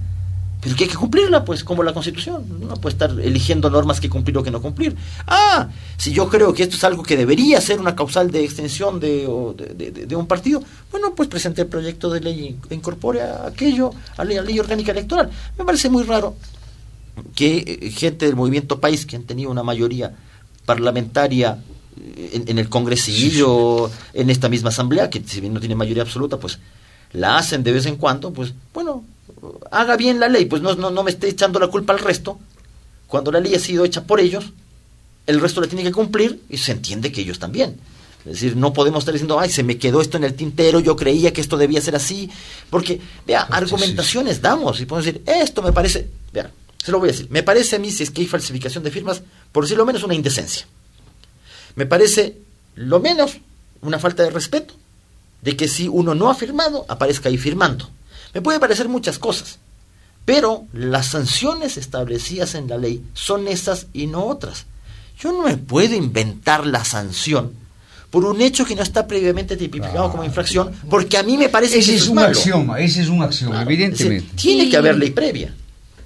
pero 0.64 0.76
que 0.76 0.86
hay 0.86 0.90
que 0.90 0.96
cumplirla, 0.96 1.44
pues, 1.44 1.64
como 1.64 1.84
la 1.84 1.94
Constitución. 1.94 2.46
No 2.62 2.76
puede 2.76 2.94
estar 2.94 3.12
eligiendo 3.20 3.70
normas 3.70 4.00
que 4.00 4.10
cumplir 4.10 4.38
o 4.38 4.44
que 4.44 4.50
no 4.52 4.62
cumplir. 4.62 4.96
Ah, 5.28 5.70
si 5.98 6.12
yo 6.14 6.30
creo 6.30 6.54
que 6.54 6.64
esto 6.64 6.78
es 6.78 6.84
algo 6.86 7.04
que 7.04 7.18
debería 7.18 7.60
ser 7.60 7.80
una 7.82 7.96
causal 7.96 8.32
de 8.32 8.44
extensión 8.44 9.00
de, 9.00 9.28
o 9.28 9.54
de, 9.54 9.92
de- 9.92 10.16
un 10.16 10.26
partido, 10.28 10.64
bueno, 10.92 11.14
pues 11.16 11.28
presenté 11.28 11.64
el 11.64 11.68
proyecto 11.68 12.10
de 12.10 12.22
ley 12.22 12.58
que 12.70 12.76
incorpore 12.76 13.22
aquello 13.22 13.92
a 14.16 14.24
la 14.24 14.42
ley 14.42 14.58
orgánica 14.60 14.92
electoral. 14.94 15.30
Me 15.58 15.66
parece 15.66 15.90
muy 15.90 16.04
raro 16.04 16.36
que 17.36 17.58
eh, 17.82 17.90
gente 17.92 18.26
del 18.26 18.36
movimiento 18.36 18.80
país, 18.80 19.06
que 19.06 19.16
han 19.18 19.24
tenido 19.24 19.52
una 19.52 19.64
mayoría 19.64 20.14
parlamentaria 20.66 21.58
eh, 22.00 22.32
en, 22.34 22.48
en 22.48 22.58
el 22.60 22.70
congresillo, 22.70 23.92
en 24.14 24.30
esta 24.30 24.50
misma 24.50 24.70
asamblea, 24.70 25.10
que 25.10 25.22
si 25.26 25.42
bien 25.42 25.54
no 25.54 25.60
tiene 25.60 25.76
mayoría 25.76 26.04
absoluta, 26.04 26.38
pues 26.38 26.60
la 27.12 27.38
hacen 27.38 27.64
de 27.64 27.72
vez 27.72 27.86
en 27.86 27.98
cuando, 27.98 28.32
pues 28.34 28.54
bueno, 28.74 29.04
haga 29.72 29.98
bien 29.98 30.20
la 30.20 30.30
ley, 30.30 30.46
pues 30.46 30.62
no, 30.62 30.76
no, 30.76 30.92
no 30.92 31.04
me 31.04 31.12
esté 31.12 31.30
echando 31.30 31.60
la 31.60 31.68
culpa 31.68 31.94
al 31.94 32.00
resto. 32.00 32.40
Cuando 33.08 33.32
la 33.32 33.40
ley 33.40 33.56
ha 33.56 33.60
sido 33.60 33.86
hecha 33.86 34.04
por 34.04 34.20
ellos, 34.20 34.52
el 35.28 35.40
resto 35.40 35.62
la 35.62 35.68
tiene 35.68 35.84
que 35.84 35.92
cumplir 35.92 36.42
y 36.50 36.58
se 36.58 36.72
entiende 36.72 37.12
que 37.12 37.22
ellos 37.22 37.40
también. 37.40 37.80
Es 38.26 38.34
decir, 38.34 38.56
no 38.56 38.72
podemos 38.72 39.02
estar 39.02 39.14
diciendo, 39.14 39.40
ay, 39.40 39.50
se 39.50 39.64
me 39.64 39.78
quedó 39.78 40.00
esto 40.00 40.18
en 40.18 40.24
el 40.24 40.34
tintero, 40.34 40.80
yo 40.80 40.96
creía 40.96 41.34
que 41.34 41.42
esto 41.42 41.58
debía 41.58 41.82
ser 41.82 41.96
así, 41.96 42.30
porque, 42.70 43.02
vea, 43.28 43.42
argumentaciones 43.42 44.42
damos 44.42 44.80
y 44.80 44.86
podemos 44.86 45.06
decir, 45.06 45.22
esto 45.26 45.62
me 45.62 45.74
parece, 45.74 46.10
vea, 46.32 46.50
se 46.82 46.92
lo 46.92 47.00
voy 47.00 47.10
a 47.10 47.12
decir, 47.12 47.28
me 47.30 47.44
parece 47.44 47.76
a 47.76 47.80
mí, 47.80 47.92
si 47.92 48.04
es 48.04 48.12
que 48.12 48.22
hay 48.22 48.28
falsificación 48.28 48.84
de 48.84 48.92
firmas, 48.92 49.22
por 49.52 49.66
decirlo 49.66 49.86
menos, 49.86 50.04
una 50.04 50.16
indecencia. 50.16 50.66
Me 51.76 51.86
parece, 51.86 52.38
lo 52.76 53.02
menos, 53.02 53.40
una 53.82 54.00
falta 54.00 54.24
de 54.24 54.30
respeto 54.30 54.74
de 55.42 55.58
que 55.58 55.68
si 55.68 55.90
uno 55.90 56.16
no 56.16 56.30
ha 56.30 56.36
firmado, 56.36 56.86
aparezca 56.88 57.28
ahí 57.28 57.38
firmando. 57.38 57.90
Me 58.34 58.42
puede 58.42 58.60
parecer 58.60 58.88
muchas 58.90 59.20
cosas, 59.20 59.60
pero 60.26 60.66
las 60.74 61.08
sanciones 61.08 61.78
establecidas 61.78 62.56
en 62.56 62.68
la 62.68 62.78
ley 62.78 63.04
son 63.14 63.48
esas 63.48 63.88
y 63.94 64.08
no 64.08 64.26
otras. 64.26 64.66
Yo 65.20 65.32
no 65.32 65.44
me 65.44 65.58
puedo 65.58 65.94
inventar 65.96 66.66
la 66.66 66.84
sanción 66.84 67.54
por 68.10 68.26
un 68.26 68.42
hecho 68.42 68.66
que 68.66 68.76
no 68.76 68.84
está 68.84 69.08
previamente 69.08 69.58
tipificado 69.58 70.12
como 70.12 70.24
infracción, 70.24 70.72
porque 70.90 71.18
a 71.18 71.24
mí 71.24 71.38
me 71.38 71.50
parece 71.50 71.80
Ese 71.80 71.92
que 71.92 71.96
es 71.98 72.02
eso 72.04 72.12
un 72.12 72.16
malo. 72.18 72.28
axioma, 72.30 72.80
ese 72.80 73.02
es 73.02 73.08
un 73.10 73.24
axioma, 73.24 73.56
Claro, 73.56 73.70
es 73.70 73.74
evidentemente. 73.76 74.24
decir, 74.26 74.36
tiene 74.36 74.64
Y- 74.66 74.70
que 74.70 74.78
haber 74.78 74.98
ley 74.98 75.10
previa. 75.12 75.54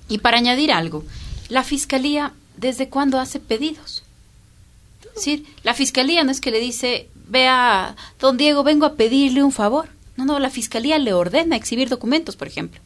Y 0.08 0.20
para 0.20 0.38
añadir 0.38 0.72
algo, 0.72 1.04
la 1.50 1.64
fiscalía, 1.64 2.34
¿desde 2.56 2.88
cuándo 2.90 3.20
hace 3.20 3.40
pedidos? 3.42 4.04
Es 5.04 5.16
decir, 5.16 5.46
la 5.64 5.74
fiscalía 5.74 6.24
no 6.24 6.32
es 6.32 6.40
que 6.40 6.52
le 6.52 6.60
dice, 6.62 7.10
vea, 7.28 7.96
don 8.22 8.38
Diego, 8.38 8.64
vengo 8.64 8.86
a 8.86 8.94
pedirle 8.94 9.44
un 9.44 9.52
favor. 9.52 9.90
No, 10.18 10.26
no, 10.26 10.40
la 10.40 10.50
fiscalía 10.50 10.98
le 10.98 11.14
ordena 11.14 11.56
exhibir 11.56 11.90
documentos, 11.90 12.36
por 12.36 12.48
ejemplo. 12.48 12.82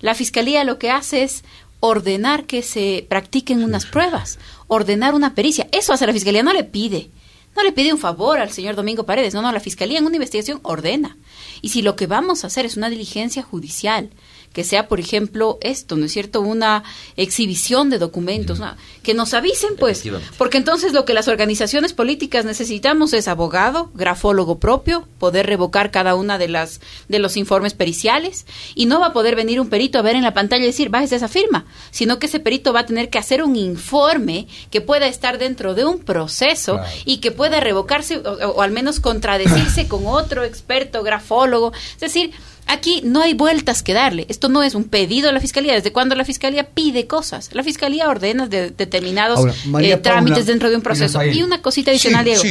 La 0.00 0.14
fiscalía 0.14 0.64
lo 0.64 0.78
que 0.78 0.90
hace 0.90 1.24
es 1.24 1.44
ordenar 1.80 2.44
que 2.46 2.62
se 2.62 3.06
practiquen 3.08 3.62
unas 3.62 3.86
pruebas, 3.86 4.38
ordenar 4.68 5.14
una 5.14 5.34
pericia. 5.34 5.68
Eso 5.72 5.92
hace 5.92 6.06
la 6.06 6.12
fiscalía, 6.12 6.42
no 6.42 6.52
le 6.52 6.64
pide. 6.64 7.10
No 7.56 7.64
le 7.64 7.72
pide 7.72 7.92
un 7.92 7.98
favor 7.98 8.38
al 8.38 8.52
señor 8.52 8.76
Domingo 8.76 9.04
Paredes, 9.04 9.34
no, 9.34 9.42
no, 9.42 9.50
la 9.50 9.58
fiscalía 9.58 9.98
en 9.98 10.06
una 10.06 10.14
investigación 10.14 10.60
ordena. 10.62 11.16
Y 11.60 11.70
si 11.70 11.82
lo 11.82 11.96
que 11.96 12.06
vamos 12.06 12.44
a 12.44 12.46
hacer 12.46 12.64
es 12.64 12.76
una 12.76 12.88
diligencia 12.88 13.42
judicial 13.42 14.10
que 14.52 14.64
sea, 14.64 14.88
por 14.88 15.00
ejemplo, 15.00 15.58
esto, 15.60 15.96
¿no 15.96 16.06
es 16.06 16.12
cierto? 16.12 16.40
Una 16.40 16.84
exhibición 17.16 17.90
de 17.90 17.98
documentos, 17.98 18.60
que 19.02 19.14
nos 19.14 19.34
avisen, 19.34 19.76
pues, 19.78 20.02
porque 20.36 20.58
entonces 20.58 20.92
lo 20.92 21.04
que 21.04 21.14
las 21.14 21.28
organizaciones 21.28 21.92
políticas 21.92 22.44
necesitamos 22.44 23.12
es 23.12 23.28
abogado, 23.28 23.90
grafólogo 23.94 24.58
propio, 24.58 25.06
poder 25.18 25.46
revocar 25.46 25.90
cada 25.90 26.14
una 26.14 26.38
de 26.38 26.48
las 26.48 26.80
de 27.08 27.18
los 27.18 27.36
informes 27.36 27.74
periciales 27.74 28.46
y 28.74 28.86
no 28.86 29.00
va 29.00 29.06
a 29.08 29.12
poder 29.12 29.36
venir 29.36 29.60
un 29.60 29.68
perito 29.68 29.98
a 29.98 30.02
ver 30.02 30.16
en 30.16 30.22
la 30.22 30.34
pantalla 30.34 30.64
y 30.64 30.66
decir, 30.66 30.88
bajes 30.88 31.12
esa 31.12 31.28
firma, 31.28 31.66
sino 31.90 32.18
que 32.18 32.26
ese 32.26 32.40
perito 32.40 32.72
va 32.72 32.80
a 32.80 32.86
tener 32.86 33.10
que 33.10 33.18
hacer 33.18 33.42
un 33.42 33.56
informe 33.56 34.46
que 34.70 34.80
pueda 34.80 35.06
estar 35.06 35.38
dentro 35.38 35.74
de 35.74 35.84
un 35.84 35.98
proceso 36.00 36.80
y 37.04 37.18
que 37.18 37.30
pueda 37.32 37.60
revocarse 37.60 38.18
o 38.18 38.62
al 38.62 38.70
menos 38.70 39.00
contradecirse 39.00 39.88
con 39.88 40.06
otro 40.06 40.44
experto 40.44 41.02
grafólogo, 41.02 41.72
es 41.94 42.00
decir, 42.00 42.32
Aquí 42.70 43.00
no 43.02 43.22
hay 43.22 43.32
vueltas 43.32 43.82
que 43.82 43.94
darle. 43.94 44.26
Esto 44.28 44.50
no 44.50 44.62
es 44.62 44.74
un 44.74 44.84
pedido 44.84 45.30
a 45.30 45.32
la 45.32 45.40
fiscalía. 45.40 45.72
Desde 45.72 45.90
cuando 45.90 46.14
la 46.14 46.24
fiscalía 46.26 46.68
pide 46.68 47.06
cosas, 47.06 47.48
la 47.54 47.64
fiscalía 47.64 48.08
ordena 48.08 48.46
de, 48.46 48.70
determinados 48.70 49.40
eh, 49.80 49.96
trámites 49.96 50.44
dentro 50.44 50.68
de 50.68 50.76
un 50.76 50.82
proceso. 50.82 51.24
Y 51.24 51.42
una 51.42 51.62
cosita 51.62 51.90
adicional, 51.90 52.26
Diego. 52.26 52.42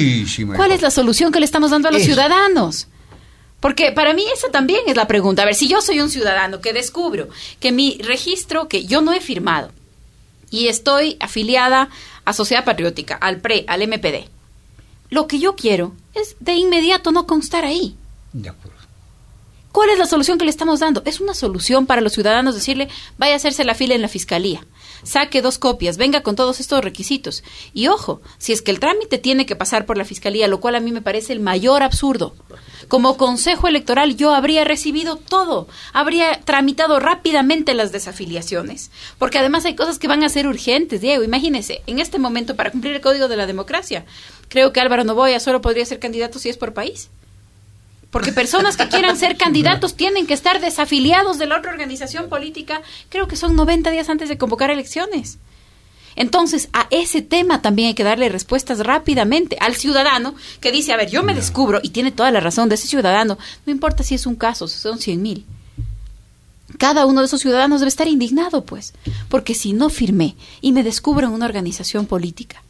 ¿Cuál 0.56 0.72
es 0.72 0.82
la 0.82 0.90
solución 0.90 1.32
que 1.32 1.40
le 1.40 1.46
estamos 1.46 1.70
dando 1.70 1.90
a 1.90 1.92
los 1.92 2.02
ciudadanos? 2.02 2.88
Porque 3.60 3.92
para 3.92 4.16
mí 4.16 4.24
esa 4.34 4.50
también 4.50 4.82
es 4.88 4.96
la 4.96 5.08
pregunta. 5.08 5.44
A 5.44 5.46
ver, 5.46 5.54
si 5.54 5.68
yo 5.68 5.82
soy 5.82 6.00
un 6.00 6.10
ciudadano 6.10 6.62
que 6.62 6.74
descubro 6.74 7.30
que 7.60 7.72
mi 7.72 8.00
registro, 8.04 8.68
que 8.68 8.86
yo 8.86 9.02
no 9.02 9.14
he 9.14 9.22
firmado, 9.22 9.72
y 10.50 10.68
estoy 10.68 11.18
afiliada 11.20 11.90
a 12.26 12.34
Sociedad 12.34 12.66
Patriótica, 12.66 13.16
al 13.16 13.40
PRE, 13.40 13.66
al 13.68 13.88
MPD, 13.88 14.30
lo 15.12 15.28
que 15.28 15.38
yo 15.38 15.56
quiero 15.56 15.94
es 16.16 16.36
de 16.40 16.54
inmediato 16.54 17.12
no 17.12 17.28
constar 17.28 17.66
ahí. 17.66 17.96
De 18.34 18.50
acuerdo. 18.50 18.77
¿Cuál 19.78 19.92
es 19.92 20.00
la 20.00 20.08
solución 20.08 20.40
que 20.40 20.46
le 20.46 20.50
estamos 20.50 20.80
dando? 20.80 21.04
Es 21.06 21.20
una 21.20 21.36
solución 21.36 21.86
para 21.86 22.02
los 22.02 22.14
ciudadanos 22.14 22.56
decirle, 22.56 22.90
vaya 23.20 23.34
a 23.34 23.36
hacerse 23.36 23.64
la 23.64 23.76
fila 23.76 23.94
en 23.94 24.02
la 24.02 24.08
fiscalía, 24.08 24.66
saque 25.04 25.44
dos 25.44 25.60
copias, 25.60 25.98
venga 25.98 26.24
con 26.24 26.36
todos 26.36 26.60
estos 26.60 26.84
requisitos. 26.84 27.44
Y 27.76 27.88
ojo, 27.88 28.20
si 28.40 28.54
es 28.54 28.64
que 28.64 28.72
el 28.72 28.80
trámite 28.80 29.20
tiene 29.20 29.46
que 29.46 29.56
pasar 29.56 29.86
por 29.86 29.96
la 29.96 30.04
fiscalía, 30.04 30.48
lo 30.48 30.60
cual 30.60 30.74
a 30.74 30.80
mí 30.80 30.92
me 30.92 31.04
parece 31.04 31.32
el 31.32 31.42
mayor 31.42 31.84
absurdo. 31.84 32.34
Como 32.88 33.18
consejo 33.18 33.68
electoral 33.68 34.18
yo 34.18 34.34
habría 34.34 34.64
recibido 34.64 35.16
todo, 35.16 35.68
habría 35.94 36.42
tramitado 36.42 37.00
rápidamente 37.00 37.76
las 37.76 37.92
desafiliaciones, 37.92 38.90
porque 39.20 39.38
además 39.38 39.66
hay 39.66 39.76
cosas 39.76 40.00
que 40.00 40.08
van 40.08 40.24
a 40.24 40.30
ser 40.30 40.48
urgentes, 40.48 41.02
Diego, 41.02 41.24
imagínese, 41.24 41.84
en 41.86 42.00
este 42.00 42.18
momento 42.18 42.56
para 42.56 42.72
cumplir 42.72 42.96
el 42.96 43.02
código 43.02 43.28
de 43.28 43.38
la 43.38 43.46
democracia, 43.46 44.08
creo 44.48 44.74
que 44.74 44.80
Álvaro 44.80 45.04
Novoya 45.04 45.40
solo 45.40 45.62
podría 45.62 45.86
ser 45.86 46.00
candidato 46.00 46.40
si 46.40 46.50
es 46.50 46.58
por 46.58 46.74
país. 46.74 47.12
Porque 48.18 48.32
personas 48.32 48.78
que 48.78 48.88
quieran 48.88 49.16
ser 49.16 49.38
candidatos 49.46 49.96
tienen 49.96 50.26
que 50.26 50.34
estar 50.34 50.60
desafiliados 50.60 51.38
de 51.38 51.46
la 51.46 51.60
otra 51.60 51.72
organización 51.72 52.30
política, 52.30 52.82
creo 53.10 53.28
que 53.28 53.36
son 53.36 53.56
90 53.56 53.92
días 53.92 54.10
antes 54.10 54.28
de 54.28 54.40
convocar 54.40 54.72
elecciones. 54.72 55.38
Entonces, 56.16 56.68
a 56.74 56.88
ese 56.90 57.22
tema 57.22 57.62
también 57.62 57.90
hay 57.90 57.94
que 57.94 58.04
darle 58.04 58.28
respuestas 58.30 58.80
rápidamente 58.80 59.56
al 59.60 59.76
ciudadano 59.76 60.34
que 60.62 60.72
dice, 60.72 60.94
a 60.94 60.98
ver, 60.98 61.12
yo 61.12 61.22
me 61.22 61.36
descubro, 61.36 61.80
y 61.84 61.90
tiene 61.90 62.12
toda 62.12 62.32
la 62.32 62.40
razón 62.40 62.70
de 62.70 62.74
ese 62.74 62.88
ciudadano, 62.88 63.38
no 63.68 63.72
importa 63.72 64.02
si 64.02 64.16
es 64.16 64.26
un 64.26 64.36
caso, 64.36 64.68
si 64.68 64.80
son 64.80 64.98
100 64.98 65.22
mil. 65.22 65.46
Cada 66.80 67.06
uno 67.06 67.20
de 67.20 67.28
esos 67.28 67.42
ciudadanos 67.42 67.82
debe 67.82 67.90
estar 67.90 68.08
indignado, 68.08 68.66
pues, 68.66 68.96
porque 69.30 69.54
si 69.54 69.74
no 69.74 69.92
firmé 69.92 70.36
y 70.60 70.72
me 70.72 70.82
descubro 70.82 71.28
en 71.28 71.34
una 71.34 71.46
organización 71.46 72.08
política, 72.08 72.64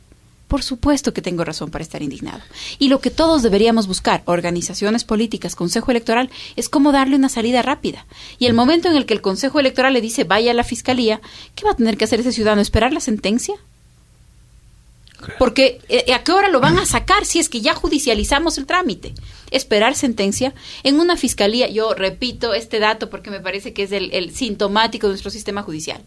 por 0.48 0.64
supuesto 0.64 1.14
que 1.14 1.22
tengo 1.22 1.44
razón 1.44 1.72
para 1.72 1.84
estar 1.84 2.02
indignado. 2.02 2.42
Y 2.80 2.88
lo 2.88 3.00
que 3.00 3.12
todos 3.12 3.44
deberíamos 3.44 3.88
buscar, 3.88 4.24
organizaciones 4.26 5.04
políticas, 5.04 5.56
Consejo 5.56 5.92
Electoral, 5.92 6.30
es 6.56 6.70
cómo 6.70 6.92
darle 6.92 7.18
una 7.18 7.30
salida 7.30 7.62
rápida. 7.62 8.06
Y 8.40 8.46
el 8.46 8.54
momento 8.54 8.88
en 8.88 8.96
el 8.96 9.06
que 9.06 9.14
el 9.14 9.22
Consejo 9.22 9.60
Electoral 9.60 9.94
le 9.94 10.02
dice 10.02 10.24
vaya 10.24 10.52
a 10.52 10.54
la 10.54 10.64
Fiscalía, 10.64 11.22
¿qué 11.56 11.66
va 11.66 11.72
a 11.72 11.76
tener 11.76 11.98
que 11.98 12.06
hacer 12.06 12.22
ese 12.22 12.32
ciudadano? 12.32 12.62
¿Esperar 12.62 12.94
la 12.94 13.02
sentencia? 13.02 13.56
Porque 15.40 15.82
eh, 15.90 16.14
¿a 16.14 16.24
qué 16.24 16.32
hora 16.32 16.48
lo 16.48 16.60
van 16.60 16.78
a 16.78 16.86
sacar 16.86 17.26
si 17.26 17.40
es 17.40 17.50
que 17.50 17.62
ya 17.62 17.74
judicializamos 17.74 18.58
el 18.58 18.66
trámite? 18.66 19.14
Esperar 19.52 19.96
sentencia 19.96 20.54
en 20.84 21.00
una 21.00 21.18
fiscalía. 21.18 21.68
Yo 21.68 21.94
repito 21.94 22.54
este 22.54 22.80
dato 22.80 23.10
porque 23.10 23.32
me 23.32 23.40
parece 23.40 23.74
que 23.74 23.84
es 23.84 23.92
el, 23.92 24.12
el 24.14 24.34
sintomático 24.34 25.08
de 25.08 25.14
nuestro 25.14 25.32
sistema 25.32 25.64
judicial. 25.64 26.02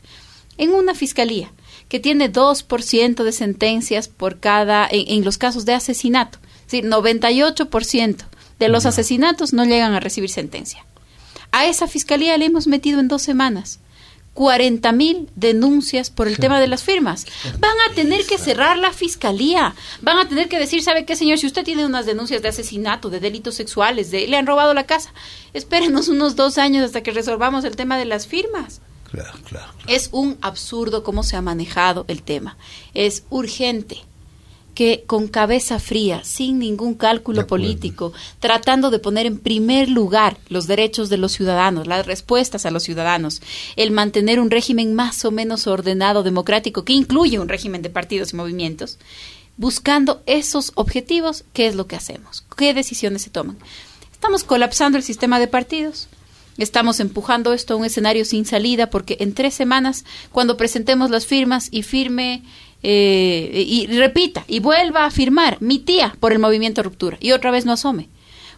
En 0.59 0.71
una 0.71 0.95
fiscalía 0.95 1.53
que 1.91 2.01
tiene 2.01 2.33
2% 2.33 3.25
de 3.25 3.33
sentencias 3.33 4.09
por 4.09 4.39
cada, 4.39 4.89
en, 4.91 5.25
los 5.25 5.39
casos 5.39 5.67
de 5.67 5.75
asesinato. 5.75 6.39
Es 6.61 6.73
decir, 6.73 6.85
98% 6.85 8.17
de 8.61 8.69
los 8.69 8.87
asesinatos 8.87 9.53
no 9.53 9.65
llegan 9.65 9.93
a 9.93 10.01
recibir 10.01 10.31
sentencia. 10.31 10.87
A 11.51 11.67
esa 11.67 11.89
fiscalía 11.89 12.39
le 12.39 12.47
hemos 12.47 12.69
metido 12.69 13.01
en 13.01 13.09
dos 13.09 13.23
semanas 13.23 13.81
40 14.35 14.93
mil 14.93 15.29
denuncias 15.35 16.11
por 16.11 16.29
el 16.29 16.39
tema 16.39 16.61
de 16.61 16.69
las 16.69 16.85
firmas. 16.85 17.27
Van 17.59 17.77
a 17.91 17.95
tener 17.97 18.25
que 18.25 18.39
cerrar 18.39 18.79
la 18.79 18.93
fiscalía. 18.93 19.75
Van 20.01 20.19
a 20.19 20.29
tener 20.29 20.49
que 20.49 20.61
decir, 20.61 20.85
¿sabe 20.85 21.05
qué, 21.05 21.17
señor? 21.17 21.39
Si 21.39 21.49
usted 21.49 21.65
tiene 21.65 21.85
unas 21.85 22.07
denuncias 22.07 22.41
de 22.41 22.49
asesinato, 22.49 23.11
de 23.11 23.19
delitos 23.19 23.57
sexuales, 23.57 24.13
de 24.13 24.29
le 24.29 24.37
han 24.37 24.47
robado 24.47 24.73
la 24.75 24.87
casa, 24.87 25.13
espérenos 25.55 26.07
unos 26.07 26.37
dos 26.37 26.57
años 26.57 26.85
hasta 26.85 27.03
que 27.03 27.11
resolvamos 27.11 27.65
el 27.65 27.75
tema 27.75 27.99
de 27.99 28.05
las 28.05 28.29
firmas. 28.29 28.81
Es 29.87 30.09
un 30.13 30.39
absurdo 30.41 31.03
cómo 31.03 31.23
se 31.23 31.37
ha 31.37 31.43
manejado 31.43 32.05
el 32.09 32.23
tema. 32.23 32.57
Es 32.95 33.25
urgente 33.31 34.05
que 34.75 35.05
con 35.07 35.29
cabeza 35.29 35.79
fría, 35.79 36.23
sin 36.25 36.59
ningún 36.59 36.95
cálculo 36.95 37.47
político, 37.47 38.13
tratando 38.39 38.91
de 38.91 38.99
poner 38.99 39.27
en 39.27 39.39
primer 39.39 39.89
lugar 39.89 40.39
los 40.49 40.67
derechos 40.67 41.11
de 41.11 41.19
los 41.19 41.33
ciudadanos, 41.33 41.87
las 41.87 42.07
respuestas 42.07 42.65
a 42.65 42.71
los 42.71 42.85
ciudadanos, 42.85 43.43
el 43.77 43.91
mantener 43.91 44.41
un 44.41 44.51
régimen 44.51 44.95
más 44.95 45.25
o 45.25 45.31
menos 45.31 45.67
ordenado, 45.67 46.23
democrático, 46.23 46.85
que 46.85 46.93
incluye 46.93 47.39
un 47.39 47.49
régimen 47.49 47.83
de 47.83 47.91
partidos 47.91 48.33
y 48.33 48.37
movimientos, 48.37 48.99
buscando 49.57 50.23
esos 50.25 50.73
objetivos, 50.77 51.45
¿qué 51.53 51.67
es 51.67 51.75
lo 51.75 51.87
que 51.87 51.97
hacemos? 51.97 52.45
¿Qué 52.57 52.73
decisiones 52.73 53.23
se 53.23 53.31
toman? 53.31 53.59
Estamos 54.13 54.45
colapsando 54.45 54.97
el 54.97 55.05
sistema 55.05 55.39
de 55.39 55.49
partidos, 55.49 56.09
Estamos 56.59 57.01
empujando 57.01 57.53
esto 57.53 57.75
a 57.75 57.77
un 57.77 57.85
escenario 57.85 58.25
sin 58.25 58.45
salida 58.45 58.91
porque 58.91 59.17
en 59.21 59.35
tres 59.35 59.55
semanas, 59.55 60.05
cuando 60.33 60.57
presentemos 60.57 61.11
las 61.11 61.27
firmas 61.27 61.69
y 61.71 61.83
firme 61.83 62.43
eh, 62.83 63.65
y 63.67 63.87
repita 63.87 64.45
y 64.47 64.61
vuelva 64.61 65.05
a 65.05 65.11
firmar 65.11 65.61
mi 65.61 65.79
tía 65.79 66.17
por 66.21 66.33
el 66.33 66.39
movimiento 66.39 66.83
Ruptura 66.83 67.19
y 67.21 67.33
otra 67.33 67.51
vez 67.51 67.67
no 67.67 67.73
asome 67.73 68.09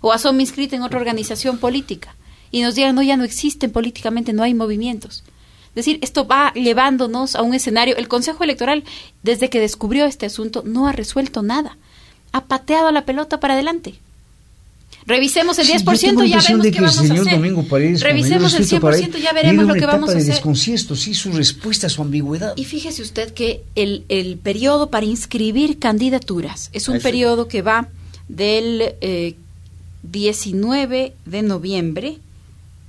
o 0.01 0.12
asome 0.12 0.43
inscrita 0.43 0.76
en 0.76 0.82
otra 0.82 0.99
organización 0.99 1.59
política 1.59 2.14
y 2.53 2.62
nos 2.62 2.76
digan 2.76 2.95
no 2.95 3.03
ya 3.03 3.16
no 3.16 3.24
existen 3.24 3.72
políticamente 3.72 4.32
no 4.32 4.45
hay 4.45 4.55
movimientos 4.55 5.24
es 5.72 5.86
decir 5.86 5.99
esto 6.03 6.26
va 6.26 6.53
llevándonos 6.53 7.34
a 7.34 7.40
un 7.40 7.55
escenario. 7.55 7.97
El 7.97 8.07
Consejo 8.07 8.45
Electoral 8.45 8.84
desde 9.22 9.49
que 9.49 9.59
descubrió 9.59 10.05
este 10.05 10.26
asunto 10.26 10.62
no 10.66 10.86
ha 10.86 10.93
resuelto 10.93 11.43
nada. 11.43 11.78
Ha 12.32 12.45
pateado 12.45 12.90
la 12.90 13.07
pelota 13.07 13.40
para 13.40 13.55
adelante 13.55 13.95
Revisemos 15.07 15.59
el 15.59 15.66
10% 15.66 16.26
y 16.26 16.30
ya 16.30 16.40
vemos 16.40 16.66
qué 16.66 16.80
vamos 16.80 16.98
a 16.98 17.03
hacer. 17.03 18.03
Revisemos 18.03 18.55
el 18.55 18.66
100% 18.66 19.18
y 19.18 19.22
ya 19.22 19.32
veremos 19.32 19.66
lo 19.66 19.74
que 19.74 19.86
vamos 19.86 20.09
a 20.11 20.12
hacer. 20.12 20.24
de 20.24 20.32
desconcierto, 20.32 20.94
sí, 20.96 21.14
su 21.14 21.32
respuesta, 21.32 21.88
su 21.88 22.03
ambigüedad. 22.03 22.55
Y 22.57 22.64
fíjese 22.64 23.03
usted 23.03 23.32
que 23.32 23.64
el, 23.74 24.05
el 24.09 24.38
periodo 24.38 24.90
para 24.90 25.07
inscribir 25.07 25.78
candidaturas 25.78 26.70
es 26.72 26.88
un 26.88 27.00
periodo 27.00 27.48
que 27.48 27.62
va 27.62 27.88
del 28.28 28.94
19 30.03 31.05
eh, 31.05 31.12
de 31.26 31.42
noviembre 31.42 32.18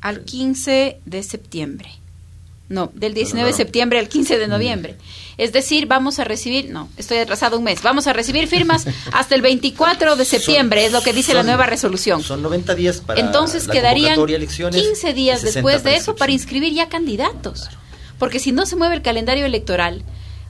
al 0.01 0.24
15 0.24 0.99
de 1.05 1.24
septiembre. 1.24 2.03
No, 2.70 2.91
del 2.93 3.14
19 3.14 3.51
de 3.51 3.55
septiembre 3.55 3.99
al 3.99 4.07
15 4.07 4.39
de 4.39 4.47
noviembre. 4.47 4.95
Es 5.38 5.51
decir, 5.51 5.86
vamos 5.86 6.20
a 6.20 6.24
recibir, 6.24 6.70
no, 6.70 6.89
estoy 6.97 7.18
atrasado 7.18 7.57
un 7.57 7.64
mes, 7.64 7.84
vamos 7.84 8.07
a 8.07 8.14
recibir 8.14 8.47
firmas 8.47 8.86
hasta 9.11 9.36
el 9.36 9.41
24 9.41 10.16
de 10.16 10.26
septiembre, 10.26 10.86
es 10.86 10.91
lo 10.91 11.01
que 11.01 11.11
dice 11.11 11.34
la 11.34 11.43
nueva 11.43 11.66
resolución. 11.66 12.24
Son 12.24 12.41
90 12.41 12.76
días 12.76 13.01
para 13.01 13.20
Entonces 13.20 13.68
quedarían 13.68 14.18
15 14.26 15.14
días 15.14 15.41
después 15.41 15.84
de 15.84 15.95
eso 15.95 16.16
para 16.16 16.32
inscribir 16.32 16.74
ya 16.74 16.88
candidatos. 16.89 17.70
Porque 18.18 18.39
si 18.39 18.51
no 18.51 18.66
se 18.66 18.76
mueve 18.76 18.95
el 18.95 19.01
calendario 19.01 19.45
electoral, 19.45 20.03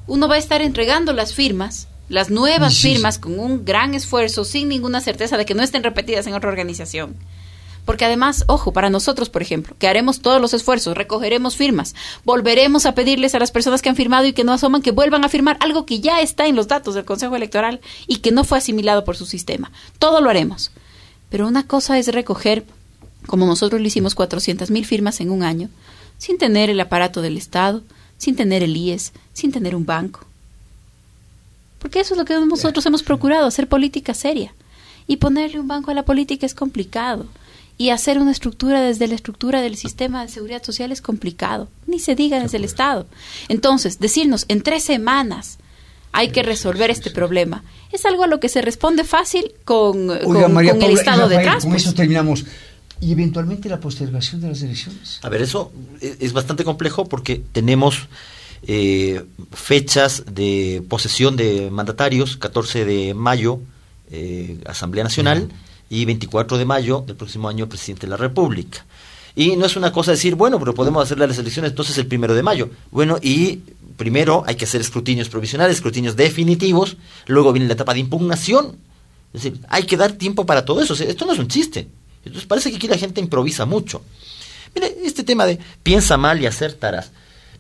uno 0.06 0.28
va 0.28 0.36
a 0.36 0.38
estar 0.38 0.62
entregando 0.62 1.14
las 1.14 1.34
firmas, 1.34 1.88
las 2.10 2.30
nuevas 2.30 2.78
firmas, 2.78 3.18
con 3.18 3.40
un 3.40 3.66
gran 3.66 3.96
esfuerzo, 3.96 4.44
sin 4.44 4.68
ninguna 4.68 5.02
certeza 5.02 5.38
de 5.38 5.46
que 5.46 5.56
no 5.56 5.64
estén 5.64 5.84
repetidas 5.84 6.28
en 6.28 6.34
otra 6.36 6.50
organización. 6.50 7.16
Porque 7.86 8.06
además, 8.06 8.46
ojo, 8.48 8.72
para 8.72 8.90
nosotros, 8.90 9.30
por 9.30 9.42
ejemplo, 9.42 9.76
que 9.78 9.88
haremos 9.88 10.22
todos 10.22 10.40
los 10.40 10.54
esfuerzos, 10.54 10.96
recogeremos 10.96 11.58
firmas, 11.58 11.96
volveremos 12.24 12.86
a 12.86 12.96
pedirles 12.96 13.36
a 13.36 13.40
las 13.40 13.52
personas 13.52 13.82
que 13.82 13.90
han 13.90 13.98
firmado 13.98 14.26
y 14.26 14.34
que 14.34 14.46
no 14.46 14.54
asoman 14.54 14.82
que 14.82 14.92
vuelvan 14.92 15.26
a 15.26 15.30
firmar 15.30 15.58
algo 15.60 15.86
que 15.86 16.00
ya 16.00 16.22
está 16.22 16.48
en 16.48 16.56
los 16.56 16.70
datos 16.70 16.96
del 16.96 17.04
Consejo 17.04 17.36
Electoral 17.36 17.82
y 18.08 18.18
que 18.18 18.32
no 18.32 18.46
fue 18.46 18.58
asimilado 18.58 19.04
por 19.04 19.18
su 19.18 19.26
sistema. 19.26 19.72
Todo 20.00 20.22
lo 20.22 20.30
haremos. 20.30 20.72
Pero 21.30 21.48
una 21.48 21.68
cosa 21.68 21.98
es 22.00 22.08
recoger, 22.08 22.64
como 23.28 23.46
nosotros 23.46 23.82
lo 23.82 23.88
hicimos, 23.88 24.16
400 24.16 24.72
mil 24.72 24.86
firmas 24.86 25.20
en 25.20 25.30
un 25.30 25.44
año, 25.44 25.70
sin 26.18 26.38
tener 26.38 26.70
el 26.70 26.80
aparato 26.80 27.22
del 27.22 27.36
Estado, 27.36 27.82
sin 28.18 28.38
tener 28.38 28.64
el 28.64 28.78
IES, 28.78 29.12
sin 29.34 29.52
tener 29.52 29.76
un 29.76 29.86
banco. 29.86 30.22
Porque 31.80 32.00
eso 32.00 32.14
es 32.14 32.18
lo 32.18 32.24
que 32.24 32.34
nosotros 32.34 32.86
hemos 32.86 33.04
procurado, 33.04 33.46
hacer 33.46 33.68
política 33.68 34.14
seria. 34.14 34.54
Y 35.06 35.18
ponerle 35.18 35.60
un 35.60 35.68
banco 35.68 35.92
a 35.92 35.94
la 35.94 36.06
política 36.06 36.46
es 36.46 36.56
complicado 36.56 37.26
y 37.84 37.90
hacer 37.90 38.18
una 38.18 38.32
estructura 38.32 38.82
desde 38.82 39.10
la 39.10 39.16
estructura 39.16 39.62
del 39.62 39.76
sistema 39.76 40.22
de 40.22 40.32
seguridad 40.32 40.64
social 40.64 40.94
es 40.94 41.02
complicado, 41.02 41.68
ni 41.86 42.00
se 42.00 42.16
diga 42.16 42.42
desde 42.42 42.56
el 42.56 42.64
Estado. 42.64 43.06
Entonces, 43.50 44.00
decirnos 44.00 44.46
en 44.48 44.62
tres 44.62 44.86
semanas 44.86 45.58
hay 46.14 46.30
que 46.30 46.44
resolver 46.44 46.90
este 46.90 47.12
problema, 47.12 47.62
es 47.92 48.06
algo 48.06 48.24
a 48.24 48.28
lo 48.28 48.40
que 48.40 48.48
se 48.48 48.62
responde 48.62 49.04
fácil 49.04 49.52
con, 49.66 50.10
el 50.12 50.92
Estado 50.92 51.28
detrás. 51.28 51.64
Con 51.64 51.72
pues. 51.72 51.84
eso 51.84 51.94
terminamos. 51.94 52.46
¿Y 53.02 53.12
eventualmente 53.12 53.68
la 53.68 53.82
postergación 53.82 54.40
de 54.40 54.48
las 54.48 54.62
elecciones? 54.62 55.20
A 55.22 55.28
ver, 55.28 55.42
eso 55.42 55.74
es 56.00 56.32
bastante 56.32 56.64
complejo 56.64 57.10
porque 57.10 57.44
tenemos 57.52 58.08
eh, 58.66 59.26
fechas 59.52 60.24
de 60.32 60.82
posesión 60.88 61.36
de 61.36 61.70
mandatarios, 61.70 62.38
14 62.38 62.86
de 62.86 63.14
mayo, 63.14 63.60
eh, 64.10 64.58
Asamblea 64.68 65.04
Nacional, 65.04 65.50
y 65.90 66.06
24 66.06 66.58
de 66.58 66.66
mayo 66.66 67.04
del 67.06 67.16
próximo 67.16 67.50
año, 67.50 67.70
presidente 67.70 68.08
de 68.08 68.12
la 68.12 68.18
República. 68.18 68.86
Y 69.36 69.56
no 69.56 69.66
es 69.66 69.76
una 69.76 69.92
cosa 69.92 70.12
decir, 70.12 70.36
bueno, 70.36 70.60
pero 70.60 70.76
podemos 70.76 71.04
hacer 71.04 71.18
las 71.18 71.38
elecciones 71.38 71.72
entonces 71.72 71.98
el 71.98 72.08
primero 72.08 72.36
de 72.36 72.44
mayo. 72.44 72.70
Bueno, 72.92 73.18
y 73.22 73.62
primero 73.98 74.44
hay 74.46 74.56
que 74.56 74.66
hacer 74.66 74.82
escrutinios 74.82 75.30
provisionales, 75.30 75.78
escrutinios 75.78 76.16
definitivos, 76.16 76.98
luego 77.28 77.52
viene 77.52 77.68
la 77.68 77.74
etapa 77.74 77.94
de 77.94 78.00
impugnación. 78.00 78.78
Es 79.34 79.44
decir, 79.44 79.60
hay 79.70 79.84
que 79.84 79.98
dar 79.98 80.14
tiempo 80.14 80.46
para 80.46 80.66
todo 80.66 80.82
eso. 80.82 80.94
esto 80.94 81.26
no 81.26 81.34
es 81.34 81.40
un 81.40 81.48
chiste. 81.48 81.88
Entonces 82.24 82.48
parece 82.48 82.70
que 82.70 82.78
aquí 82.78 82.88
la 82.88 82.98
gente 82.98 83.20
improvisa 83.20 83.66
mucho. 83.66 84.04
Mire, 84.76 84.96
este 85.04 85.24
tema 85.24 85.46
de 85.46 85.60
piensa 85.82 86.18
mal 86.18 86.42
y 86.42 86.46
acertarás. 86.46 87.12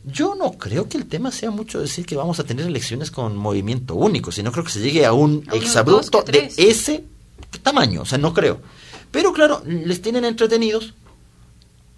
Yo 0.05 0.35
no 0.35 0.51
creo 0.53 0.89
que 0.89 0.97
el 0.97 1.05
tema 1.05 1.31
sea 1.31 1.49
mucho 1.49 1.79
decir 1.79 2.05
que 2.05 2.15
vamos 2.15 2.39
a 2.39 2.43
tener 2.43 2.65
elecciones 2.65 3.09
con 3.09 3.37
movimiento 3.37 3.95
único, 3.95 4.31
sino 4.31 4.51
creo 4.51 4.65
que 4.65 4.71
se 4.71 4.81
llegue 4.81 5.05
a 5.05 5.13
un 5.13 5.47
exabrupto 5.53 6.23
de 6.23 6.51
ese 6.57 7.05
tamaño, 7.59 8.01
o 8.01 8.05
sea, 8.05 8.17
no 8.17 8.33
creo. 8.33 8.61
Pero 9.11 9.33
claro, 9.33 9.61
les 9.65 10.01
tienen 10.01 10.25
entretenidos. 10.25 10.93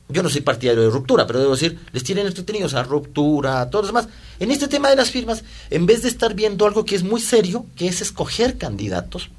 Yo 0.07 0.21
no 0.21 0.29
soy 0.29 0.41
partidario 0.41 0.83
de 0.83 0.89
ruptura, 0.89 1.25
pero 1.25 1.39
debo 1.39 1.53
decir, 1.53 1.79
les 1.91 2.03
tienen 2.03 2.27
entretenidos 2.27 2.75
a 2.75 2.83
ruptura, 2.83 3.61
a 3.61 3.69
todo 3.69 3.83
lo 3.83 3.87
demás. 3.87 4.07
En 4.39 4.51
este 4.51 4.67
tema 4.67 4.89
de 4.89 4.95
las 4.95 5.09
firmas, 5.09 5.43
en 5.71 5.85
vez 5.85 6.03
de 6.03 6.09
estar 6.09 6.35
viendo 6.35 6.65
algo 6.65 6.85
que 6.85 6.95
es 6.95 7.03
muy 7.03 7.21
serio, 7.21 7.65
que 7.75 7.87
es 7.87 8.01
escoger 8.01 8.57
candidatos, 8.57 9.29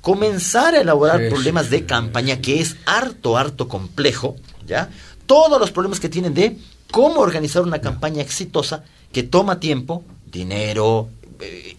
comenzar 0.00 0.74
a 0.74 0.82
elaborar 0.82 1.28
problemas 1.30 1.70
de 1.70 1.86
campaña, 1.86 2.40
que 2.40 2.60
es 2.60 2.76
harto, 2.84 3.36
harto 3.36 3.66
complejo, 3.68 4.36
¿ya? 4.66 4.90
Todos 5.26 5.58
los 5.58 5.72
problemas 5.72 5.98
que 5.98 6.10
tienen 6.10 6.34
de 6.34 6.58
cómo 6.90 7.20
organizar 7.20 7.62
una 7.62 7.80
campaña 7.80 8.22
exitosa 8.22 8.84
que 9.12 9.22
toma 9.22 9.58
tiempo, 9.58 10.04
dinero, 10.30 11.08
eh, 11.40 11.74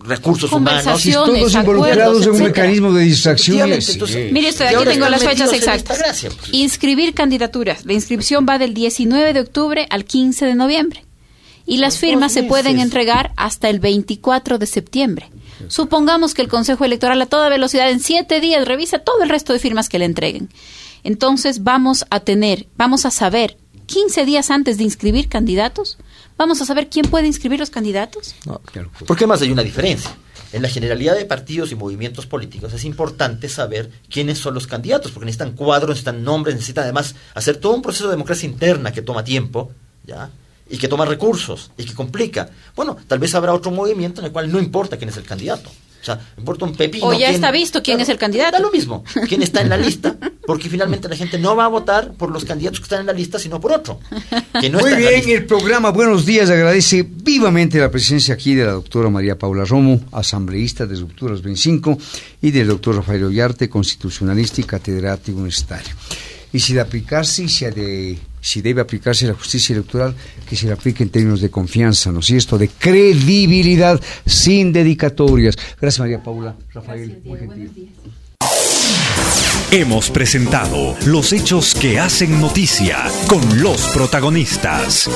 recursos 0.00 0.52
humanos. 0.52 1.04
Y 1.06 1.12
todos 1.12 1.54
involucrados 1.54 2.26
en 2.26 2.32
un 2.32 2.42
mecanismo 2.42 2.92
de 2.92 3.04
distracción. 3.04 3.70
Mire 4.32 4.50
usted, 4.50 4.66
aquí 4.66 4.84
tengo 4.84 5.08
las 5.08 5.24
fechas 5.24 5.52
exactas. 5.52 5.98
Pues. 5.98 6.52
Inscribir 6.52 7.14
candidaturas. 7.14 7.84
La 7.84 7.92
inscripción 7.92 8.46
va 8.48 8.58
del 8.58 8.74
19 8.74 9.32
de 9.32 9.40
octubre 9.40 9.86
al 9.90 10.04
15 10.04 10.46
de 10.46 10.54
noviembre. 10.54 11.04
Y 11.66 11.78
las 11.78 11.98
firmas 11.98 12.32
se 12.32 12.44
pueden 12.44 12.80
entregar 12.80 13.32
hasta 13.36 13.68
el 13.68 13.78
24 13.78 14.58
de 14.58 14.66
septiembre. 14.66 15.30
Supongamos 15.66 16.32
que 16.32 16.40
el 16.40 16.48
Consejo 16.48 16.84
Electoral 16.84 17.20
a 17.20 17.26
toda 17.26 17.48
velocidad 17.48 17.90
en 17.90 18.00
siete 18.00 18.40
días 18.40 18.66
revisa 18.66 19.00
todo 19.00 19.22
el 19.22 19.28
resto 19.28 19.52
de 19.52 19.58
firmas 19.58 19.88
que 19.88 19.98
le 19.98 20.04
entreguen. 20.06 20.48
Entonces 21.04 21.64
vamos 21.64 22.06
a 22.10 22.20
tener, 22.20 22.66
vamos 22.76 23.04
a 23.04 23.10
saber 23.10 23.58
15 23.86 24.24
días 24.24 24.50
antes 24.50 24.78
de 24.78 24.84
inscribir 24.84 25.28
candidatos 25.28 25.98
¿Vamos 26.38 26.60
a 26.62 26.64
saber 26.64 26.88
quién 26.88 27.04
puede 27.10 27.26
inscribir 27.26 27.58
los 27.58 27.68
candidatos? 27.68 28.36
No, 28.46 28.60
claro. 28.60 28.90
Porque 29.06 29.24
además 29.24 29.42
hay 29.42 29.50
una 29.50 29.64
diferencia. 29.64 30.16
En 30.52 30.62
la 30.62 30.68
generalidad 30.68 31.16
de 31.16 31.24
partidos 31.24 31.72
y 31.72 31.74
movimientos 31.74 32.26
políticos 32.26 32.72
es 32.72 32.84
importante 32.84 33.48
saber 33.48 33.90
quiénes 34.08 34.38
son 34.38 34.54
los 34.54 34.68
candidatos, 34.68 35.10
porque 35.10 35.26
necesitan 35.26 35.52
cuadros, 35.52 35.90
necesitan 35.90 36.22
nombres, 36.22 36.54
necesitan 36.54 36.84
además 36.84 37.16
hacer 37.34 37.56
todo 37.56 37.74
un 37.74 37.82
proceso 37.82 38.04
de 38.04 38.12
democracia 38.12 38.48
interna 38.48 38.92
que 38.92 39.02
toma 39.02 39.24
tiempo, 39.24 39.72
¿ya? 40.06 40.30
Y 40.70 40.78
que 40.78 40.86
toma 40.86 41.04
recursos 41.04 41.72
y 41.76 41.84
que 41.84 41.94
complica. 41.94 42.48
Bueno, 42.76 42.96
tal 43.08 43.18
vez 43.18 43.34
habrá 43.34 43.52
otro 43.52 43.72
movimiento 43.72 44.20
en 44.20 44.26
el 44.26 44.32
cual 44.32 44.50
no 44.50 44.60
importa 44.60 44.96
quién 44.96 45.10
es 45.10 45.16
el 45.16 45.24
candidato. 45.24 45.70
O 46.08 46.14
sea, 46.14 46.20
importa 46.38 46.64
un 46.64 46.74
pepino. 46.74 47.06
O 47.06 47.12
ya 47.12 47.28
está 47.28 47.50
visto 47.50 47.82
quién 47.82 48.00
es 48.00 48.08
el 48.08 48.16
candidato. 48.16 48.52
Da 48.52 48.60
lo 48.60 48.70
mismo, 48.70 49.04
quién 49.28 49.42
está 49.42 49.60
en 49.60 49.68
la 49.68 49.76
lista, 49.76 50.16
porque 50.46 50.70
finalmente 50.70 51.08
la 51.08 51.16
gente 51.16 51.38
no 51.38 51.54
va 51.54 51.66
a 51.66 51.68
votar 51.68 52.12
por 52.12 52.30
los 52.30 52.44
candidatos 52.44 52.80
que 52.80 52.84
están 52.84 53.00
en 53.00 53.06
la 53.06 53.12
lista, 53.12 53.38
sino 53.38 53.60
por 53.60 53.72
otro. 53.72 54.00
Muy 54.54 54.94
bien, 54.94 55.28
el 55.28 55.44
programa 55.44 55.90
Buenos 55.90 56.24
Días 56.24 56.48
agradece 56.50 57.06
vivamente 57.06 57.78
la 57.78 57.90
presencia 57.90 58.34
aquí 58.34 58.54
de 58.54 58.64
la 58.64 58.72
doctora 58.72 59.10
María 59.10 59.38
Paula 59.38 59.64
Romo, 59.64 60.00
asambleísta 60.12 60.86
de 60.86 60.96
Rupturas 60.96 61.42
25, 61.42 61.98
y 62.40 62.50
del 62.50 62.68
doctor 62.68 62.96
Rafael 62.96 63.24
Ollarte, 63.24 63.68
constitucionalista 63.68 64.60
y 64.60 64.64
catedrático 64.64 65.36
universitario. 65.36 65.94
Y 66.52 66.60
si 66.60 66.72
de 66.72 66.80
aplicarse 66.80 67.44
y 67.44 67.48
si 67.48 67.66
de 67.66 68.18
si 68.48 68.62
debe 68.62 68.80
aplicarse 68.80 69.26
la 69.26 69.34
justicia 69.34 69.74
electoral, 69.74 70.14
que 70.48 70.56
se 70.56 70.66
le 70.66 70.72
aplique 70.72 71.02
en 71.02 71.10
términos 71.10 71.42
de 71.42 71.50
confianza, 71.50 72.10
¿no 72.10 72.20
es 72.20 72.26
cierto? 72.26 72.56
De 72.56 72.68
credibilidad, 72.68 74.00
sin 74.24 74.72
dedicatorias. 74.72 75.54
Gracias, 75.78 76.00
María 76.00 76.22
Paula. 76.22 76.56
Rafael, 76.72 77.20
Hemos 79.70 80.08
presentado 80.08 80.96
los 81.04 81.34
hechos 81.34 81.74
que 81.74 82.00
hacen 82.00 82.40
noticia 82.40 83.04
con 83.28 83.60
los 83.62 83.82
protagonistas. 83.88 85.10